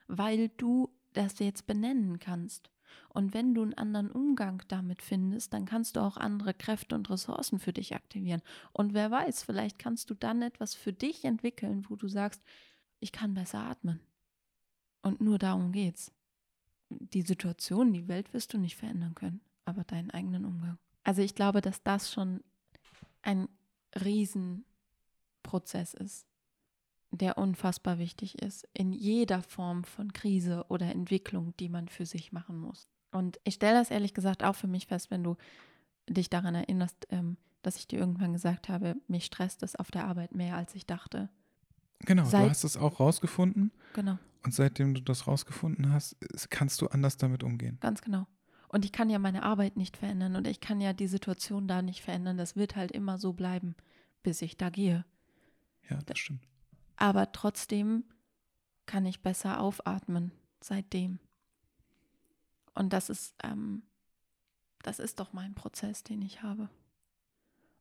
Weil 0.07 0.49
du 0.51 0.95
das 1.13 1.39
jetzt 1.41 1.67
benennen 1.67 2.21
kannst. 2.21 2.71
Und 3.09 3.35
wenn 3.35 3.55
du 3.55 3.63
einen 3.63 3.75
anderen 3.75 4.11
Umgang 4.11 4.63
damit 4.69 5.03
findest, 5.03 5.53
dann 5.53 5.67
kannst 5.67 5.97
du 5.97 6.01
auch 6.01 6.17
andere 6.17 6.55
Kräfte 6.55 6.95
und 6.95 7.11
Ressourcen 7.11 7.59
für 7.59 7.73
dich 7.73 7.95
aktivieren. 7.95 8.43
Und 8.73 8.95
wer 8.95 9.11
weiß, 9.11 9.43
vielleicht 9.43 9.79
kannst 9.79 10.11
du 10.11 10.15
dann 10.15 10.43
etwas 10.43 10.75
für 10.75 10.93
dich 10.93 11.25
entwickeln, 11.25 11.87
wo 11.89 11.97
du 11.97 12.09
sagst, 12.09 12.43
ich 13.01 13.13
kann 13.13 13.35
besser 13.35 13.61
atmen. 13.61 14.01
Und 15.03 15.21
nur 15.21 15.39
darum 15.39 15.73
geht's. 15.73 16.13
Die 16.89 17.23
Situation, 17.23 17.93
die 17.93 18.09
Welt 18.09 18.33
wirst 18.35 18.53
du 18.53 18.59
nicht 18.59 18.77
verändern 18.77 19.15
können, 19.15 19.41
aber 19.65 19.85
deinen 19.85 20.11
eigenen 20.11 20.45
Umgang. 20.45 20.79
Also 21.05 21.23
ich 21.23 21.35
glaube, 21.35 21.61
dass 21.61 21.83
das 21.83 22.13
schon 22.13 22.43
ein 23.23 23.49
Riesenprozess 23.95 25.95
ist, 25.95 26.27
der 27.13 27.39
unfassbar 27.39 27.99
wichtig 27.99 28.41
ist 28.43 28.67
in 28.75 28.93
jeder 28.93 29.43
Form 29.43 29.85
von 29.85 30.13
Krise 30.13 30.65
oder 30.69 30.87
Entwicklung, 30.87 31.55
die 31.61 31.69
man 31.69 31.89
für 31.89 32.07
sich 32.07 32.33
machen 32.33 32.59
muss. 32.59 32.89
Und 33.13 33.39
ich 33.45 33.55
stelle 33.55 33.79
das 33.79 33.91
ehrlich 33.91 34.15
gesagt 34.15 34.43
auch 34.43 34.55
für 34.55 34.67
mich 34.67 34.87
fest, 34.87 35.11
wenn 35.11 35.23
du 35.23 35.37
dich 36.09 36.31
daran 36.31 36.55
erinnerst, 36.55 37.07
ähm, 37.11 37.37
dass 37.63 37.77
ich 37.77 37.87
dir 37.87 37.99
irgendwann 37.99 38.33
gesagt 38.33 38.69
habe, 38.69 38.97
mich 39.07 39.27
stresst 39.27 39.63
es 39.63 39.77
auf 39.77 39.91
der 39.91 40.07
Arbeit 40.07 40.35
mehr, 40.35 40.57
als 40.57 40.75
ich 40.75 40.87
dachte. 40.87 41.29
Genau, 42.01 42.25
du 42.25 42.31
seit- 42.31 42.51
hast 42.51 42.65
es 42.65 42.77
auch 42.77 42.99
rausgefunden 42.99 43.71
Genau. 43.93 44.19
und 44.43 44.53
seitdem 44.55 44.95
du 44.95 45.01
das 45.03 45.27
rausgefunden 45.29 45.93
hast, 45.93 46.17
kannst 46.51 46.81
du 46.81 46.89
anders 46.89 47.19
damit 47.19 47.45
umgehen. 47.45 47.77
Ganz 47.81 48.01
genau. 48.03 48.27
Und 48.69 48.85
ich 48.87 48.91
kann 48.93 49.11
ja 49.11 49.19
meine 49.19 49.43
Arbeit 49.43 49.77
nicht 49.77 49.99
verändern 49.99 50.35
und 50.35 50.47
ich 50.49 50.59
kann 50.61 50.81
ja 50.81 50.95
die 50.95 51.07
Situation 51.07 51.69
da 51.69 51.83
nicht 51.83 52.01
verändern. 52.01 52.39
Das 52.39 52.57
wird 52.57 52.75
halt 52.75 52.91
immer 52.91 53.19
so 53.19 53.35
bleiben, 53.35 53.77
bis 54.23 54.41
ich 54.41 54.57
da 54.57 54.71
gehe. 54.71 55.05
Ja, 55.91 55.99
das 56.07 56.19
stimmt. 56.19 56.41
Aber 57.03 57.33
trotzdem 57.33 58.05
kann 58.87 59.07
ich 59.07 59.23
besser 59.23 59.59
aufatmen 59.59 60.31
seitdem. 60.61 61.19
Und 62.75 62.93
das 62.93 63.11
ist, 63.11 63.35
ähm, 63.43 63.83
das 64.85 65.01
ist 65.01 65.19
doch 65.19 65.33
mein 65.33 65.53
Prozess, 65.53 66.05
den 66.05 66.23
ich 66.23 66.45
habe. 66.45 66.71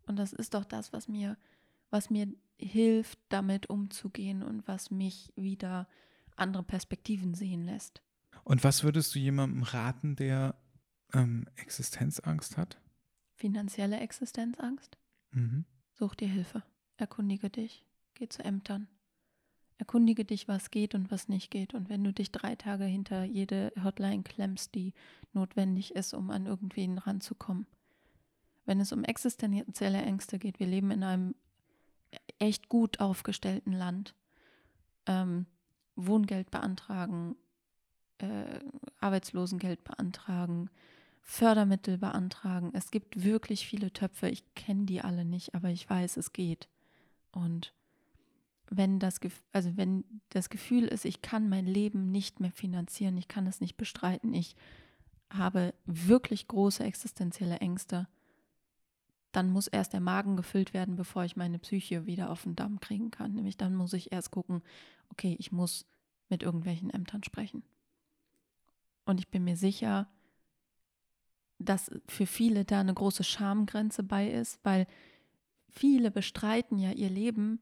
Und 0.07 0.15
das 0.15 0.34
ist 0.34 0.55
doch 0.55 0.65
das, 0.65 0.91
was 0.91 1.07
mir, 1.07 1.38
was 1.91 2.09
mir 2.09 2.34
hilft, 2.59 3.19
damit 3.30 3.69
umzugehen 3.69 4.41
und 4.41 4.67
was 4.67 4.89
mich 4.89 5.32
wieder 5.36 5.88
andere 6.36 6.63
Perspektiven 6.63 7.36
sehen 7.36 7.63
lässt. 7.63 8.01
Und 8.43 8.63
was 8.63 8.84
würdest 8.84 9.13
du 9.13 9.19
jemandem 9.19 9.61
raten, 9.61 10.15
der 10.15 10.55
ähm, 11.13 11.47
Existenzangst 11.57 12.57
hat? 12.57 12.82
Finanzielle 13.36 13.99
Existenzangst? 13.99 14.97
Mhm. 15.30 15.65
Such 15.93 16.15
dir 16.15 16.28
Hilfe. 16.28 16.63
Erkundige 16.97 17.51
dich. 17.51 17.86
Geh 18.15 18.28
zu 18.28 18.43
Ämtern. 18.43 18.88
Erkundige 19.78 20.26
dich, 20.26 20.47
was 20.47 20.72
geht 20.72 20.93
und 20.93 21.11
was 21.11 21.28
nicht 21.28 21.49
geht. 21.49 21.74
Und 21.74 21.89
wenn 21.89 22.03
du 22.03 22.13
dich 22.13 22.32
drei 22.32 22.55
Tage 22.55 22.86
hinter 22.86 23.24
jede 23.24 23.72
Hotline 23.84 24.24
klemmst, 24.24 24.76
die 24.76 24.93
notwendig 25.34 25.95
ist, 25.95 26.13
um 26.13 26.30
an 26.30 26.45
irgendwen 26.45 26.97
ranzukommen. 26.97 27.65
Wenn 28.65 28.80
es 28.80 28.91
um 28.91 29.03
existenzielle 29.03 30.01
Ängste 30.01 30.38
geht, 30.38 30.59
wir 30.59 30.67
leben 30.67 30.91
in 30.91 31.03
einem 31.03 31.36
echt 32.39 32.69
gut 32.69 32.99
aufgestellten 32.99 33.74
Land. 33.74 34.13
Ähm, 35.07 35.47
Wohngeld 35.95 36.51
beantragen, 36.51 37.36
äh, 38.19 38.59
Arbeitslosengeld 38.99 39.84
beantragen, 39.84 40.69
Fördermittel 41.22 41.97
beantragen. 41.97 42.72
Es 42.74 42.91
gibt 42.91 43.24
wirklich 43.24 43.67
viele 43.67 43.91
Töpfe. 43.93 44.30
Ich 44.30 44.43
kenne 44.55 44.86
die 44.86 45.01
alle 45.01 45.26
nicht, 45.26 45.53
aber 45.55 45.69
ich 45.69 45.89
weiß, 45.89 46.17
es 46.17 46.34
geht. 46.34 46.67
Und 47.32 47.74
wenn 48.72 48.99
das, 48.99 49.19
also 49.51 49.76
wenn 49.76 50.05
das 50.30 50.49
Gefühl 50.49 50.86
ist, 50.86 51.03
ich 51.03 51.22
kann 51.22 51.49
mein 51.49 51.65
Leben 51.65 52.09
nicht 52.09 52.39
mehr 52.39 52.51
finanzieren, 52.51 53.17
ich 53.17 53.28
kann 53.28 53.45
es 53.45 53.59
nicht 53.59 53.76
bestreiten, 53.76 54.34
ich 54.34 54.55
habe 55.30 55.74
wirklich 55.86 56.47
große 56.47 56.84
existenzielle 56.84 57.57
Ängste, 57.57 58.07
dann 59.34 59.51
muss 59.51 59.67
erst 59.67 59.91
der 59.91 59.99
Magen 59.99 60.38
gefüllt 60.38 60.74
werden, 60.74 60.95
bevor 60.95 61.26
ich 61.26 61.36
meine 61.36 61.59
Psyche 61.59 62.05
wieder 62.05 62.30
auf 62.30 62.43
den 62.43 62.55
Damm 62.55 62.80
kriegen 62.80 63.11
kann. 63.11 63.34
Nämlich 63.34 63.57
dann 63.57 63.76
muss 63.76 63.93
ich 63.93 64.11
erst 64.11 64.32
gucken, 64.32 64.61
okay, 65.09 65.36
ich 65.38 65.51
muss 65.51 65.86
mit 66.30 66.41
irgendwelchen 66.41 66.89
Ämtern 66.89 67.24
sprechen. 67.24 67.63
Und 69.05 69.19
ich 69.19 69.30
bin 69.30 69.43
mir 69.43 69.57
sicher, 69.57 70.07
dass 71.59 71.91
für 72.07 72.26
viele 72.26 72.65
da 72.65 72.80
eine 72.80 72.93
große 72.93 73.24
Schamgrenze 73.24 74.03
bei 74.03 74.30
ist, 74.30 74.59
weil 74.63 74.88
viele 75.69 76.11
bestreiten 76.11 76.80
ja 76.80 76.91
ihr 76.91 77.09
Leben 77.09 77.59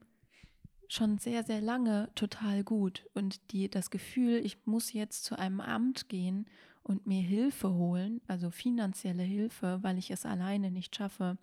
schon 0.92 1.18
sehr, 1.18 1.44
sehr 1.44 1.60
lange 1.60 2.10
total 2.14 2.64
gut. 2.64 3.06
Und 3.14 3.52
die, 3.52 3.70
das 3.70 3.90
Gefühl, 3.90 4.44
ich 4.44 4.66
muss 4.66 4.92
jetzt 4.92 5.24
zu 5.24 5.38
einem 5.38 5.60
Amt 5.60 6.08
gehen 6.08 6.46
und 6.82 7.06
mir 7.06 7.22
Hilfe 7.22 7.70
holen, 7.72 8.20
also 8.26 8.50
finanzielle 8.50 9.22
Hilfe, 9.22 9.78
weil 9.82 9.98
ich 9.98 10.10
es 10.10 10.26
alleine 10.26 10.70
nicht 10.70 10.96
schaffe, 10.96 11.38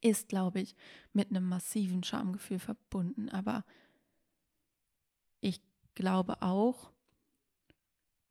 ist, 0.00 0.28
glaube 0.28 0.60
ich, 0.60 0.76
mit 1.12 1.30
einem 1.30 1.48
massiven 1.48 2.04
Schamgefühl 2.04 2.58
verbunden. 2.58 3.28
Aber 3.28 3.64
ich 5.40 5.60
glaube 5.94 6.40
auch, 6.42 6.92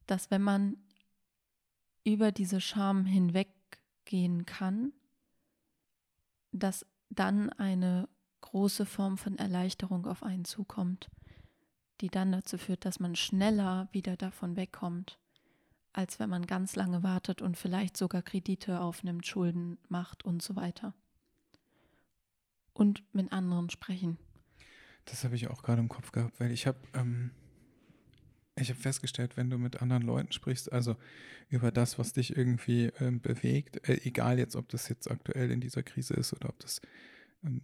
dass 0.08 0.32
wenn 0.32 0.42
man 0.42 0.78
über 2.04 2.32
diese 2.32 2.62
Scham 2.62 3.06
hinweggehen 3.06 4.46
kann, 4.46 4.94
dass 6.52 6.86
dann 7.10 7.50
eine 7.50 8.08
große 8.42 8.86
Form 8.86 9.18
von 9.18 9.38
Erleichterung 9.38 10.06
auf 10.06 10.24
einen 10.24 10.46
zukommt, 10.46 11.10
die 12.02 12.10
dann 12.10 12.32
dazu 12.32 12.58
führt, 12.58 12.86
dass 12.86 13.00
man 13.00 13.16
schneller 13.16 13.88
wieder 13.92 14.18
davon 14.18 14.56
wegkommt, 14.56 15.20
als 15.94 16.20
wenn 16.20 16.30
man 16.30 16.48
ganz 16.48 16.76
lange 16.76 17.04
wartet 17.04 17.42
und 17.42 17.58
vielleicht 17.58 17.98
sogar 17.98 18.22
Kredite 18.22 18.82
aufnimmt, 18.82 19.26
Schulden 19.26 19.78
macht 19.90 20.26
und 20.26 20.42
so 20.42 20.56
weiter. 20.56 20.94
Und 22.74 23.04
mit 23.14 23.32
anderen 23.32 23.70
sprechen. 23.70 24.18
Das 25.06 25.24
habe 25.24 25.36
ich 25.36 25.50
auch 25.50 25.62
gerade 25.62 25.82
im 25.82 25.90
Kopf 25.90 26.12
gehabt, 26.12 26.40
weil 26.40 26.52
ich 26.52 26.68
habe 26.68 26.80
ähm, 26.94 27.32
ich 28.56 28.70
habe 28.70 28.80
festgestellt, 28.80 29.38
wenn 29.38 29.50
du 29.50 29.58
mit 29.58 29.82
anderen 29.82 30.04
Leuten 30.04 30.32
sprichst, 30.32 30.72
also 30.72 30.96
über 31.50 31.72
das, 31.72 31.98
was 31.98 32.14
dich 32.14 32.36
irgendwie 32.36 32.92
ähm, 33.00 33.22
bewegt, 33.22 33.88
äh, 33.88 34.00
egal 34.04 34.40
jetzt, 34.40 34.56
ob 34.56 34.70
das 34.70 34.90
jetzt 34.90 35.10
aktuell 35.10 35.52
in 35.52 35.62
dieser 35.62 35.84
Krise 35.84 36.14
ist 36.16 36.34
oder 36.34 36.50
ob 36.50 36.60
das 36.60 36.82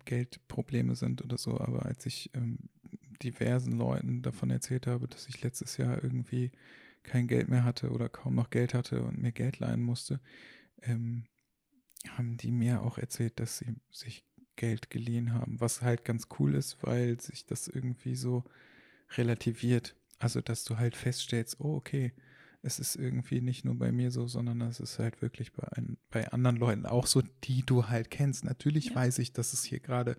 Geldprobleme 0.06 0.96
sind 0.96 1.24
oder 1.24 1.38
so, 1.38 1.60
aber 1.60 1.86
als 1.86 2.06
ich 2.06 2.32
ähm, 2.34 2.58
diversen 3.22 3.74
Leuten 3.74 4.22
davon 4.22 4.50
erzählt 4.50 4.88
habe, 4.88 5.08
dass 5.08 5.28
ich 5.28 5.42
letztes 5.42 5.78
Jahr 5.78 6.04
irgendwie 6.04 6.52
kein 7.04 7.28
Geld 7.28 7.48
mehr 7.48 7.64
hatte 7.64 7.92
oder 7.92 8.10
kaum 8.10 8.36
noch 8.36 8.50
Geld 8.50 8.74
hatte 8.74 9.04
und 9.04 9.20
mir 9.20 9.32
Geld 9.32 9.60
leihen 9.60 9.82
musste, 9.82 10.20
ähm, 10.82 11.26
haben 12.10 12.38
die 12.38 12.52
mir 12.52 12.82
auch 12.82 12.98
erzählt, 12.98 13.40
dass 13.40 13.60
sie 13.60 13.76
sich 13.92 14.24
Geld 14.56 14.90
geliehen 14.90 15.34
haben, 15.34 15.60
was 15.60 15.82
halt 15.82 16.04
ganz 16.04 16.28
cool 16.40 16.56
ist, 16.56 16.78
weil 16.82 17.20
sich 17.20 17.46
das 17.46 17.68
irgendwie 17.68 18.16
so 18.16 18.44
relativiert. 19.16 19.96
Also, 20.20 20.42
dass 20.42 20.64
du 20.64 20.78
halt 20.78 20.96
feststellst, 20.96 21.60
oh, 21.60 21.76
okay, 21.76 22.12
es 22.62 22.80
ist 22.80 22.96
irgendwie 22.96 23.42
nicht 23.42 23.66
nur 23.66 23.78
bei 23.78 23.92
mir 23.92 24.12
so, 24.12 24.28
sondern 24.28 24.62
es 24.62 24.80
ist 24.80 25.00
halt 25.00 25.22
wirklich 25.22 25.54
bei, 25.54 25.68
ein, 25.74 25.98
bei 26.10 26.28
anderen 26.32 26.58
Leuten 26.58 26.86
auch 26.86 27.08
so, 27.08 27.22
die 27.44 27.64
du 27.64 27.88
halt 27.88 28.10
kennst. 28.10 28.44
Natürlich 28.46 28.90
Ja. 28.90 28.96
weiß 28.96 29.20
ich, 29.20 29.34
dass 29.34 29.54
es 29.54 29.64
hier 29.64 29.80
gerade 29.80 30.18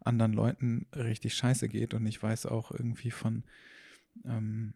anderen 0.00 0.32
Leuten 0.32 0.86
richtig 0.94 1.34
scheiße 1.34 1.68
geht 1.68 1.94
und 1.94 2.06
ich 2.06 2.22
weiß 2.22 2.46
auch 2.46 2.70
irgendwie 2.70 3.10
von 3.10 3.44
ähm, 4.24 4.74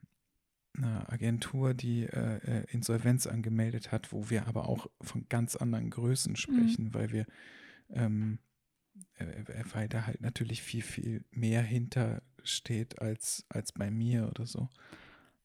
einer 0.76 1.10
Agentur, 1.12 1.72
die 1.72 2.04
äh, 2.04 2.36
äh, 2.38 2.64
Insolvenz 2.70 3.26
angemeldet 3.26 3.92
hat, 3.92 4.12
wo 4.12 4.28
wir 4.28 4.46
aber 4.48 4.68
auch 4.68 4.88
von 5.00 5.26
ganz 5.28 5.56
anderen 5.56 5.90
Größen 5.90 6.36
sprechen, 6.36 6.92
weil 6.92 7.12
wir 7.12 7.26
ähm, 7.90 8.38
äh, 9.14 9.44
weil 9.72 9.88
da 9.88 10.06
halt 10.06 10.20
natürlich 10.20 10.62
viel, 10.62 10.82
viel 10.82 11.24
mehr 11.30 11.62
hinter 11.62 12.22
steht 12.42 13.00
als, 13.00 13.44
als 13.48 13.72
bei 13.72 13.90
mir 13.90 14.28
oder 14.28 14.46
so. 14.46 14.68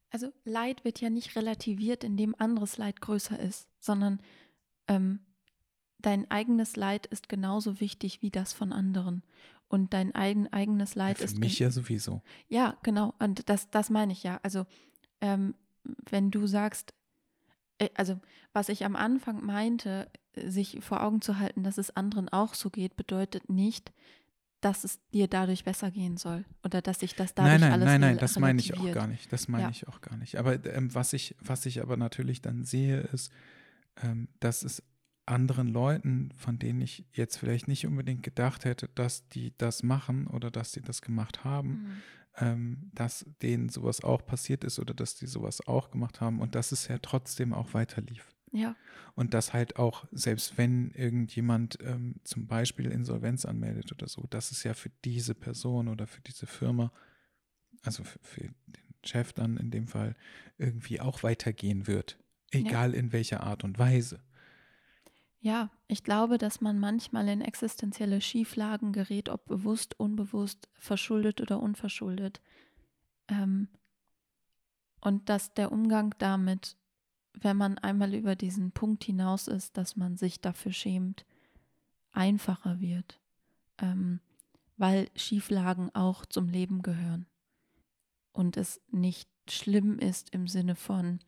Also 0.10 0.32
Leid 0.44 0.84
wird 0.86 1.02
ja 1.02 1.10
nicht 1.10 1.36
relativiert, 1.36 2.04
indem 2.04 2.36
anderes 2.38 2.78
Leid 2.78 3.02
größer 3.02 3.40
ist, 3.40 3.68
sondern 3.80 4.20
ähm, 4.88 5.20
dein 6.00 6.30
eigenes 6.32 6.76
Leid 6.76 7.06
ist 7.06 7.30
genauso 7.30 7.80
wichtig 7.80 8.22
wie 8.22 8.32
das 8.32 8.54
von 8.54 8.74
anderen. 8.74 9.24
Und 9.68 9.94
dein 9.94 10.16
eigen, 10.16 10.52
eigenes 10.52 10.96
Ja, 10.96 11.06
Leid 11.06 11.20
für 11.20 11.26
ist 11.26 11.38
mich 11.38 11.60
ja 11.60 11.70
sowieso. 11.70 12.24
Ja, 12.48 12.78
genau. 12.82 13.14
Und 13.20 13.50
das, 13.50 13.70
das 13.70 13.92
meine 13.92 14.14
ich 14.14 14.24
ja. 14.24 14.40
Also 14.42 14.66
ähm, 15.22 15.54
wenn 16.10 16.32
du 16.32 16.48
sagst, 16.48 16.94
äh, 17.78 17.90
also 17.96 18.20
was 18.52 18.70
ich 18.70 18.84
am 18.86 18.96
Anfang 18.96 19.46
meinte, 19.46 20.10
sich 20.36 20.80
vor 20.82 21.04
Augen 21.04 21.22
zu 21.22 21.38
halten, 21.38 21.64
dass 21.64 21.78
es 21.78 21.96
anderen 21.96 22.30
auch 22.30 22.54
so 22.54 22.70
geht, 22.70 22.96
bedeutet 22.96 23.50
nicht, 23.50 23.92
dass 24.62 24.84
es 24.84 25.00
dir 25.14 25.28
dadurch 25.28 25.64
besser 25.64 25.90
gehen 25.92 26.18
soll 26.18 26.44
oder 26.64 26.82
dass 26.82 27.00
sich 27.00 27.16
das 27.16 27.34
dadurch 27.34 27.52
nein, 27.54 27.62
nein, 27.62 27.72
alles 27.74 27.86
nein, 27.86 28.02
nein, 28.02 28.14
rel- 28.16 28.20
das 28.20 28.40
meine 28.40 28.60
ich 28.60 28.78
auch 28.78 28.92
gar 28.92 29.08
nicht. 29.08 29.32
Das 29.32 29.48
meine 29.48 29.64
Ja. 29.66 29.70
ich 29.70 29.88
auch 29.88 30.02
gar 30.02 30.18
nicht. 30.18 30.38
Aber 30.38 30.64
ähm, 30.66 30.94
was 30.94 31.14
ich, 31.14 31.36
was 31.40 31.66
ich 31.66 31.82
aber 31.82 31.96
natürlich 31.98 32.42
dann 32.42 32.64
sehe, 32.66 33.00
ist, 33.02 33.32
ähm, 34.04 34.28
dass 34.40 34.64
es 34.64 34.84
anderen 35.26 35.68
Leuten, 35.68 36.32
von 36.36 36.58
denen 36.60 36.82
ich 36.82 37.06
jetzt 37.14 37.38
vielleicht 37.38 37.68
nicht 37.68 37.86
unbedingt 37.86 38.24
gedacht 38.24 38.66
hätte, 38.66 38.90
dass 38.96 39.28
die 39.30 39.54
das 39.58 39.84
machen 39.84 40.26
oder 40.28 40.50
dass 40.52 40.72
sie 40.72 40.82
das 40.82 41.02
gemacht 41.02 41.44
haben, 41.44 41.70
Mhm. 41.70 42.02
ähm, 42.38 42.92
dass 42.96 43.26
denen 43.42 43.70
sowas 43.70 44.04
auch 44.04 44.26
passiert 44.26 44.64
ist 44.64 44.80
oder 44.80 44.94
dass 44.94 45.16
die 45.16 45.28
sowas 45.28 45.66
auch 45.68 45.92
gemacht 45.92 46.20
haben 46.22 46.40
und 46.40 46.56
dass 46.56 46.72
es 46.72 46.88
ja 46.88 46.98
trotzdem 46.98 47.54
auch 47.54 47.74
weiter 47.74 48.02
lief. 48.02 48.34
Ja, 48.52 48.76
Und 49.16 49.34
dass 49.34 49.54
halt 49.54 49.78
auch, 49.78 50.06
selbst 50.12 50.58
wenn 50.58 50.92
irgendjemand 50.92 51.78
ähm, 51.82 52.16
zum 52.24 52.48
Beispiel 52.48 52.92
Insolvenz 52.92 53.46
anmeldet 53.46 53.92
oder 53.92 54.08
so, 54.08 54.26
dass 54.30 54.52
es 54.52 54.64
ja 54.64 54.74
für 54.74 54.90
diese 55.06 55.36
Person 55.36 55.88
oder 55.88 56.08
für 56.08 56.22
diese 56.22 56.48
Firma, 56.48 56.92
also 57.84 58.04
für, 58.04 58.20
für 58.22 58.42
den 58.42 58.96
Chef 59.04 59.34
dann 59.34 59.58
in 59.58 59.72
dem 59.72 59.88
Fall, 59.88 60.16
irgendwie 60.58 61.00
auch 61.00 61.24
weitergehen 61.24 61.88
wird. 61.88 62.18
Egal 62.52 62.96
in 62.96 63.12
welcher 63.12 63.44
Art 63.44 63.64
und 63.64 63.78
Weise. 63.78 64.20
ja, 65.42 65.70
ich 65.88 66.04
glaube, 66.04 66.38
dass 66.38 66.62
man 66.62 66.80
manchmal 66.80 67.28
in 67.30 67.42
existenzielle 67.42 68.22
Schieflagen 68.22 68.92
gerät, 68.92 69.30
ob 69.30 69.46
bewusst, 69.46 70.00
unbewusst, 70.00 70.68
verschuldet 70.74 71.42
oder 71.42 71.62
unverschuldet. 71.62 72.42
Ähm, 73.28 73.70
und 75.02 75.30
dass 75.30 75.54
der 75.54 75.72
Umgang 75.72 76.14
damit, 76.18 76.76
wenn 77.34 77.58
man 77.58 77.78
einmal 77.78 78.14
über 78.14 78.36
diesen 78.36 78.72
Punkt 78.72 79.04
hinaus 79.04 79.48
ist, 79.48 79.78
dass 79.78 79.96
man 79.96 80.18
sich 80.18 80.42
dafür 80.42 80.72
schämt, 80.74 81.26
einfacher 82.12 82.80
wird, 82.80 83.20
ähm, 83.78 84.20
weil 84.78 85.10
Schieflagen 85.16 85.94
auch 85.94 86.26
zum 86.26 86.50
Leben 86.50 86.82
gehören. 86.82 87.28
Und 88.32 88.58
es 88.58 88.82
nicht 88.92 89.30
schlimm 89.50 90.00
ist 90.00 90.30
im 90.32 90.48
Sinne 90.48 90.76
von, 90.76 91.20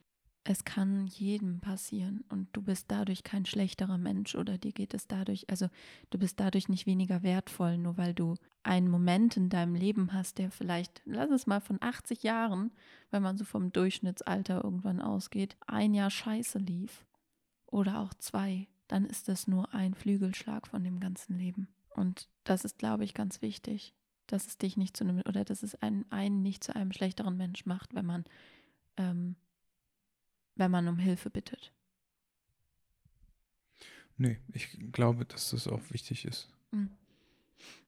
es 0.43 0.65
kann 0.65 1.05
jedem 1.05 1.59
passieren 1.59 2.23
und 2.29 2.47
du 2.53 2.63
bist 2.63 2.89
dadurch 2.89 3.23
kein 3.23 3.45
schlechterer 3.45 3.99
Mensch 3.99 4.33
oder 4.33 4.57
dir 4.57 4.71
geht 4.71 4.93
es 4.95 5.07
dadurch, 5.07 5.47
also 5.49 5.67
du 6.09 6.17
bist 6.17 6.39
dadurch 6.39 6.67
nicht 6.67 6.87
weniger 6.87 7.21
wertvoll, 7.21 7.77
nur 7.77 7.97
weil 7.97 8.15
du 8.15 8.35
einen 8.63 8.89
Moment 8.89 9.37
in 9.37 9.49
deinem 9.49 9.75
Leben 9.75 10.13
hast, 10.13 10.39
der 10.39 10.49
vielleicht, 10.49 11.01
lass 11.05 11.29
es 11.29 11.45
mal 11.45 11.61
von 11.61 11.77
80 11.79 12.23
Jahren, 12.23 12.71
wenn 13.11 13.21
man 13.21 13.37
so 13.37 13.45
vom 13.45 13.71
Durchschnittsalter 13.71 14.63
irgendwann 14.63 14.99
ausgeht, 14.99 15.57
ein 15.67 15.93
Jahr 15.93 16.09
scheiße 16.09 16.57
lief 16.57 17.05
oder 17.67 17.99
auch 17.99 18.13
zwei, 18.15 18.67
dann 18.87 19.05
ist 19.05 19.27
das 19.27 19.47
nur 19.47 19.73
ein 19.73 19.93
Flügelschlag 19.93 20.67
von 20.67 20.83
dem 20.83 20.99
ganzen 20.99 21.37
Leben. 21.37 21.67
Und 21.91 22.27
das 22.43 22.65
ist, 22.65 22.79
glaube 22.79 23.03
ich, 23.03 23.13
ganz 23.13 23.41
wichtig, 23.41 23.93
dass 24.25 24.47
es 24.47 24.57
dich 24.57 24.75
nicht 24.75 24.97
zu 24.97 25.03
einem, 25.03 25.21
oder 25.27 25.45
dass 25.45 25.61
es 25.61 25.75
einen, 25.75 26.05
einen 26.11 26.41
nicht 26.41 26.63
zu 26.63 26.75
einem 26.75 26.91
schlechteren 26.91 27.37
Mensch 27.37 27.65
macht, 27.65 27.93
wenn 27.93 28.05
man 28.05 28.23
ähm, 28.97 29.35
wenn 30.61 30.71
man 30.71 30.87
um 30.87 30.99
Hilfe 30.99 31.31
bittet. 31.31 31.73
Nö, 34.17 34.35
ich 34.53 34.69
glaube, 34.91 35.25
dass 35.25 35.49
das 35.49 35.67
auch 35.67 35.81
wichtig 35.89 36.25
ist. 36.25 36.47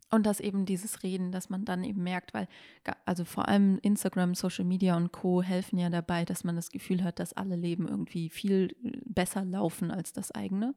Und 0.10 0.26
dass 0.26 0.40
eben 0.40 0.66
dieses 0.66 1.04
Reden, 1.04 1.32
dass 1.32 1.50
man 1.52 1.64
dann 1.64 1.84
eben 1.84 2.02
merkt, 2.02 2.34
weil, 2.34 2.48
also 3.06 3.24
vor 3.26 3.48
allem 3.48 3.78
Instagram, 3.84 4.34
Social 4.34 4.66
Media 4.66 4.98
und 4.98 5.12
Co. 5.12 5.44
helfen 5.44 5.78
ja 5.78 5.92
dabei, 5.92 6.26
dass 6.26 6.44
man 6.44 6.56
das 6.56 6.72
Gefühl 6.72 7.04
hat, 7.04 7.20
dass 7.20 7.34
alle 7.34 7.56
Leben 7.56 7.88
irgendwie 7.88 8.30
viel 8.30 8.76
besser 9.06 9.46
laufen 9.46 9.92
als 9.92 10.12
das 10.12 10.32
eigene. 10.32 10.74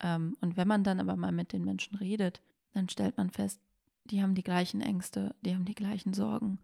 Ähm, 0.00 0.36
und 0.40 0.58
wenn 0.58 0.68
man 0.68 0.84
dann 0.84 1.00
aber 1.00 1.16
mal 1.16 1.32
mit 1.32 1.54
den 1.54 1.64
Menschen 1.64 1.96
redet, 1.96 2.42
dann 2.72 2.88
stellt 2.88 3.16
man 3.16 3.30
fest, 3.30 3.60
die 4.04 4.22
haben 4.22 4.34
die 4.34 4.42
gleichen 4.42 4.80
Ängste, 4.80 5.34
die 5.42 5.54
haben 5.54 5.64
die 5.64 5.74
gleichen 5.74 6.12
Sorgen. 6.12 6.58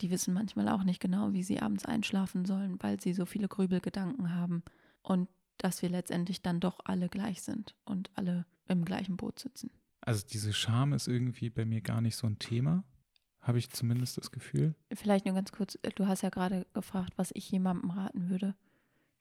Die 0.00 0.10
wissen 0.10 0.34
manchmal 0.34 0.68
auch 0.68 0.84
nicht 0.84 1.00
genau, 1.00 1.32
wie 1.32 1.42
sie 1.42 1.60
abends 1.60 1.84
einschlafen 1.84 2.44
sollen, 2.44 2.82
weil 2.82 3.00
sie 3.00 3.14
so 3.14 3.26
viele 3.26 3.48
Grübelgedanken 3.48 4.34
haben. 4.34 4.62
Und 5.02 5.28
dass 5.58 5.82
wir 5.82 5.88
letztendlich 5.88 6.42
dann 6.42 6.60
doch 6.60 6.80
alle 6.84 7.08
gleich 7.08 7.42
sind 7.42 7.74
und 7.84 8.10
alle 8.14 8.46
im 8.66 8.84
gleichen 8.84 9.16
Boot 9.16 9.38
sitzen. 9.38 9.70
Also 10.00 10.26
diese 10.26 10.52
Scham 10.52 10.92
ist 10.92 11.08
irgendwie 11.08 11.50
bei 11.50 11.64
mir 11.64 11.80
gar 11.80 12.00
nicht 12.00 12.16
so 12.16 12.26
ein 12.26 12.38
Thema, 12.38 12.84
habe 13.40 13.58
ich 13.58 13.70
zumindest 13.70 14.18
das 14.18 14.30
Gefühl. 14.30 14.74
Vielleicht 14.92 15.26
nur 15.26 15.34
ganz 15.34 15.52
kurz, 15.52 15.78
äh, 15.82 15.90
du 15.94 16.06
hast 16.06 16.22
ja 16.22 16.30
gerade 16.30 16.66
gefragt, 16.74 17.14
was 17.16 17.30
ich 17.34 17.50
jemandem 17.50 17.90
raten 17.90 18.28
würde. 18.28 18.54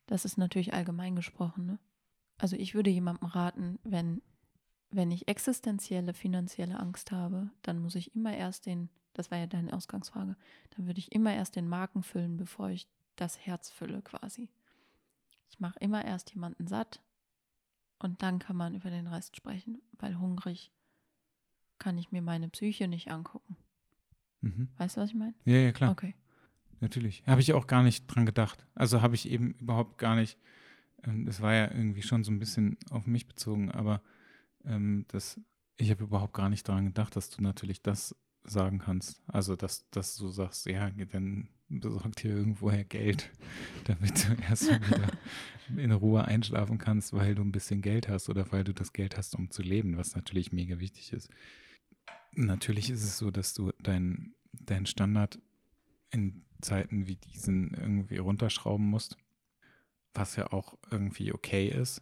Das 0.08 0.26
ist 0.26 0.38
natürlich 0.38 0.74
allgemein 0.74 1.16
gesprochen, 1.16 1.66
ne? 1.66 1.80
Also 2.38 2.56
ich 2.56 2.74
würde 2.74 2.90
jemandem 2.90 3.28
raten, 3.28 3.80
wenn, 3.84 4.22
wenn 4.90 5.12
ich 5.12 5.28
existenzielle 5.28 6.14
finanzielle 6.14 6.80
Angst 6.80 7.12
habe, 7.12 7.52
dann 7.62 7.80
muss 7.80 7.96
ich 7.96 8.16
immer 8.16 8.36
erst 8.36 8.66
den, 8.66 8.90
das 9.14 9.32
war 9.32 9.38
ja 9.38 9.48
deine 9.48 9.74
Ausgangsfrage, 9.74 10.36
dann 10.72 10.88
würde 10.88 11.00
ich 11.00 11.12
immer 11.12 11.34
erst 11.34 11.56
den 11.56 11.68
Magen 11.68 12.04
füllen, 12.04 12.38
bevor 12.38 12.70
ich 12.70 12.88
das 13.16 13.40
Herz 13.40 13.70
fülle 13.70 14.02
quasi. 14.02 14.50
Ich 15.50 15.60
mache 15.60 15.78
immer 15.80 16.04
erst 16.04 16.34
jemanden 16.34 16.68
satt 16.68 17.02
und 18.00 18.22
dann 18.24 18.40
kann 18.40 18.56
man 18.56 18.74
über 18.74 18.90
den 18.90 19.08
Rest 19.08 19.36
sprechen, 19.36 19.82
weil 20.00 20.18
hungrig 20.18 20.72
kann 21.78 21.98
ich 21.98 22.12
mir 22.12 22.22
meine 22.22 22.50
Psyche 22.50 22.88
nicht 22.88 23.12
angucken. 23.12 23.58
Mhm. 24.42 24.70
Weißt 24.78 24.98
du, 24.98 25.02
was 25.02 25.10
ich 25.10 25.16
meine? 25.16 25.34
Ja, 25.46 25.58
ja, 25.58 25.72
klar. 25.72 25.92
Okay. 25.92 26.16
Natürlich. 26.80 27.24
Habe 27.26 27.40
ich 27.42 27.54
auch 27.54 27.68
gar 27.68 27.82
nicht 27.82 28.08
dran 28.08 28.26
gedacht. 28.26 28.66
Also 28.76 29.02
habe 29.02 29.16
ich 29.16 29.30
eben 29.30 29.54
überhaupt 29.54 29.98
gar 29.98 30.16
nicht. 30.16 30.38
ähm, 31.04 31.26
Das 31.26 31.40
war 31.42 31.54
ja 31.54 31.72
irgendwie 31.72 32.02
schon 32.02 32.24
so 32.24 32.32
ein 32.32 32.40
bisschen 32.40 32.78
auf 32.90 33.06
mich 33.06 33.28
bezogen, 33.28 33.72
aber 33.72 34.02
ähm, 34.66 35.06
das, 35.08 35.40
ich 35.78 35.92
habe 35.92 36.04
überhaupt 36.04 36.34
gar 36.34 36.50
nicht 36.50 36.68
daran 36.68 36.86
gedacht, 36.86 37.16
dass 37.16 37.30
du 37.30 37.42
natürlich 37.42 37.82
das 37.82 38.16
sagen 38.44 38.80
kannst. 38.80 39.22
Also, 39.28 39.56
dass, 39.56 39.90
dass 39.90 40.16
du 40.16 40.28
sagst, 40.30 40.66
ja, 40.66 40.90
dann 40.90 41.50
besorg 41.70 42.16
dir 42.18 42.32
irgendwoher 42.32 42.84
Geld, 42.84 43.32
damit 43.86 44.28
du 44.28 44.34
erstmal 44.50 44.82
wieder 44.88 45.12
in 45.78 45.92
Ruhe 45.92 46.26
einschlafen 46.26 46.78
kannst, 46.78 47.14
weil 47.14 47.36
du 47.36 47.42
ein 47.42 47.52
bisschen 47.52 47.82
Geld 47.82 48.08
hast 48.08 48.30
oder 48.30 48.52
weil 48.52 48.64
du 48.64 48.74
das 48.74 48.94
Geld 48.94 49.18
hast, 49.18 49.36
um 49.36 49.50
zu 49.50 49.62
leben, 49.62 49.98
was 49.98 50.16
natürlich 50.16 50.52
mega 50.52 50.80
wichtig 50.80 51.14
ist. 51.14 51.30
Natürlich 52.36 52.90
ist 52.90 53.04
es 53.04 53.18
so, 53.18 53.32
dass 53.32 53.54
du 53.54 53.72
dein, 53.82 54.34
dein 54.52 54.86
Standard 54.86 55.40
in 56.12 56.44
Zeiten 56.62 57.08
wie 57.08 57.16
diesen 57.16 57.74
irgendwie 57.74 58.18
runterschrauben 58.18 58.86
musst, 58.86 59.18
was 60.14 60.36
ja 60.36 60.52
auch 60.52 60.78
irgendwie 60.92 61.34
okay 61.34 61.68
ist. 61.68 62.02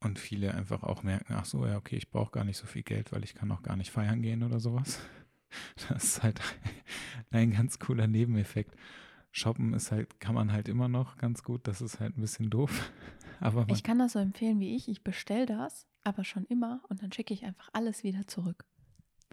Und 0.00 0.20
viele 0.20 0.54
einfach 0.54 0.84
auch 0.84 1.02
merken, 1.02 1.34
ach 1.34 1.44
so, 1.44 1.66
ja, 1.66 1.76
okay, 1.76 1.96
ich 1.96 2.08
brauche 2.08 2.30
gar 2.30 2.44
nicht 2.44 2.56
so 2.56 2.66
viel 2.66 2.84
Geld, 2.84 3.10
weil 3.10 3.24
ich 3.24 3.34
kann 3.34 3.50
auch 3.50 3.62
gar 3.62 3.76
nicht 3.76 3.90
feiern 3.90 4.22
gehen 4.22 4.44
oder 4.44 4.60
sowas. 4.60 5.00
Das 5.88 6.04
ist 6.04 6.22
halt 6.22 6.40
ein 7.30 7.52
ganz 7.52 7.78
cooler 7.78 8.06
Nebeneffekt. 8.06 8.76
Shoppen 9.30 9.74
ist 9.74 9.92
halt, 9.92 10.20
kann 10.20 10.34
man 10.34 10.52
halt 10.52 10.68
immer 10.68 10.88
noch 10.88 11.16
ganz 11.18 11.42
gut, 11.42 11.66
das 11.68 11.80
ist 11.80 12.00
halt 12.00 12.16
ein 12.16 12.20
bisschen 12.20 12.50
doof. 12.50 12.90
Aber 13.40 13.66
Ich 13.68 13.82
kann 13.82 13.98
das 13.98 14.12
so 14.12 14.18
empfehlen 14.18 14.58
wie 14.58 14.74
ich. 14.74 14.88
Ich 14.88 15.02
bestelle 15.04 15.46
das, 15.46 15.86
aber 16.02 16.24
schon 16.24 16.44
immer 16.46 16.80
und 16.88 17.02
dann 17.02 17.12
schicke 17.12 17.32
ich 17.32 17.44
einfach 17.44 17.68
alles 17.72 18.02
wieder 18.02 18.26
zurück. 18.26 18.64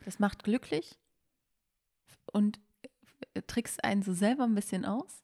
Das 0.04 0.20
macht 0.20 0.44
glücklich 0.44 1.00
und 2.32 2.60
äh, 3.34 3.42
trickst 3.42 3.84
einen 3.84 4.04
so 4.04 4.14
selber 4.14 4.44
ein 4.44 4.54
bisschen 4.54 4.86
aus, 4.86 5.24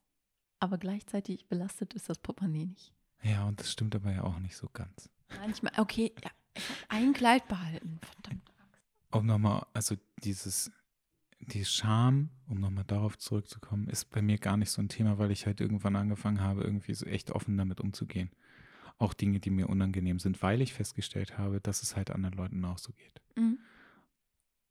aber 0.59 0.79
gleichzeitig 0.79 1.47
belastet 1.47 1.93
ist 1.93 2.09
das 2.09 2.17
Portemonnaie 2.17 2.65
nicht. 2.65 2.91
ja, 3.21 3.45
und 3.47 3.59
das 3.59 3.71
stimmt 3.71 3.95
aber 3.95 4.11
ja 4.11 4.23
auch 4.23 4.39
nicht 4.39 4.55
so 4.55 4.67
ganz. 4.73 5.09
Manchmal, 5.39 5.73
okay, 5.77 6.11
ja, 6.23 6.31
ich 6.55 6.67
habe 6.69 6.79
ein 6.89 7.13
Kleid 7.13 7.47
behalten. 7.47 7.99
Verdammt. 8.01 8.51
Um 9.11 9.25
nochmal, 9.27 9.65
also 9.73 9.95
dieses, 10.23 10.71
die 11.47 11.65
Scham, 11.65 12.29
um 12.47 12.59
nochmal 12.59 12.83
darauf 12.85 13.17
zurückzukommen, 13.17 13.87
ist 13.87 14.09
bei 14.09 14.21
mir 14.21 14.37
gar 14.37 14.57
nicht 14.57 14.69
so 14.71 14.81
ein 14.81 14.89
Thema, 14.89 15.17
weil 15.17 15.31
ich 15.31 15.45
halt 15.45 15.61
irgendwann 15.61 15.95
angefangen 15.95 16.41
habe, 16.41 16.63
irgendwie 16.63 16.93
so 16.93 17.05
echt 17.05 17.31
offen 17.31 17.57
damit 17.57 17.79
umzugehen. 17.81 18.29
Auch 18.97 19.13
Dinge, 19.13 19.39
die 19.39 19.49
mir 19.49 19.67
unangenehm 19.69 20.19
sind, 20.19 20.41
weil 20.43 20.61
ich 20.61 20.73
festgestellt 20.73 21.37
habe, 21.37 21.59
dass 21.59 21.81
es 21.81 21.95
halt 21.95 22.11
anderen 22.11 22.35
Leuten 22.35 22.63
auch 22.65 22.77
so 22.77 22.93
geht. 22.93 23.21
Mhm. 23.35 23.59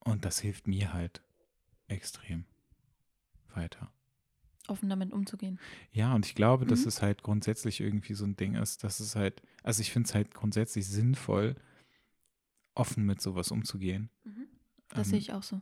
Und 0.00 0.24
das 0.24 0.38
hilft 0.40 0.66
mir 0.66 0.92
halt 0.92 1.20
extrem 1.88 2.44
weiter. 3.54 3.92
Offen 4.68 4.88
damit 4.88 5.12
umzugehen. 5.12 5.58
Ja, 5.90 6.14
und 6.14 6.24
ich 6.26 6.36
glaube, 6.36 6.64
dass 6.64 6.82
Mhm. 6.82 6.88
es 6.88 7.02
halt 7.02 7.22
grundsätzlich 7.24 7.80
irgendwie 7.80 8.14
so 8.14 8.24
ein 8.24 8.36
Ding 8.36 8.54
ist, 8.54 8.84
dass 8.84 9.00
es 9.00 9.16
halt, 9.16 9.42
also 9.64 9.80
ich 9.80 9.90
finde 9.90 10.08
es 10.08 10.14
halt 10.14 10.32
grundsätzlich 10.32 10.86
sinnvoll, 10.86 11.56
offen 12.74 13.04
mit 13.04 13.20
sowas 13.20 13.50
umzugehen. 13.50 14.10
Das 14.90 15.08
Ähm, 15.08 15.10
sehe 15.10 15.18
ich 15.18 15.32
auch 15.32 15.42
so. 15.42 15.60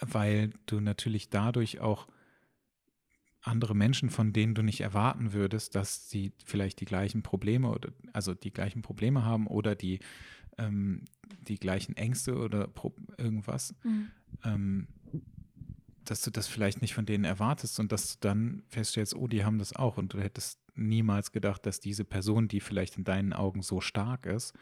Weil 0.00 0.50
du 0.66 0.80
natürlich 0.80 1.28
dadurch 1.30 1.80
auch 1.80 2.08
andere 3.42 3.74
Menschen, 3.74 4.10
von 4.10 4.32
denen 4.32 4.54
du 4.54 4.62
nicht 4.62 4.80
erwarten 4.80 5.32
würdest, 5.32 5.74
dass 5.74 6.10
sie 6.10 6.32
vielleicht 6.44 6.80
die 6.80 6.84
gleichen 6.84 7.22
Probleme 7.22 7.70
oder 7.70 7.90
also 8.12 8.34
die 8.34 8.52
gleichen 8.52 8.82
Probleme 8.82 9.24
haben 9.24 9.46
oder 9.46 9.74
die 9.74 10.00
ähm, 10.58 11.04
die 11.40 11.58
gleichen 11.58 11.96
Ängste 11.96 12.36
oder 12.36 12.66
Pro 12.66 12.94
irgendwas, 13.16 13.74
Mhm. 13.84 14.10
ähm, 14.44 14.88
dass 16.04 16.22
du 16.22 16.30
das 16.30 16.48
vielleicht 16.48 16.80
nicht 16.82 16.94
von 16.94 17.06
denen 17.06 17.24
erwartest 17.24 17.78
und 17.80 17.92
dass 17.92 18.14
du 18.14 18.28
dann 18.28 18.62
feststellst, 18.68 19.14
oh, 19.14 19.28
die 19.28 19.44
haben 19.44 19.58
das 19.58 19.74
auch 19.74 19.98
und 19.98 20.14
du 20.14 20.20
hättest 20.20 20.58
niemals 20.74 21.32
gedacht, 21.32 21.64
dass 21.66 21.80
diese 21.80 22.04
Person, 22.04 22.48
die 22.48 22.60
vielleicht 22.60 22.96
in 22.96 23.04
deinen 23.04 23.32
Augen 23.32 23.62
so 23.62 23.80
stark 23.80 24.26
ist, 24.26 24.54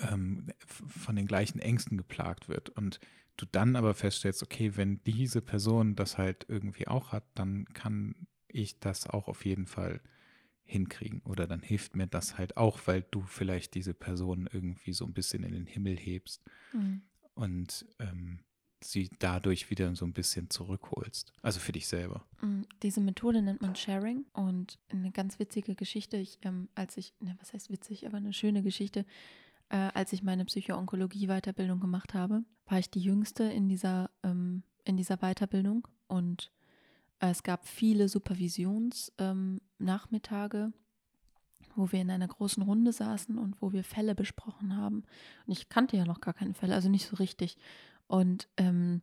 ähm, 0.00 0.48
von 0.66 1.16
den 1.16 1.26
gleichen 1.26 1.58
Ängsten 1.58 1.96
geplagt 1.96 2.48
wird. 2.48 2.70
Und 2.70 3.00
du 3.36 3.46
dann 3.46 3.76
aber 3.76 3.94
feststellst, 3.94 4.42
okay, 4.42 4.76
wenn 4.76 5.02
diese 5.04 5.40
Person 5.40 5.94
das 5.94 6.18
halt 6.18 6.46
irgendwie 6.48 6.88
auch 6.88 7.12
hat, 7.12 7.24
dann 7.34 7.64
kann 7.72 8.26
ich 8.48 8.78
das 8.78 9.06
auch 9.06 9.28
auf 9.28 9.44
jeden 9.44 9.66
Fall 9.66 10.00
hinkriegen. 10.64 11.20
Oder 11.22 11.46
dann 11.46 11.62
hilft 11.62 11.96
mir 11.96 12.06
das 12.06 12.38
halt 12.38 12.56
auch, 12.56 12.80
weil 12.86 13.04
du 13.10 13.22
vielleicht 13.22 13.74
diese 13.74 13.94
Person 13.94 14.48
irgendwie 14.50 14.92
so 14.92 15.04
ein 15.04 15.12
bisschen 15.12 15.42
in 15.44 15.52
den 15.52 15.66
Himmel 15.66 15.96
hebst 15.96 16.42
mhm. 16.72 17.02
und 17.34 17.86
ähm, 17.98 18.40
sie 18.84 19.10
dadurch 19.18 19.70
wieder 19.70 19.94
so 19.94 20.04
ein 20.04 20.12
bisschen 20.12 20.50
zurückholst. 20.50 21.32
Also 21.42 21.60
für 21.60 21.72
dich 21.72 21.86
selber. 21.86 22.24
Mhm. 22.40 22.66
Diese 22.82 23.00
Methode 23.00 23.42
nennt 23.42 23.62
man 23.62 23.76
Sharing 23.76 24.24
und 24.32 24.78
eine 24.88 25.12
ganz 25.12 25.38
witzige 25.38 25.74
Geschichte, 25.74 26.16
ich, 26.16 26.38
ähm, 26.42 26.68
als 26.74 26.96
ich, 26.96 27.14
ne, 27.20 27.36
was 27.40 27.52
heißt 27.52 27.70
witzig, 27.70 28.06
aber 28.06 28.16
eine 28.16 28.32
schöne 28.32 28.62
Geschichte, 28.62 29.04
äh, 29.72 29.90
als 29.94 30.12
ich 30.12 30.22
meine 30.22 30.44
Psycho-Onkologie-Weiterbildung 30.44 31.80
gemacht 31.80 32.14
habe, 32.14 32.44
war 32.66 32.78
ich 32.78 32.90
die 32.90 33.00
Jüngste 33.00 33.44
in 33.44 33.68
dieser, 33.68 34.10
ähm, 34.22 34.62
in 34.84 34.98
dieser 34.98 35.16
Weiterbildung 35.16 35.88
und 36.08 36.52
äh, 37.20 37.30
es 37.30 37.42
gab 37.42 37.66
viele 37.66 38.08
Supervisionsnachmittage, 38.08 40.58
ähm, 40.58 40.74
wo 41.74 41.90
wir 41.90 42.02
in 42.02 42.10
einer 42.10 42.28
großen 42.28 42.62
Runde 42.62 42.92
saßen 42.92 43.38
und 43.38 43.62
wo 43.62 43.72
wir 43.72 43.82
Fälle 43.82 44.14
besprochen 44.14 44.76
haben. 44.76 45.04
Und 45.46 45.52
ich 45.52 45.70
kannte 45.70 45.96
ja 45.96 46.04
noch 46.04 46.20
gar 46.20 46.34
keine 46.34 46.52
Fälle, 46.52 46.74
also 46.74 46.90
nicht 46.90 47.06
so 47.06 47.16
richtig. 47.16 47.56
Und 48.08 48.48
ähm, 48.58 49.00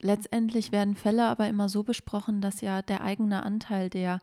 letztendlich 0.00 0.72
werden 0.72 0.96
Fälle 0.96 1.26
aber 1.26 1.46
immer 1.48 1.68
so 1.68 1.82
besprochen, 1.82 2.40
dass 2.40 2.62
ja 2.62 2.80
der 2.80 3.02
eigene 3.02 3.42
Anteil, 3.42 3.90
der 3.90 4.20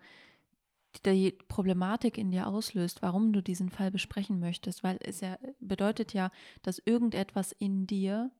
die 1.05 1.31
Problematik 1.47 2.17
in 2.17 2.31
dir 2.31 2.47
auslöst, 2.47 3.01
warum 3.01 3.33
du 3.33 3.41
diesen 3.41 3.69
Fall 3.69 3.91
besprechen 3.91 4.39
möchtest, 4.39 4.83
weil 4.83 4.97
es 5.01 5.21
ja 5.21 5.37
bedeutet 5.59 6.13
ja, 6.13 6.31
dass 6.61 6.81
irgendetwas 6.83 7.51
in 7.51 7.87
dir 7.87 8.31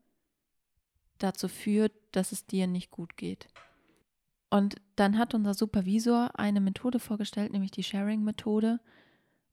dazu 1.18 1.48
führt, 1.48 1.94
dass 2.12 2.32
es 2.32 2.46
dir 2.46 2.68
nicht 2.68 2.92
gut 2.92 3.18
geht. 3.18 3.48
Und 4.50 4.76
dann 4.96 5.18
hat 5.18 5.34
unser 5.34 5.54
Supervisor 5.54 6.38
eine 6.40 6.62
Methode 6.62 7.00
vorgestellt, 7.00 7.52
nämlich 7.52 7.72
die 7.72 7.84
Sharing-Methode, 7.84 8.80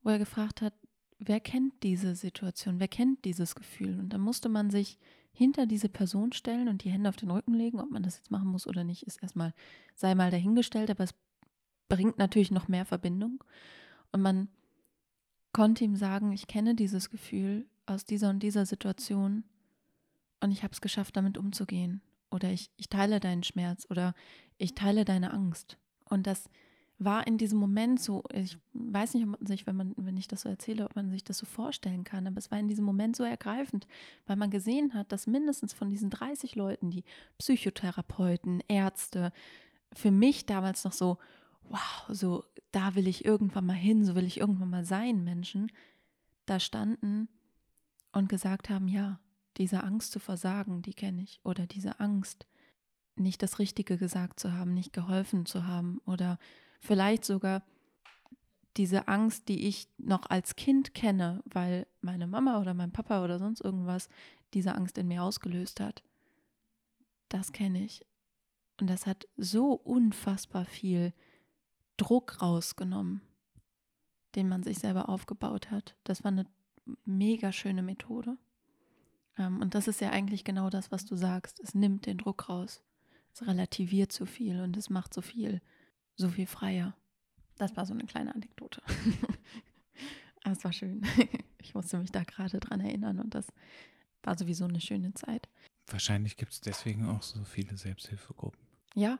wo 0.03 0.11
er 0.11 0.19
gefragt 0.19 0.63
hat, 0.63 0.73
wer 1.19 1.41
kennt 1.41 1.83
diese 1.83 2.15
Situation, 2.15 2.81
wer 2.81 2.89
kennt 2.89 3.25
dieses 3.25 3.55
Gefühl? 3.55 3.99
Und 3.99 4.11
dann 4.11 4.21
musste 4.21 4.49
man 4.49 4.71
sich 4.71 4.99
hinter 5.33 5.67
diese 5.67 5.91
Person 5.91 6.33
stellen 6.33 6.69
und 6.69 6.83
die 6.83 6.91
Hände 6.91 7.11
auf 7.11 7.17
den 7.17 7.31
Rücken 7.31 7.53
legen. 7.53 7.79
Ob 7.79 7.91
man 7.91 8.03
das 8.03 8.17
jetzt 8.17 8.31
machen 8.31 8.49
muss 8.49 8.67
oder 8.67 8.85
nicht, 8.85 9.03
ist 9.03 9.23
erstmal, 9.23 9.53
sei 9.95 10.15
mal 10.15 10.31
dahingestellt, 10.31 10.91
aber 10.91 11.05
es 11.05 11.15
bringt 11.89 12.19
natürlich 12.19 12.51
noch 12.51 12.69
mehr 12.69 12.85
Verbindung. 12.85 13.43
Und 14.13 14.23
man 14.23 14.49
konnte 15.53 15.85
ihm 15.85 15.97
sagen, 15.97 16.33
ich 16.33 16.47
kenne 16.47 16.75
dieses 16.75 17.11
Gefühl 17.11 17.67
aus 17.87 18.05
dieser 18.05 18.31
und 18.31 18.43
dieser 18.43 18.67
Situation 18.67 19.45
und 20.41 20.51
ich 20.53 20.63
habe 20.63 20.73
es 20.73 20.81
geschafft, 20.81 21.17
damit 21.17 21.39
umzugehen. 21.39 22.03
Oder 22.31 22.51
ich, 22.51 22.71
ich 22.77 22.89
teile 22.89 23.21
deinen 23.21 23.43
Schmerz 23.43 23.87
oder 23.89 24.15
ich 24.59 24.75
teile 24.75 25.05
deine 25.05 25.33
Angst. 25.33 25.79
Und 26.09 26.27
das 26.27 26.51
war 26.99 27.27
in 27.27 27.37
diesem 27.37 27.59
Moment 27.59 28.01
so, 28.01 28.25
ich 28.33 28.59
weiß 28.73 29.15
nicht, 29.15 29.25
ob 29.25 29.31
man 29.31 29.47
sich, 29.47 29.67
wenn 29.67 29.77
man, 29.77 29.95
wenn 29.97 30.17
ich 30.17 30.29
das 30.29 30.43
so 30.43 30.49
erzähle, 30.49 30.85
ob 30.85 30.97
man 30.97 31.11
sich 31.11 31.25
das 31.25 31.39
so 31.39 31.47
vorstellen 31.47 32.05
kann, 32.05 32.27
aber 32.27 32.39
es 32.39 32.51
war 32.51 32.59
in 32.59 32.69
diesem 32.69 32.85
Moment 32.85 33.17
so 33.17 33.25
ergreifend, 33.25 33.87
weil 34.27 34.37
man 34.37 34.51
gesehen 34.51 34.95
hat, 34.95 35.13
dass 35.13 35.27
mindestens 35.27 35.75
von 35.75 35.91
diesen 35.91 36.09
30 36.09 36.55
Leuten, 36.55 36.91
die 36.91 37.05
Psychotherapeuten, 37.39 38.63
Ärzte, 38.67 39.33
für 39.93 40.11
mich 40.11 40.47
damals 40.47 40.85
noch 40.85 40.93
so 40.93 41.19
wow, 41.69 42.05
so 42.09 42.45
da 42.73 42.95
will 42.95 43.09
ich 43.09 43.25
irgendwann 43.25 43.67
mal 43.67 43.73
hin, 43.73 44.05
so 44.05 44.15
will 44.15 44.25
ich 44.25 44.39
irgendwann 44.39 44.71
mal 44.71 44.85
sein, 44.85 45.25
Menschen, 45.25 45.73
da 46.45 46.61
standen 46.61 47.29
und 48.13 48.29
gesagt 48.29 48.71
haben, 48.71 48.89
ja, 48.89 49.21
diese 49.57 49.83
Angst 49.83 50.13
zu 50.13 50.19
versagen, 50.19 50.83
die 50.83 50.95
kenne 50.95 51.23
ich. 51.23 51.41
Oder 51.43 51.67
diese 51.67 52.01
Angst, 52.01 52.47
nicht 53.17 53.43
das 53.43 53.59
Richtige 53.59 53.97
gesagt 53.97 54.39
zu 54.39 54.53
haben, 54.53 54.75
nicht 54.75 54.93
geholfen 54.93 55.47
zu 55.47 55.67
haben. 55.67 56.01
Oder 56.05 56.39
vielleicht 56.81 57.25
sogar 57.25 57.63
diese 58.77 59.09
Angst, 59.09 59.49
die 59.49 59.67
ich 59.67 59.89
noch 59.97 60.29
als 60.29 60.57
Kind 60.57 60.93
kenne, 60.93 61.43
weil 61.47 61.87
meine 62.03 62.27
Mama 62.27 62.61
oder 62.61 62.75
mein 62.75 62.93
Papa 62.93 63.25
oder 63.25 63.39
sonst 63.39 63.61
irgendwas 63.61 64.09
diese 64.53 64.75
Angst 64.75 64.99
in 64.99 65.09
mir 65.09 65.23
ausgelöst 65.23 65.81
hat. 65.81 66.03
Das 67.29 67.53
kenne 67.53 67.83
ich. 67.83 68.05
Und 68.81 68.89
das 68.91 69.07
hat 69.07 69.27
so 69.37 69.73
unfassbar 69.73 70.67
viel 70.67 71.15
Druck 71.97 72.43
rausgenommen, 72.43 73.23
den 74.35 74.49
man 74.49 74.63
sich 74.63 74.79
selber 74.79 75.09
aufgebaut 75.09 75.71
hat. 75.71 75.97
Das 76.05 76.25
war 76.25 76.31
eine 76.31 76.47
mega 77.05 77.53
schöne 77.53 77.83
Methode. 77.83 78.37
Ähm, 79.39 79.61
und 79.61 79.75
das 79.75 79.89
ist 79.89 80.01
ja 80.01 80.11
eigentlich 80.11 80.45
genau 80.45 80.71
das, 80.71 80.91
was 80.93 81.05
du 81.05 81.17
sagst. 81.17 81.61
Es 81.61 81.75
nimmt 81.75 82.07
den 82.07 82.19
Druck 82.19 82.49
raus. 82.49 82.83
Es 83.33 83.47
relativiert 83.47 84.13
so 84.13 84.25
viel 84.25 84.61
und 84.61 84.77
es 84.77 84.89
macht 84.89 85.13
so 85.13 85.21
viel, 85.21 85.61
so 86.17 86.29
viel 86.29 86.47
freier. 86.47 86.97
Das 87.59 87.77
war 87.77 87.87
so 87.87 87.95
eine 87.95 88.05
kleine 88.05 88.35
Anekdote. 88.35 88.83
Aber 90.45 90.53
es 90.53 90.65
war 90.65 90.73
schön. 90.73 91.03
Ich 91.67 91.75
musste 91.75 91.99
mich 91.99 92.13
da 92.13 92.23
gerade 92.23 92.61
dran 92.61 92.79
erinnern 92.79 93.19
und 93.19 93.35
das 93.35 93.49
war 94.23 94.39
sowieso 94.39 94.67
eine 94.67 94.81
schöne 94.81 95.13
Zeit. 95.15 95.49
Wahrscheinlich 95.89 96.37
gibt 96.37 96.53
es 96.53 96.61
deswegen 96.61 97.09
auch 97.09 97.25
so 97.25 97.43
viele 97.43 97.77
Selbsthilfegruppen. 97.77 98.61
Ja, 98.95 99.19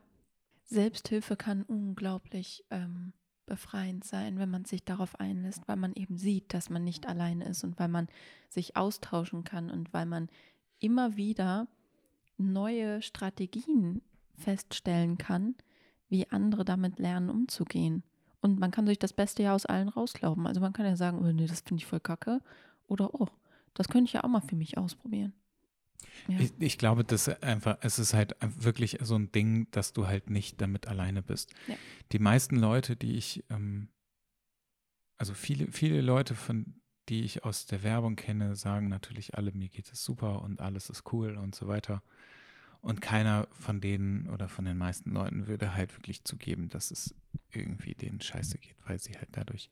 Selbsthilfe 0.67 1.37
kann 1.37 1.63
unglaublich 1.63 2.65
ähm, 2.71 3.13
befreiend 3.47 4.05
sein, 4.05 4.39
wenn 4.39 4.51
man 4.51 4.65
sich 4.65 4.85
darauf 4.85 5.19
einlässt, 5.21 5.67
weil 5.69 5.77
man 5.77 5.95
eben 5.95 6.19
sieht, 6.19 6.53
dass 6.53 6.69
man 6.69 6.83
nicht 6.83 7.07
alleine 7.07 7.47
ist 7.47 7.65
und 7.65 7.79
weil 7.79 7.89
man 7.89 8.09
sich 8.49 8.77
austauschen 8.77 9.45
kann 9.45 9.71
und 9.71 9.93
weil 9.95 10.07
man 10.07 10.29
immer 10.81 11.17
wieder 11.17 11.69
neue 12.37 13.01
Strategien 13.01 14.03
feststellen 14.37 15.17
kann, 15.17 15.55
wie 16.09 16.31
andere 16.31 16.65
damit 16.65 16.99
lernen, 16.99 17.31
umzugehen. 17.31 18.03
Und 18.41 18.59
man 18.59 18.71
kann 18.71 18.87
sich 18.87 18.99
das 18.99 19.13
Beste 19.13 19.45
ja 19.45 19.55
aus 19.55 19.67
allen 19.67 19.89
rausglauben. 19.89 20.47
Also 20.47 20.61
man 20.61 20.73
kann 20.73 20.87
ja 20.87 20.97
sagen, 20.97 21.19
oh, 21.19 21.33
nee, 21.33 21.47
das 21.47 21.61
finde 21.61 21.81
ich 21.81 21.87
voll 21.87 22.01
kacke. 22.01 22.41
Oder, 22.87 23.15
oh, 23.15 23.29
das 23.75 23.89
könnte 23.89 24.09
ich 24.09 24.13
ja 24.13 24.25
auch 24.25 24.29
mal 24.29 24.41
für 24.41 24.57
mich 24.57 24.77
ausprobieren. 24.77 25.33
Ja. 26.29 26.41
Ich, 26.41 26.53
ich, 26.59 26.79
glaube, 26.79 27.05
dass 27.05 27.29
einfach, 27.43 27.79
es 27.83 27.99
ist 27.99 28.15
halt 28.15 28.37
wirklich 28.41 28.99
so 29.03 29.17
ein 29.17 29.33
Ding, 29.33 29.69
dass 29.71 29.93
du 29.93 30.07
halt 30.07 30.31
nicht 30.31 30.61
damit 30.61 30.89
alleine 30.89 31.23
bist. 31.23 31.53
Ja. 31.67 31.77
Die 32.13 32.19
meisten 32.19 32.57
Leute, 32.57 32.97
die 32.97 33.17
ich, 33.17 33.45
ähm, 33.51 33.89
also 35.17 35.35
viele, 35.35 35.71
viele 35.73 36.01
Leute, 36.01 36.35
von 36.35 36.81
die 37.09 37.23
ich 37.23 37.45
aus 37.45 37.67
der 37.67 37.83
Werbung 37.83 38.17
kenne, 38.17 38.57
sagen 38.57 38.89
natürlich 38.89 39.37
alle, 39.37 39.53
mir 39.53 39.69
geht 39.69 39.93
es 39.93 40.05
super 40.05 40.43
und 40.43 40.61
alles 40.61 40.91
ist 40.91 41.05
cool 41.13 41.37
und 41.37 41.55
so 41.55 41.69
weiter. 41.69 42.03
Und 42.81 43.01
keiner 43.01 43.49
von 43.53 43.81
denen 43.81 44.29
oder 44.29 44.49
von 44.49 44.65
den 44.65 44.77
meisten 44.77 45.11
Leuten 45.11 45.47
würde 45.47 45.75
halt 45.75 45.97
wirklich 45.97 46.25
zugeben, 46.25 46.69
dass 46.69 46.91
es 46.91 47.15
irgendwie 47.51 47.95
denen 47.95 48.21
scheiße 48.21 48.59
geht, 48.59 48.77
weil 48.87 48.99
sie 48.99 49.15
halt 49.15 49.29
dadurch 49.33 49.71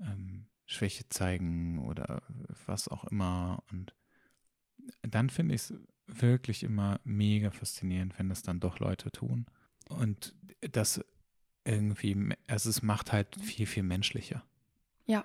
ähm, 0.00 0.46
Schwäche 0.66 1.08
zeigen 1.08 1.78
oder 1.78 2.22
was 2.66 2.88
auch 2.88 3.04
immer. 3.04 3.62
Und 3.70 3.94
dann 5.02 5.30
finde 5.30 5.54
ich 5.54 5.62
es 5.62 5.74
wirklich 6.06 6.62
immer 6.62 7.00
mega 7.04 7.50
faszinierend, 7.50 8.18
wenn 8.18 8.28
das 8.28 8.42
dann 8.42 8.60
doch 8.60 8.78
Leute 8.78 9.10
tun. 9.10 9.46
Und 9.88 10.34
das 10.60 11.04
irgendwie, 11.64 12.34
also 12.46 12.70
es 12.70 12.82
macht 12.82 13.12
halt 13.12 13.36
viel, 13.40 13.66
viel 13.66 13.82
menschlicher. 13.82 14.44
Ja. 15.06 15.24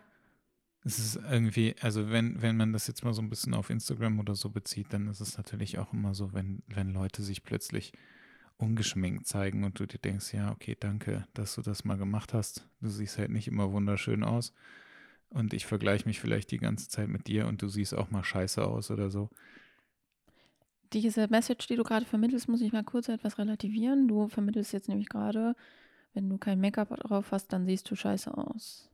Es 0.84 1.00
ist 1.00 1.16
irgendwie, 1.16 1.76
also 1.80 2.10
wenn, 2.10 2.42
wenn 2.42 2.58
man 2.58 2.74
das 2.74 2.88
jetzt 2.88 3.04
mal 3.04 3.14
so 3.14 3.22
ein 3.22 3.30
bisschen 3.30 3.54
auf 3.54 3.70
Instagram 3.70 4.20
oder 4.20 4.36
so 4.36 4.50
bezieht, 4.50 4.88
dann 4.92 5.08
ist 5.08 5.22
es 5.22 5.38
natürlich 5.38 5.80
auch 5.80 5.94
immer 5.94 6.14
so, 6.14 6.34
wenn, 6.34 6.62
wenn 6.68 6.90
Leute 6.90 7.24
sich 7.24 7.44
plötzlich 7.44 7.94
ungeschminkt 8.58 9.26
zeigen 9.26 9.64
und 9.64 9.80
du 9.80 9.86
dir 9.86 10.00
denkst, 10.00 10.34
ja, 10.34 10.52
okay, 10.52 10.76
danke, 10.78 11.26
dass 11.34 11.56
du 11.56 11.62
das 11.62 11.86
mal 11.86 11.98
gemacht 11.98 12.34
hast. 12.34 12.68
Du 12.82 12.90
siehst 12.90 13.18
halt 13.18 13.32
nicht 13.32 13.48
immer 13.48 13.72
wunderschön 13.72 14.24
aus. 14.24 14.54
Und 15.34 15.54
ich 15.54 15.66
vergleiche 15.66 16.06
mich 16.08 16.20
vielleicht 16.20 16.52
die 16.52 16.60
ganze 16.60 16.88
Zeit 16.88 17.10
mit 17.10 17.28
dir 17.28 17.48
und 17.48 17.62
du 17.62 17.68
siehst 17.68 17.96
auch 17.96 18.12
mal 18.12 18.24
scheiße 18.24 18.66
aus 18.66 18.92
oder 18.92 19.10
so 19.10 19.30
diese 20.94 21.28
Message, 21.28 21.68
die 21.68 21.76
du 21.76 21.84
gerade 21.84 22.06
vermittelst, 22.06 22.48
muss 22.48 22.62
ich 22.62 22.72
mal 22.72 22.84
kurz 22.84 23.10
etwas 23.10 23.38
relativieren. 23.38 24.08
Du 24.08 24.28
vermittelst 24.28 24.74
jetzt 24.74 24.90
nämlich 24.90 25.10
gerade, 25.10 25.56
wenn 26.14 26.30
du 26.30 26.38
kein 26.38 26.62
Make-up 26.62 26.90
drauf 27.00 27.32
hast, 27.32 27.52
dann 27.52 27.66
siehst 27.66 27.90
du 27.90 27.96
scheiße 27.96 28.36
aus. 28.38 28.90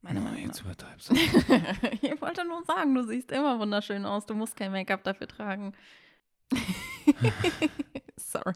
Meine 0.00 0.20
oh, 0.20 0.24
Meinung 0.24 0.46
jetzt 0.46 0.60
übertreibst 0.60 1.10
du. 1.10 1.14
ich 2.02 2.20
wollte 2.20 2.46
nur 2.46 2.64
sagen, 2.64 2.94
du 2.94 3.04
siehst 3.04 3.30
immer 3.30 3.58
wunderschön 3.58 4.04
aus. 4.04 4.26
Du 4.26 4.34
musst 4.34 4.56
kein 4.56 4.72
Make-up 4.72 5.04
dafür 5.04 5.28
tragen. 5.28 5.74
Sorry. 8.16 8.54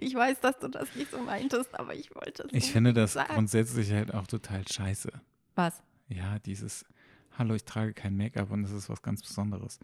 Ich 0.00 0.14
weiß, 0.14 0.40
dass 0.40 0.58
du 0.58 0.68
das 0.68 0.94
nicht 0.94 1.10
so 1.10 1.18
meintest, 1.20 1.78
aber 1.78 1.94
ich 1.94 2.14
wollte 2.14 2.44
es. 2.44 2.52
Ich 2.52 2.72
finde 2.72 2.92
das 2.92 3.14
sagen. 3.14 3.34
grundsätzlich 3.34 3.92
halt 3.92 4.14
auch 4.14 4.26
total 4.26 4.66
scheiße. 4.66 5.10
Was? 5.54 5.82
Ja, 6.08 6.38
dieses, 6.40 6.84
hallo, 7.36 7.54
ich 7.54 7.64
trage 7.64 7.94
kein 7.94 8.16
Make-up 8.16 8.50
und 8.50 8.62
das 8.62 8.72
ist 8.72 8.88
was 8.88 9.02
ganz 9.02 9.22
Besonderes. 9.22 9.78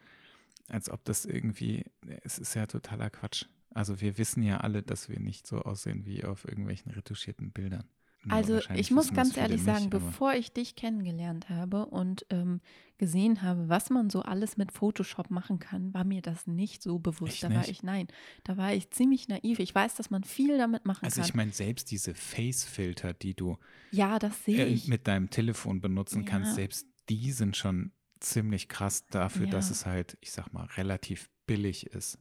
als 0.68 0.90
ob 0.90 1.04
das 1.04 1.24
irgendwie, 1.24 1.84
es 2.22 2.38
ist 2.38 2.54
ja 2.54 2.66
totaler 2.66 3.10
Quatsch. 3.10 3.46
Also 3.74 4.00
wir 4.00 4.18
wissen 4.18 4.42
ja 4.42 4.58
alle, 4.58 4.82
dass 4.82 5.08
wir 5.08 5.20
nicht 5.20 5.46
so 5.46 5.62
aussehen 5.62 6.04
wie 6.04 6.24
auf 6.24 6.44
irgendwelchen 6.46 6.92
retuschierten 6.92 7.50
Bildern. 7.52 7.84
Also 8.28 8.60
ich 8.74 8.90
muss 8.90 9.12
ganz 9.12 9.36
ehrlich 9.36 9.62
sagen, 9.62 9.84
nicht, 9.84 9.90
bevor 9.90 10.34
ich 10.34 10.52
dich 10.52 10.74
kennengelernt 10.74 11.48
habe 11.48 11.86
und 11.86 12.26
ähm, 12.30 12.60
gesehen 12.98 13.42
habe, 13.42 13.68
was 13.68 13.90
man 13.90 14.10
so 14.10 14.22
alles 14.22 14.56
mit 14.56 14.72
Photoshop 14.72 15.30
machen 15.30 15.58
kann, 15.60 15.94
war 15.94 16.04
mir 16.04 16.20
das 16.20 16.46
nicht 16.46 16.82
so 16.82 16.98
bewusst. 16.98 17.34
Echt 17.34 17.44
da 17.44 17.54
war 17.54 17.68
ich, 17.68 17.82
nein, 17.82 18.08
da 18.44 18.56
war 18.56 18.74
ich 18.74 18.90
ziemlich 18.90 19.28
naiv. 19.28 19.60
Ich 19.60 19.74
weiß, 19.74 19.94
dass 19.94 20.10
man 20.10 20.24
viel 20.24 20.58
damit 20.58 20.84
machen 20.84 21.04
also 21.04 21.14
kann. 21.14 21.22
Also 21.22 21.30
ich 21.30 21.34
meine, 21.34 21.52
selbst 21.52 21.90
diese 21.90 22.14
Face-Filter, 22.14 23.14
die 23.14 23.34
du 23.34 23.56
ja, 23.92 24.18
das 24.18 24.44
sehe 24.44 24.66
äh, 24.66 24.68
ich. 24.68 24.88
mit 24.88 25.06
deinem 25.06 25.30
Telefon 25.30 25.80
benutzen 25.80 26.24
ja. 26.24 26.28
kannst, 26.28 26.56
selbst 26.56 26.86
die 27.08 27.32
sind 27.32 27.56
schon 27.56 27.92
ziemlich 28.20 28.68
krass 28.68 29.06
dafür, 29.06 29.46
ja. 29.46 29.52
dass 29.52 29.70
es 29.70 29.86
halt, 29.86 30.18
ich 30.20 30.32
sag 30.32 30.52
mal, 30.52 30.66
relativ 30.76 31.30
billig 31.46 31.86
ist. 31.86 32.18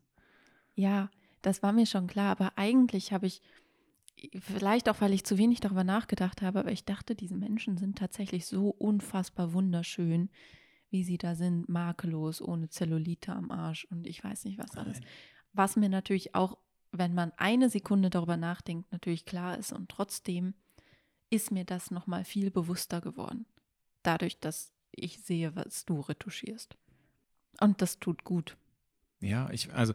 Ja, 0.75 1.09
das 1.41 1.63
war 1.63 1.73
mir 1.73 1.87
schon 1.87 2.07
klar, 2.07 2.31
aber 2.31 2.53
eigentlich 2.55 3.11
habe 3.11 3.25
ich 3.25 3.41
Vielleicht 4.39 4.89
auch, 4.89 5.01
weil 5.01 5.13
ich 5.13 5.23
zu 5.23 5.37
wenig 5.37 5.59
darüber 5.59 5.83
nachgedacht 5.83 6.41
habe, 6.41 6.59
aber 6.59 6.71
ich 6.71 6.85
dachte, 6.85 7.15
diese 7.15 7.35
Menschen 7.35 7.77
sind 7.77 7.97
tatsächlich 7.97 8.45
so 8.47 8.69
unfassbar 8.69 9.53
wunderschön, 9.53 10.29
wie 10.89 11.03
sie 11.03 11.17
da 11.17 11.35
sind, 11.35 11.69
makellos, 11.69 12.41
ohne 12.41 12.69
Zellulite 12.69 13.33
am 13.33 13.51
Arsch 13.51 13.85
und 13.85 14.07
ich 14.07 14.23
weiß 14.23 14.45
nicht 14.45 14.57
was 14.57 14.75
alles. 14.75 14.99
Nein. 14.99 15.09
Was 15.53 15.75
mir 15.75 15.89
natürlich 15.89 16.33
auch, 16.33 16.57
wenn 16.91 17.13
man 17.13 17.31
eine 17.37 17.69
Sekunde 17.69 18.09
darüber 18.09 18.37
nachdenkt, 18.37 18.91
natürlich 18.91 19.25
klar 19.25 19.57
ist 19.57 19.71
und 19.71 19.89
trotzdem 19.89 20.55
ist 21.29 21.51
mir 21.51 21.65
das 21.65 21.91
nochmal 21.91 22.23
viel 22.23 22.51
bewusster 22.51 23.01
geworden. 23.01 23.45
Dadurch, 24.01 24.39
dass 24.39 24.71
ich 24.91 25.19
sehe, 25.19 25.55
was 25.55 25.85
du 25.85 25.99
retuschierst. 25.99 26.77
Und 27.59 27.81
das 27.81 27.99
tut 27.99 28.23
gut. 28.23 28.57
Ja, 29.19 29.49
ich, 29.49 29.73
also, 29.73 29.93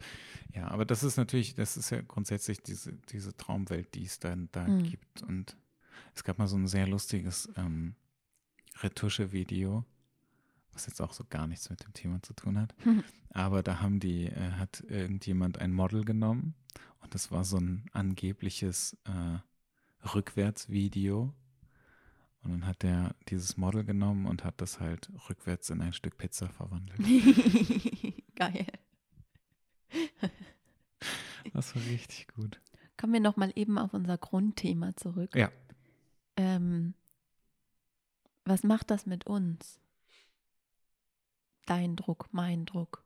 ja, 0.53 0.69
aber 0.69 0.85
das 0.85 1.03
ist 1.05 1.17
natürlich, 1.17 1.55
das 1.55 1.77
ist 1.77 1.91
ja 1.91 2.01
grundsätzlich 2.01 2.63
diese, 2.63 2.93
diese 2.93 3.37
Traumwelt, 3.37 3.95
die 3.95 4.05
es 4.05 4.19
dann 4.19 4.49
da 4.53 4.67
mhm. 4.67 4.83
gibt. 4.83 5.23
Und 5.23 5.57
es 6.15 6.25
gab 6.25 6.39
mal 6.39 6.49
so 6.49 6.57
ein 6.57 6.67
sehr 6.67 6.87
lustiges 6.87 7.49
ähm, 7.57 7.95
Retusche-Video, 8.81 9.85
was 10.73 10.87
jetzt 10.87 11.01
auch 11.01 11.13
so 11.13 11.25
gar 11.29 11.47
nichts 11.47 11.71
mit 11.71 11.85
dem 11.85 11.93
Thema 11.93 12.23
zu 12.23 12.35
tun 12.35 12.59
hat. 12.59 12.75
Mhm. 12.85 13.05
Aber 13.31 13.63
da 13.63 13.81
haben 13.81 14.01
die, 14.01 14.27
äh, 14.27 14.53
hat 14.53 14.83
irgendjemand 14.89 15.59
ein 15.59 15.73
Model 15.73 16.05
genommen 16.05 16.55
und 17.01 17.15
das 17.15 17.31
war 17.31 17.45
so 17.45 17.59
ein 17.59 17.87
angebliches 17.93 18.97
äh, 19.05 19.39
Rückwärtsvideo. 20.09 21.33
Und 22.45 22.51
dann 22.51 22.67
hat 22.67 22.83
der 22.83 23.15
dieses 23.29 23.57
Model 23.57 23.85
genommen 23.85 24.27
und 24.27 24.43
hat 24.43 24.61
das 24.61 24.81
halt 24.81 25.11
rückwärts 25.29 25.71
in 25.71 25.81
ein 25.81 25.93
Stück 25.93 26.19
Pizza 26.19 26.49
verwandelt. 26.49 26.99
Geil. 28.35 28.67
Das 31.53 31.75
war 31.75 31.83
richtig 31.87 32.29
gut. 32.29 32.61
Kommen 32.97 33.15
wir 33.15 33.21
nochmal 33.21 33.53
eben 33.57 33.79
auf 33.79 33.95
unser 33.95 34.17
Grundthema 34.17 34.97
zurück. 34.97 35.35
Ja. 35.35 35.51
Ähm, 36.37 36.95
was 38.45 38.63
macht 38.63 38.91
das 38.91 39.07
mit 39.07 39.27
uns? 39.27 39.81
Dein 41.67 41.97
Druck, 41.97 42.29
mein 42.33 42.65
Druck, 42.65 43.05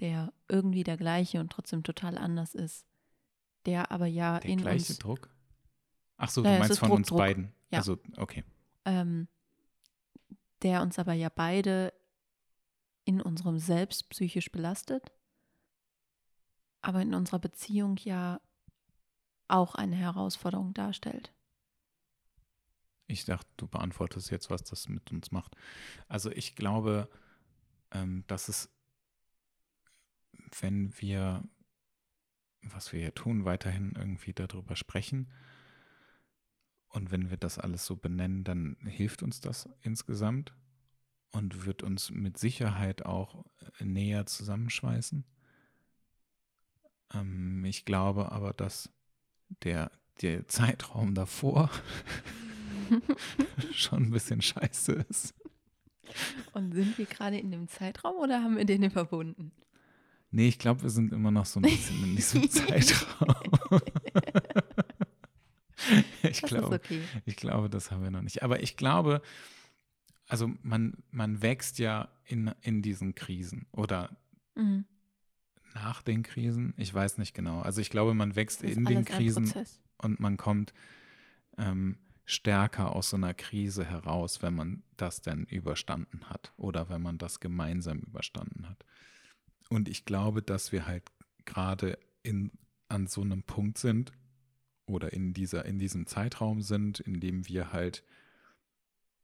der 0.00 0.32
irgendwie 0.48 0.84
der 0.84 0.96
gleiche 0.96 1.40
und 1.40 1.50
trotzdem 1.50 1.82
total 1.82 2.16
anders 2.16 2.54
ist, 2.54 2.86
der 3.66 3.90
aber 3.90 4.06
ja 4.06 4.40
der 4.40 4.50
in 4.50 4.58
gleiche 4.60 4.92
uns. 4.92 4.98
Druck? 4.98 5.30
Ach 6.16 6.30
so, 6.30 6.42
du 6.42 6.48
naja, 6.48 6.60
meinst 6.60 6.78
von 6.78 6.88
Druck, 6.88 6.98
uns 6.98 7.08
Druck. 7.08 7.18
beiden. 7.18 7.52
Ja. 7.70 7.78
Also, 7.78 7.98
okay. 8.16 8.44
Ähm, 8.84 9.28
der 10.62 10.82
uns 10.82 10.98
aber 10.98 11.12
ja 11.12 11.28
beide 11.28 11.92
in 13.04 13.20
unserem 13.20 13.58
Selbst 13.58 14.08
psychisch 14.10 14.50
belastet 14.50 15.12
aber 16.80 17.02
in 17.02 17.14
unserer 17.14 17.38
Beziehung 17.38 17.96
ja 17.98 18.40
auch 19.48 19.74
eine 19.74 19.96
Herausforderung 19.96 20.74
darstellt. 20.74 21.32
Ich 23.06 23.24
dachte, 23.24 23.48
du 23.56 23.66
beantwortest 23.66 24.30
jetzt, 24.30 24.50
was 24.50 24.62
das 24.64 24.88
mit 24.88 25.10
uns 25.10 25.30
macht. 25.30 25.56
Also 26.08 26.30
ich 26.30 26.54
glaube, 26.54 27.08
ähm, 27.90 28.24
dass 28.26 28.48
es, 28.48 28.70
wenn 30.60 30.92
wir, 31.00 31.42
was 32.62 32.92
wir 32.92 33.00
hier 33.00 33.14
tun, 33.14 33.46
weiterhin 33.46 33.92
irgendwie 33.96 34.34
darüber 34.34 34.76
sprechen 34.76 35.32
und 36.88 37.10
wenn 37.10 37.30
wir 37.30 37.38
das 37.38 37.58
alles 37.58 37.86
so 37.86 37.96
benennen, 37.96 38.44
dann 38.44 38.76
hilft 38.84 39.22
uns 39.22 39.40
das 39.40 39.68
insgesamt 39.80 40.54
und 41.30 41.64
wird 41.64 41.82
uns 41.82 42.10
mit 42.10 42.38
Sicherheit 42.38 43.06
auch 43.06 43.44
näher 43.80 44.26
zusammenschweißen. 44.26 45.24
Ähm, 47.14 47.64
ich 47.64 47.84
glaube 47.84 48.32
aber, 48.32 48.52
dass 48.52 48.90
der, 49.62 49.90
der 50.20 50.46
Zeitraum 50.48 51.14
davor 51.14 51.70
schon 53.72 54.04
ein 54.04 54.10
bisschen 54.10 54.42
scheiße 54.42 54.92
ist. 55.08 55.34
Und 56.52 56.72
sind 56.72 56.96
wir 56.96 57.06
gerade 57.06 57.38
in 57.38 57.50
dem 57.50 57.68
Zeitraum 57.68 58.16
oder 58.16 58.42
haben 58.42 58.56
wir 58.56 58.64
den 58.64 58.82
überwunden? 58.82 59.52
Nee, 60.30 60.48
ich 60.48 60.58
glaube, 60.58 60.82
wir 60.82 60.90
sind 60.90 61.12
immer 61.12 61.30
noch 61.30 61.46
so 61.46 61.60
ein 61.60 61.62
bisschen 61.62 62.02
in 62.04 62.16
diesem 62.16 62.50
Zeitraum. 62.50 63.80
ich, 66.22 66.40
das 66.40 66.50
glaube, 66.50 66.74
okay. 66.76 67.02
ich 67.24 67.36
glaube, 67.36 67.70
das 67.70 67.90
haben 67.90 68.02
wir 68.02 68.10
noch 68.10 68.22
nicht. 68.22 68.42
Aber 68.42 68.62
ich 68.62 68.76
glaube, 68.76 69.22
also 70.26 70.50
man, 70.62 71.02
man 71.10 71.40
wächst 71.40 71.78
ja 71.78 72.08
in, 72.24 72.54
in 72.60 72.82
diesen 72.82 73.14
Krisen 73.14 73.66
oder 73.72 74.16
mhm 74.54 74.84
nach 75.84 76.02
den 76.02 76.22
Krisen? 76.22 76.74
Ich 76.76 76.92
weiß 76.92 77.18
nicht 77.18 77.34
genau. 77.34 77.60
Also 77.60 77.80
ich 77.80 77.90
glaube, 77.90 78.14
man 78.14 78.36
wächst 78.36 78.62
in 78.62 78.84
den 78.84 79.04
Krisen 79.04 79.52
und 79.98 80.20
man 80.20 80.36
kommt 80.36 80.72
ähm, 81.56 81.98
stärker 82.24 82.94
aus 82.94 83.10
so 83.10 83.16
einer 83.16 83.34
Krise 83.34 83.84
heraus, 83.84 84.42
wenn 84.42 84.54
man 84.54 84.82
das 84.96 85.22
denn 85.22 85.44
überstanden 85.44 86.28
hat 86.28 86.52
oder 86.56 86.88
wenn 86.88 87.00
man 87.00 87.18
das 87.18 87.40
gemeinsam 87.40 88.00
überstanden 88.00 88.68
hat. 88.68 88.84
Und 89.70 89.88
ich 89.88 90.04
glaube, 90.04 90.42
dass 90.42 90.72
wir 90.72 90.86
halt 90.86 91.04
gerade 91.44 91.98
in, 92.22 92.50
an 92.88 93.06
so 93.06 93.22
einem 93.22 93.42
Punkt 93.42 93.78
sind 93.78 94.12
oder 94.86 95.12
in, 95.12 95.32
dieser, 95.32 95.64
in 95.64 95.78
diesem 95.78 96.06
Zeitraum 96.06 96.60
sind, 96.60 97.00
in 97.00 97.20
dem 97.20 97.48
wir 97.48 97.72
halt 97.72 98.04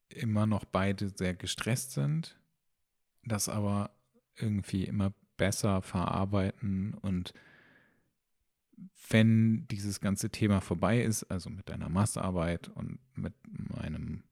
immer 0.08 0.46
noch 0.46 0.64
beide 0.64 1.08
sehr 1.08 1.34
gestresst 1.34 1.92
sind, 1.92 2.38
das 3.24 3.48
aber 3.48 3.90
irgendwie 4.36 4.84
immer 4.84 5.12
besser 5.36 5.82
verarbeiten 5.82 6.94
und 6.94 7.34
wenn 9.08 9.66
dieses 9.68 10.00
ganze 10.00 10.30
Thema 10.30 10.60
vorbei 10.60 11.02
ist, 11.02 11.24
also 11.24 11.50
mit 11.50 11.68
deiner 11.68 11.88
Masterarbeit 11.88 12.68
und 12.68 12.98
mit 13.14 13.34
meinem 13.46 14.24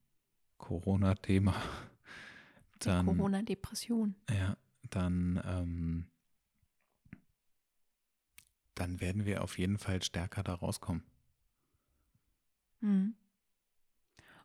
Corona-Thema, 0.59 1.55
dann. 2.79 3.07
Corona-Depression. 3.07 4.15
Ja, 4.31 4.57
dann, 4.91 5.41
ähm, 5.45 6.07
dann 8.75 9.01
werden 9.01 9.25
wir 9.25 9.43
auf 9.43 9.59
jeden 9.59 9.79
Fall 9.79 10.03
stärker 10.03 10.43
da 10.43 10.55
rauskommen. 10.55 11.03
Hm. 12.81 13.15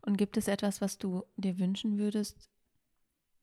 Und 0.01 0.17
gibt 0.17 0.37
es 0.37 0.47
etwas, 0.47 0.79
was 0.81 0.97
du 0.97 1.23
dir 1.37 1.57
wünschen 1.59 1.97
würdest, 1.97 2.49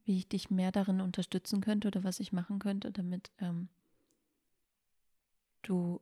wie 0.05 0.18
ich 0.18 0.28
dich 0.28 0.50
mehr 0.50 0.72
darin 0.72 1.00
unterstützen 1.00 1.61
könnte 1.61 1.88
oder 1.88 2.05
was 2.05 2.20
ich 2.20 2.32
machen 2.32 2.59
könnte, 2.59 2.92
damit 2.92 3.30
ähm, 3.38 3.68
du 5.62 6.00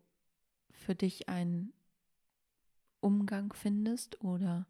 für 0.70 0.94
dich 0.94 1.28
einen 1.28 1.72
Umgang 3.00 3.52
findest 3.52 4.20
oder 4.22 4.66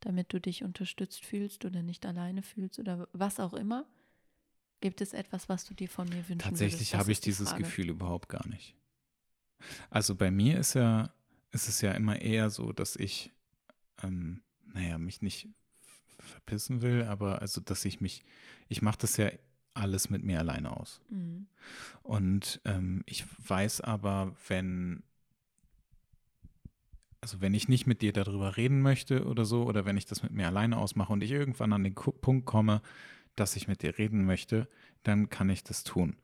damit 0.00 0.32
du 0.32 0.40
dich 0.40 0.62
unterstützt 0.62 1.24
fühlst 1.24 1.64
oder 1.64 1.82
nicht 1.82 2.06
alleine 2.06 2.42
fühlst 2.42 2.78
oder 2.78 3.08
was 3.12 3.40
auch 3.40 3.54
immer? 3.54 3.86
Gibt 4.80 5.00
es 5.00 5.14
etwas, 5.14 5.48
was 5.48 5.64
du 5.64 5.74
dir 5.74 5.88
von 5.88 6.08
mir 6.08 6.28
wünschen 6.28 6.38
Tatsächlich 6.38 6.94
habe 6.94 7.10
ich 7.10 7.20
dieses 7.20 7.48
Frage. 7.48 7.64
Gefühl 7.64 7.88
überhaupt 7.88 8.28
gar 8.28 8.46
nicht. 8.46 8.76
Also 9.88 10.14
bei 10.14 10.30
mir 10.30 10.58
ist 10.58 10.74
ja, 10.74 11.12
ist 11.50 11.68
es 11.68 11.80
ja 11.80 11.92
immer 11.92 12.20
eher 12.20 12.50
so, 12.50 12.72
dass 12.72 12.94
ich, 12.96 13.32
ähm, 14.02 14.42
naja, 14.66 14.98
mich 14.98 15.22
nicht 15.22 15.48
verpissen 16.26 16.82
will, 16.82 17.04
aber 17.04 17.40
also, 17.40 17.60
dass 17.60 17.84
ich 17.84 18.00
mich, 18.00 18.24
ich 18.68 18.82
mache 18.82 18.98
das 18.98 19.16
ja 19.16 19.30
alles 19.76 20.10
mit 20.10 20.24
mir 20.24 20.38
alleine 20.38 20.76
aus. 20.76 21.00
Mhm. 21.10 21.46
Und 22.02 22.60
ähm, 22.64 23.02
ich 23.06 23.24
weiß 23.48 23.82
aber, 23.82 24.34
wenn, 24.48 25.02
also 27.20 27.40
wenn 27.40 27.54
ich 27.54 27.68
nicht 27.68 27.86
mit 27.86 28.02
dir 28.02 28.12
darüber 28.12 28.56
reden 28.56 28.80
möchte 28.80 29.26
oder 29.26 29.44
so, 29.44 29.64
oder 29.64 29.84
wenn 29.84 29.96
ich 29.96 30.06
das 30.06 30.22
mit 30.22 30.32
mir 30.32 30.46
alleine 30.46 30.78
ausmache 30.78 31.12
und 31.12 31.22
ich 31.22 31.30
irgendwann 31.30 31.72
an 31.72 31.84
den 31.84 31.94
Punkt 31.94 32.46
komme, 32.46 32.80
dass 33.36 33.56
ich 33.56 33.68
mit 33.68 33.82
dir 33.82 33.98
reden 33.98 34.24
möchte, 34.24 34.68
dann 35.02 35.28
kann 35.28 35.50
ich 35.50 35.62
das 35.62 35.84
tun. 35.84 36.16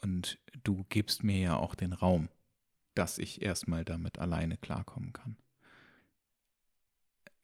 Und 0.00 0.38
du 0.64 0.84
gibst 0.88 1.24
mir 1.24 1.38
ja 1.38 1.56
auch 1.56 1.74
den 1.74 1.92
Raum, 1.92 2.28
dass 2.94 3.18
ich 3.18 3.42
erstmal 3.42 3.84
damit 3.84 4.18
alleine 4.18 4.56
klarkommen 4.56 5.12
kann. 5.12 5.36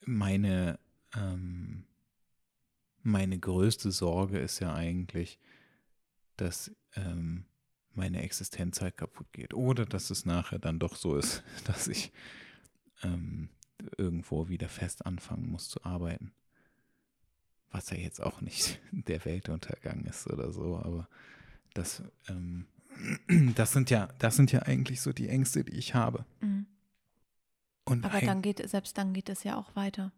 Meine 0.06 0.78
ähm, 1.16 1.84
meine 3.02 3.38
größte 3.38 3.92
Sorge 3.92 4.38
ist 4.38 4.60
ja 4.60 4.74
eigentlich, 4.74 5.38
dass 6.36 6.74
ähm, 6.96 7.44
meine 7.92 8.22
Existenz 8.22 8.80
halt 8.80 8.96
kaputt 8.96 9.32
geht. 9.32 9.54
Oder 9.54 9.86
dass 9.86 10.10
es 10.10 10.26
nachher 10.26 10.58
dann 10.58 10.78
doch 10.78 10.96
so 10.96 11.16
ist, 11.16 11.42
dass 11.64 11.88
ich 11.88 12.12
ähm, 13.02 13.48
irgendwo 13.98 14.48
wieder 14.48 14.68
fest 14.68 15.06
anfangen 15.06 15.50
muss 15.50 15.68
zu 15.68 15.84
arbeiten. 15.84 16.32
Was 17.70 17.90
ja 17.90 17.96
jetzt 17.96 18.22
auch 18.22 18.40
nicht 18.40 18.80
der 18.92 19.24
Weltuntergang 19.24 20.04
ist 20.04 20.26
oder 20.26 20.52
so, 20.52 20.78
aber 20.78 21.08
das, 21.74 22.02
ähm, 22.28 22.66
das 23.54 23.72
sind 23.72 23.90
ja, 23.90 24.08
das 24.18 24.36
sind 24.36 24.52
ja 24.52 24.62
eigentlich 24.62 25.00
so 25.00 25.12
die 25.12 25.28
Ängste, 25.28 25.64
die 25.64 25.76
ich 25.76 25.94
habe. 25.94 26.24
Mhm. 26.40 26.66
Aber 27.86 28.20
dann 28.20 28.40
geht, 28.40 28.66
selbst 28.66 28.96
dann 28.96 29.12
geht 29.12 29.28
es 29.28 29.44
ja 29.44 29.58
auch 29.58 29.76
weiter. 29.76 30.10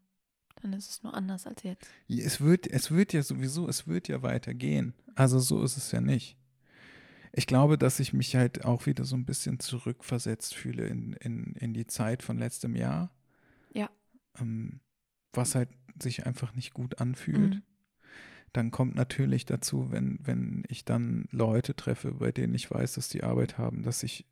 Dann 0.63 0.73
ist 0.73 0.91
es 0.91 1.03
nur 1.03 1.15
anders 1.15 1.47
als 1.47 1.63
jetzt. 1.63 1.87
Es 2.09 2.41
wird, 2.41 2.67
es 2.67 2.91
wird 2.91 3.13
ja 3.13 3.23
sowieso, 3.23 3.69
es 3.69 3.87
wird 3.87 4.09
ja 4.09 4.23
weitergehen. 4.23 4.95
Also 5.15 5.39
so 5.39 5.63
ist 5.63 5.77
es 5.77 5.93
ja 5.93 6.01
nicht. 6.01 6.37
Ich 7.33 7.47
glaube, 7.47 7.77
dass 7.77 8.01
ich 8.01 8.15
mich 8.15 8.35
halt 8.35 8.65
auch 8.65 8.87
wieder 8.87 9.05
so 9.05 9.15
ein 9.15 9.27
bisschen 9.27 9.61
zurückversetzt 9.61 10.55
fühle 10.55 10.87
in, 10.87 11.13
in, 11.15 11.53
in 11.55 11.75
die 11.75 11.87
Zeit 11.87 12.23
von 12.23 12.39
letztem 12.39 12.75
Jahr. 12.75 13.13
Ja. 13.75 13.91
Ähm, 14.41 14.81
was 15.33 15.55
halt 15.55 15.69
sich 16.03 16.27
einfach 16.27 16.55
nicht 16.55 16.73
gut 16.73 16.99
anfühlt. 16.99 17.57
Mhm. 17.57 17.63
Dann 18.53 18.71
kommt 18.71 18.95
natürlich 18.95 19.45
dazu, 19.45 19.91
wenn, 19.91 20.19
wenn 20.23 20.65
ich 20.69 20.87
dann 20.87 21.29
Leute 21.31 21.77
treffe, 21.77 22.13
bei 22.13 22.33
denen 22.33 22.55
ich 22.55 22.71
weiß, 22.71 22.95
dass 22.95 23.11
die 23.11 23.23
Arbeit 23.23 23.59
haben, 23.59 23.83
dass 23.83 24.03
ich 24.03 24.27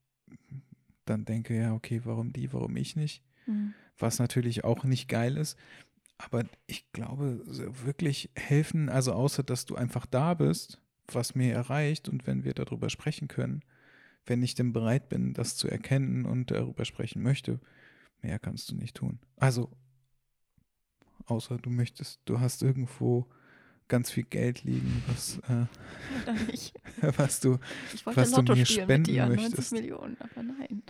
dann 1.04 1.26
denke, 1.26 1.54
ja, 1.54 1.74
okay, 1.74 2.00
warum 2.04 2.32
die, 2.32 2.52
warum 2.52 2.76
ich 2.76 2.96
nicht? 2.96 3.22
Mhm. 3.46 3.74
Was 3.98 4.18
natürlich 4.18 4.64
auch 4.64 4.84
nicht 4.84 5.08
geil 5.08 5.36
ist. 5.36 5.58
Aber 6.24 6.44
ich 6.66 6.90
glaube, 6.92 7.40
wirklich 7.84 8.30
helfen, 8.34 8.88
also 8.88 9.12
außer 9.12 9.42
dass 9.42 9.66
du 9.66 9.76
einfach 9.76 10.06
da 10.06 10.34
bist, 10.34 10.80
was 11.08 11.34
mir 11.34 11.52
erreicht 11.52 12.08
und 12.08 12.26
wenn 12.26 12.44
wir 12.44 12.54
darüber 12.54 12.88
sprechen 12.90 13.28
können, 13.28 13.62
wenn 14.26 14.42
ich 14.42 14.54
denn 14.54 14.72
bereit 14.72 15.08
bin, 15.08 15.34
das 15.34 15.56
zu 15.56 15.68
erkennen 15.68 16.24
und 16.24 16.50
darüber 16.50 16.84
sprechen 16.84 17.22
möchte, 17.22 17.60
mehr 18.22 18.38
kannst 18.38 18.70
du 18.70 18.74
nicht 18.74 18.96
tun. 18.96 19.18
Also, 19.36 19.70
außer 21.26 21.58
du 21.58 21.70
möchtest, 21.70 22.20
du 22.24 22.40
hast 22.40 22.62
irgendwo 22.62 23.26
ganz 23.88 24.10
viel 24.10 24.24
Geld 24.24 24.64
liegen, 24.64 25.02
was, 25.08 25.38
äh, 25.48 25.66
was 27.18 27.40
du, 27.40 27.58
was 28.04 28.30
du 28.32 28.42
mir 28.42 28.64
spenden 28.64 29.04
dir, 29.04 29.26
90 29.26 29.42
möchtest. 29.44 29.72
Millionen, 29.72 30.16
aber 30.20 30.42
nein. 30.42 30.82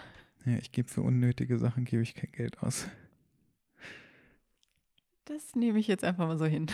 ja, 0.45 0.59
ich 0.59 0.71
gebe 0.71 0.89
für 0.89 1.03
unnötige 1.03 1.59
Sachen, 1.59 1.85
gebe 1.85 2.03
ich 2.03 2.15
kein 2.15 2.31
Geld 2.31 2.61
aus. 2.61 2.87
Das 5.25 5.55
nehme 5.55 5.79
ich 5.79 5.87
jetzt 5.87 6.05
einfach 6.05 6.27
mal 6.27 6.39
so 6.39 6.47
hin. 6.47 6.67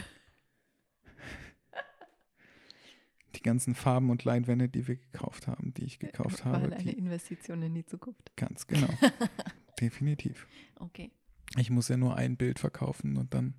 Die 3.37 3.43
ganzen 3.43 3.75
Farben 3.75 4.11
und 4.11 4.25
Leinwände, 4.25 4.69
die 4.69 4.89
wir 4.89 4.97
gekauft 4.97 5.47
haben, 5.47 5.73
die 5.75 5.85
ich 5.85 5.99
gekauft 5.99 6.45
War 6.45 6.61
habe, 6.61 6.77
eine 6.77 6.93
Investition 6.93 7.63
in 7.63 7.75
die 7.75 7.87
Zukunft. 7.87 8.35
ganz 8.37 8.67
genau. 8.67 8.89
Definitiv. 9.81 10.47
Okay. 10.77 11.11
Ich 11.57 11.71
muss 11.71 11.89
ja 11.89 11.97
nur 11.97 12.17
ein 12.17 12.37
Bild 12.37 12.59
verkaufen 12.59 13.17
und 13.17 13.33
dann 13.35 13.55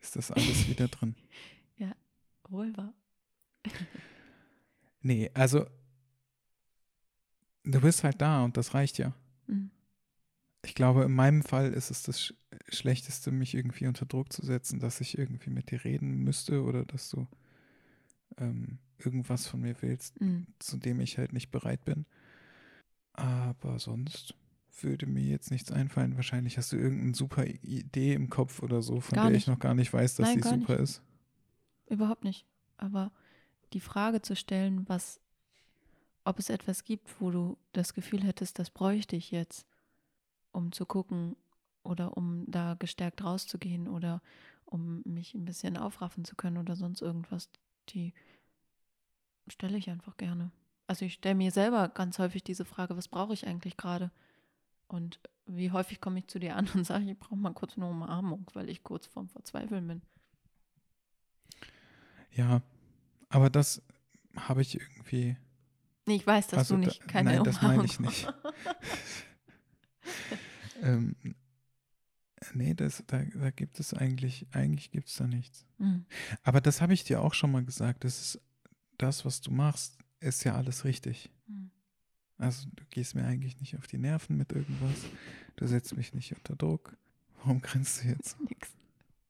ist 0.00 0.16
das 0.16 0.30
alles 0.30 0.68
wieder 0.68 0.88
drin. 0.88 1.14
Wohl 2.50 2.76
wahr. 2.76 2.92
Nee, 5.02 5.30
also 5.34 5.66
du 7.62 7.80
bist 7.80 8.02
halt 8.02 8.20
da 8.20 8.44
und 8.44 8.56
das 8.56 8.74
reicht 8.74 8.98
ja. 8.98 9.14
Mhm. 9.46 9.70
Ich 10.64 10.74
glaube, 10.74 11.04
in 11.04 11.12
meinem 11.12 11.42
Fall 11.42 11.72
ist 11.72 11.90
es 11.90 12.02
das 12.02 12.20
Sch 12.20 12.34
Schlechteste, 12.68 13.30
mich 13.32 13.54
irgendwie 13.54 13.86
unter 13.86 14.06
Druck 14.06 14.32
zu 14.32 14.44
setzen, 14.44 14.80
dass 14.80 15.00
ich 15.00 15.16
irgendwie 15.18 15.50
mit 15.50 15.70
dir 15.70 15.84
reden 15.84 16.18
müsste 16.24 16.62
oder 16.62 16.84
dass 16.84 17.10
du 17.10 17.26
ähm, 18.38 18.78
irgendwas 18.98 19.46
von 19.46 19.60
mir 19.60 19.76
willst, 19.80 20.20
Mhm. 20.20 20.46
zu 20.58 20.76
dem 20.76 21.00
ich 21.00 21.18
halt 21.18 21.32
nicht 21.32 21.50
bereit 21.50 21.84
bin. 21.84 22.06
Aber 23.12 23.78
sonst 23.78 24.34
würde 24.80 25.06
mir 25.06 25.22
jetzt 25.24 25.50
nichts 25.50 25.70
einfallen. 25.72 26.16
Wahrscheinlich 26.16 26.56
hast 26.56 26.72
du 26.72 26.76
irgendeine 26.76 27.14
super 27.14 27.44
Idee 27.46 28.14
im 28.14 28.30
Kopf 28.30 28.62
oder 28.62 28.82
so, 28.82 29.00
von 29.00 29.16
Gar 29.16 29.24
der 29.26 29.32
nicht. 29.32 29.42
ich 29.42 29.48
noch 29.48 29.58
gar 29.58 29.74
nicht 29.74 29.92
weiß, 29.92 30.14
dass 30.16 30.28
Nein, 30.28 30.42
sie 30.42 30.48
super 30.48 30.76
ist. 30.78 31.02
Überhaupt 31.86 32.24
nicht. 32.24 32.46
Aber 32.78 33.12
die 33.72 33.80
Frage 33.80 34.22
zu 34.22 34.34
stellen, 34.36 34.88
was, 34.88 35.20
ob 36.24 36.38
es 36.38 36.50
etwas 36.50 36.84
gibt, 36.84 37.20
wo 37.20 37.30
du 37.30 37.58
das 37.72 37.94
Gefühl 37.94 38.22
hättest, 38.24 38.58
das 38.58 38.70
bräuchte 38.70 39.16
ich 39.16 39.30
jetzt, 39.30 39.66
um 40.52 40.72
zu 40.72 40.86
gucken 40.86 41.36
oder 41.82 42.16
um 42.16 42.44
da 42.50 42.74
gestärkt 42.74 43.22
rauszugehen 43.24 43.88
oder 43.88 44.22
um 44.64 45.02
mich 45.04 45.34
ein 45.34 45.44
bisschen 45.44 45.76
aufraffen 45.76 46.24
zu 46.24 46.36
können 46.36 46.58
oder 46.58 46.76
sonst 46.76 47.00
irgendwas, 47.02 47.48
die 47.88 48.12
stelle 49.48 49.76
ich 49.78 49.90
einfach 49.90 50.16
gerne. 50.16 50.50
Also 50.86 51.04
ich 51.04 51.14
stelle 51.14 51.34
mir 51.34 51.50
selber 51.50 51.88
ganz 51.88 52.18
häufig 52.18 52.42
diese 52.44 52.64
Frage, 52.64 52.96
was 52.96 53.08
brauche 53.08 53.32
ich 53.32 53.46
eigentlich 53.46 53.76
gerade? 53.76 54.10
Und 54.88 55.20
wie 55.46 55.70
häufig 55.70 56.00
komme 56.00 56.18
ich 56.18 56.26
zu 56.26 56.38
dir 56.38 56.56
an 56.56 56.68
und 56.74 56.84
sage, 56.86 57.10
ich 57.10 57.18
brauche 57.18 57.36
mal 57.36 57.52
kurz 57.54 57.76
eine 57.76 57.86
Umarmung, 57.88 58.46
weil 58.54 58.68
ich 58.68 58.82
kurz 58.82 59.06
vorm 59.06 59.28
Verzweifeln 59.28 59.86
bin. 59.86 60.02
Ja, 62.32 62.62
aber 63.28 63.50
das 63.50 63.82
habe 64.36 64.62
ich 64.62 64.80
irgendwie. 64.80 65.36
Nee, 66.06 66.16
ich 66.16 66.26
weiß, 66.26 66.48
dass 66.48 66.58
Also 66.58 66.74
du 66.74 66.80
nicht 66.80 67.06
keine 67.08 67.34
nein, 67.34 67.44
das 67.44 67.56
meine 67.62 67.74
Umarmung 67.74 67.84
ich 67.86 68.00
nicht. 68.00 68.32
Ähm, 70.82 71.14
nee, 72.54 72.72
das, 72.72 73.04
da, 73.06 73.22
da 73.22 73.50
gibt 73.50 73.78
es 73.80 73.92
eigentlich, 73.92 74.46
eigentlich 74.52 74.90
gibt 74.90 75.08
es 75.08 75.16
da 75.16 75.26
nichts. 75.26 75.66
Mhm. 75.76 76.06
Aber 76.42 76.62
das 76.62 76.80
habe 76.80 76.94
ich 76.94 77.04
dir 77.04 77.20
auch 77.20 77.34
schon 77.34 77.52
mal 77.52 77.62
gesagt. 77.62 78.04
Das 78.04 78.18
ist 78.18 78.40
das, 78.96 79.26
was 79.26 79.42
du 79.42 79.50
machst, 79.50 79.98
ist 80.20 80.44
ja 80.44 80.54
alles 80.54 80.84
richtig. 80.84 81.30
Mhm. 81.46 81.70
Also 82.38 82.68
du 82.74 82.84
gehst 82.88 83.14
mir 83.14 83.24
eigentlich 83.24 83.60
nicht 83.60 83.76
auf 83.76 83.86
die 83.86 83.98
Nerven 83.98 84.36
mit 84.38 84.52
irgendwas. 84.52 85.04
Du 85.56 85.66
setzt 85.66 85.94
mich 85.96 86.14
nicht 86.14 86.34
unter 86.34 86.56
Druck. 86.56 86.96
Warum 87.36 87.60
grinst 87.60 88.02
du 88.02 88.08
jetzt? 88.08 88.40
Nix. 88.48 88.70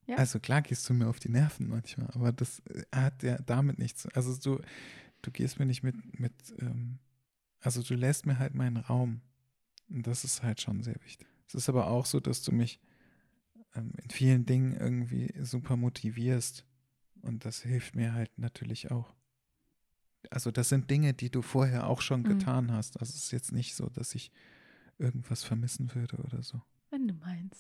Ja. 0.07 0.17
Also 0.17 0.41
klar 0.41 0.63
gehst 0.63 0.89
du 0.89 0.95
mir 0.95 1.09
auf 1.09 1.21
die 1.21 1.29
Nerven 1.29 1.69
manchmal, 1.69 2.09
aber 2.15 2.33
das 2.33 2.61
äh, 2.67 2.85
hat 2.93 3.23
ja 3.23 3.39
damit 3.39 3.79
nichts. 3.79 4.07
Also 4.09 4.37
du, 4.37 4.63
du 5.23 5.31
gehst 5.31 5.59
mir 5.59 5.67
nicht 5.67 5.83
mit, 5.83 6.19
mit, 6.19 6.33
ähm, 6.59 6.99
also 7.61 7.83
du 7.83 7.95
lässt 7.95 8.27
mir 8.27 8.39
halt 8.39 8.55
meinen 8.55 8.77
Raum. 8.77 9.21
Und 9.91 10.07
das 10.07 10.25
ist 10.25 10.43
halt 10.43 10.61
schon 10.61 10.83
sehr 10.83 10.97
wichtig. 11.05 11.29
Es 11.49 11.55
ist 11.55 11.69
aber 11.69 11.89
auch 11.89 12.07
so, 12.07 12.21
dass 12.21 12.43
du 12.43 12.53
mich 12.53 12.81
ähm, 13.75 13.93
in 14.03 14.11
vielen 14.11 14.47
Dingen 14.47 14.73
irgendwie 14.73 15.33
super 15.43 15.77
motivierst. 15.77 16.65
Und 17.23 17.45
das 17.45 17.63
hilft 17.63 17.95
mir 17.97 18.15
halt 18.15 18.31
natürlich 18.39 18.91
auch. 18.91 19.15
Also 20.31 20.51
das 20.51 20.69
sind 20.69 20.91
Dinge, 20.91 21.13
die 21.15 21.31
du 21.31 21.43
vorher 21.43 21.87
auch 21.89 22.01
schon 22.03 22.23
Mhm. 22.23 22.29
getan 22.39 22.73
hast. 22.73 23.01
Also 23.01 23.11
es 23.11 23.25
ist 23.25 23.31
jetzt 23.33 23.53
nicht 23.53 23.75
so, 23.75 23.89
dass 23.89 24.15
ich 24.15 24.31
irgendwas 24.99 25.43
vermissen 25.43 25.95
würde 25.95 26.19
oder 26.19 26.43
so. 26.43 26.63
Wenn 26.91 27.09
du 27.09 27.15
meinst. 27.15 27.57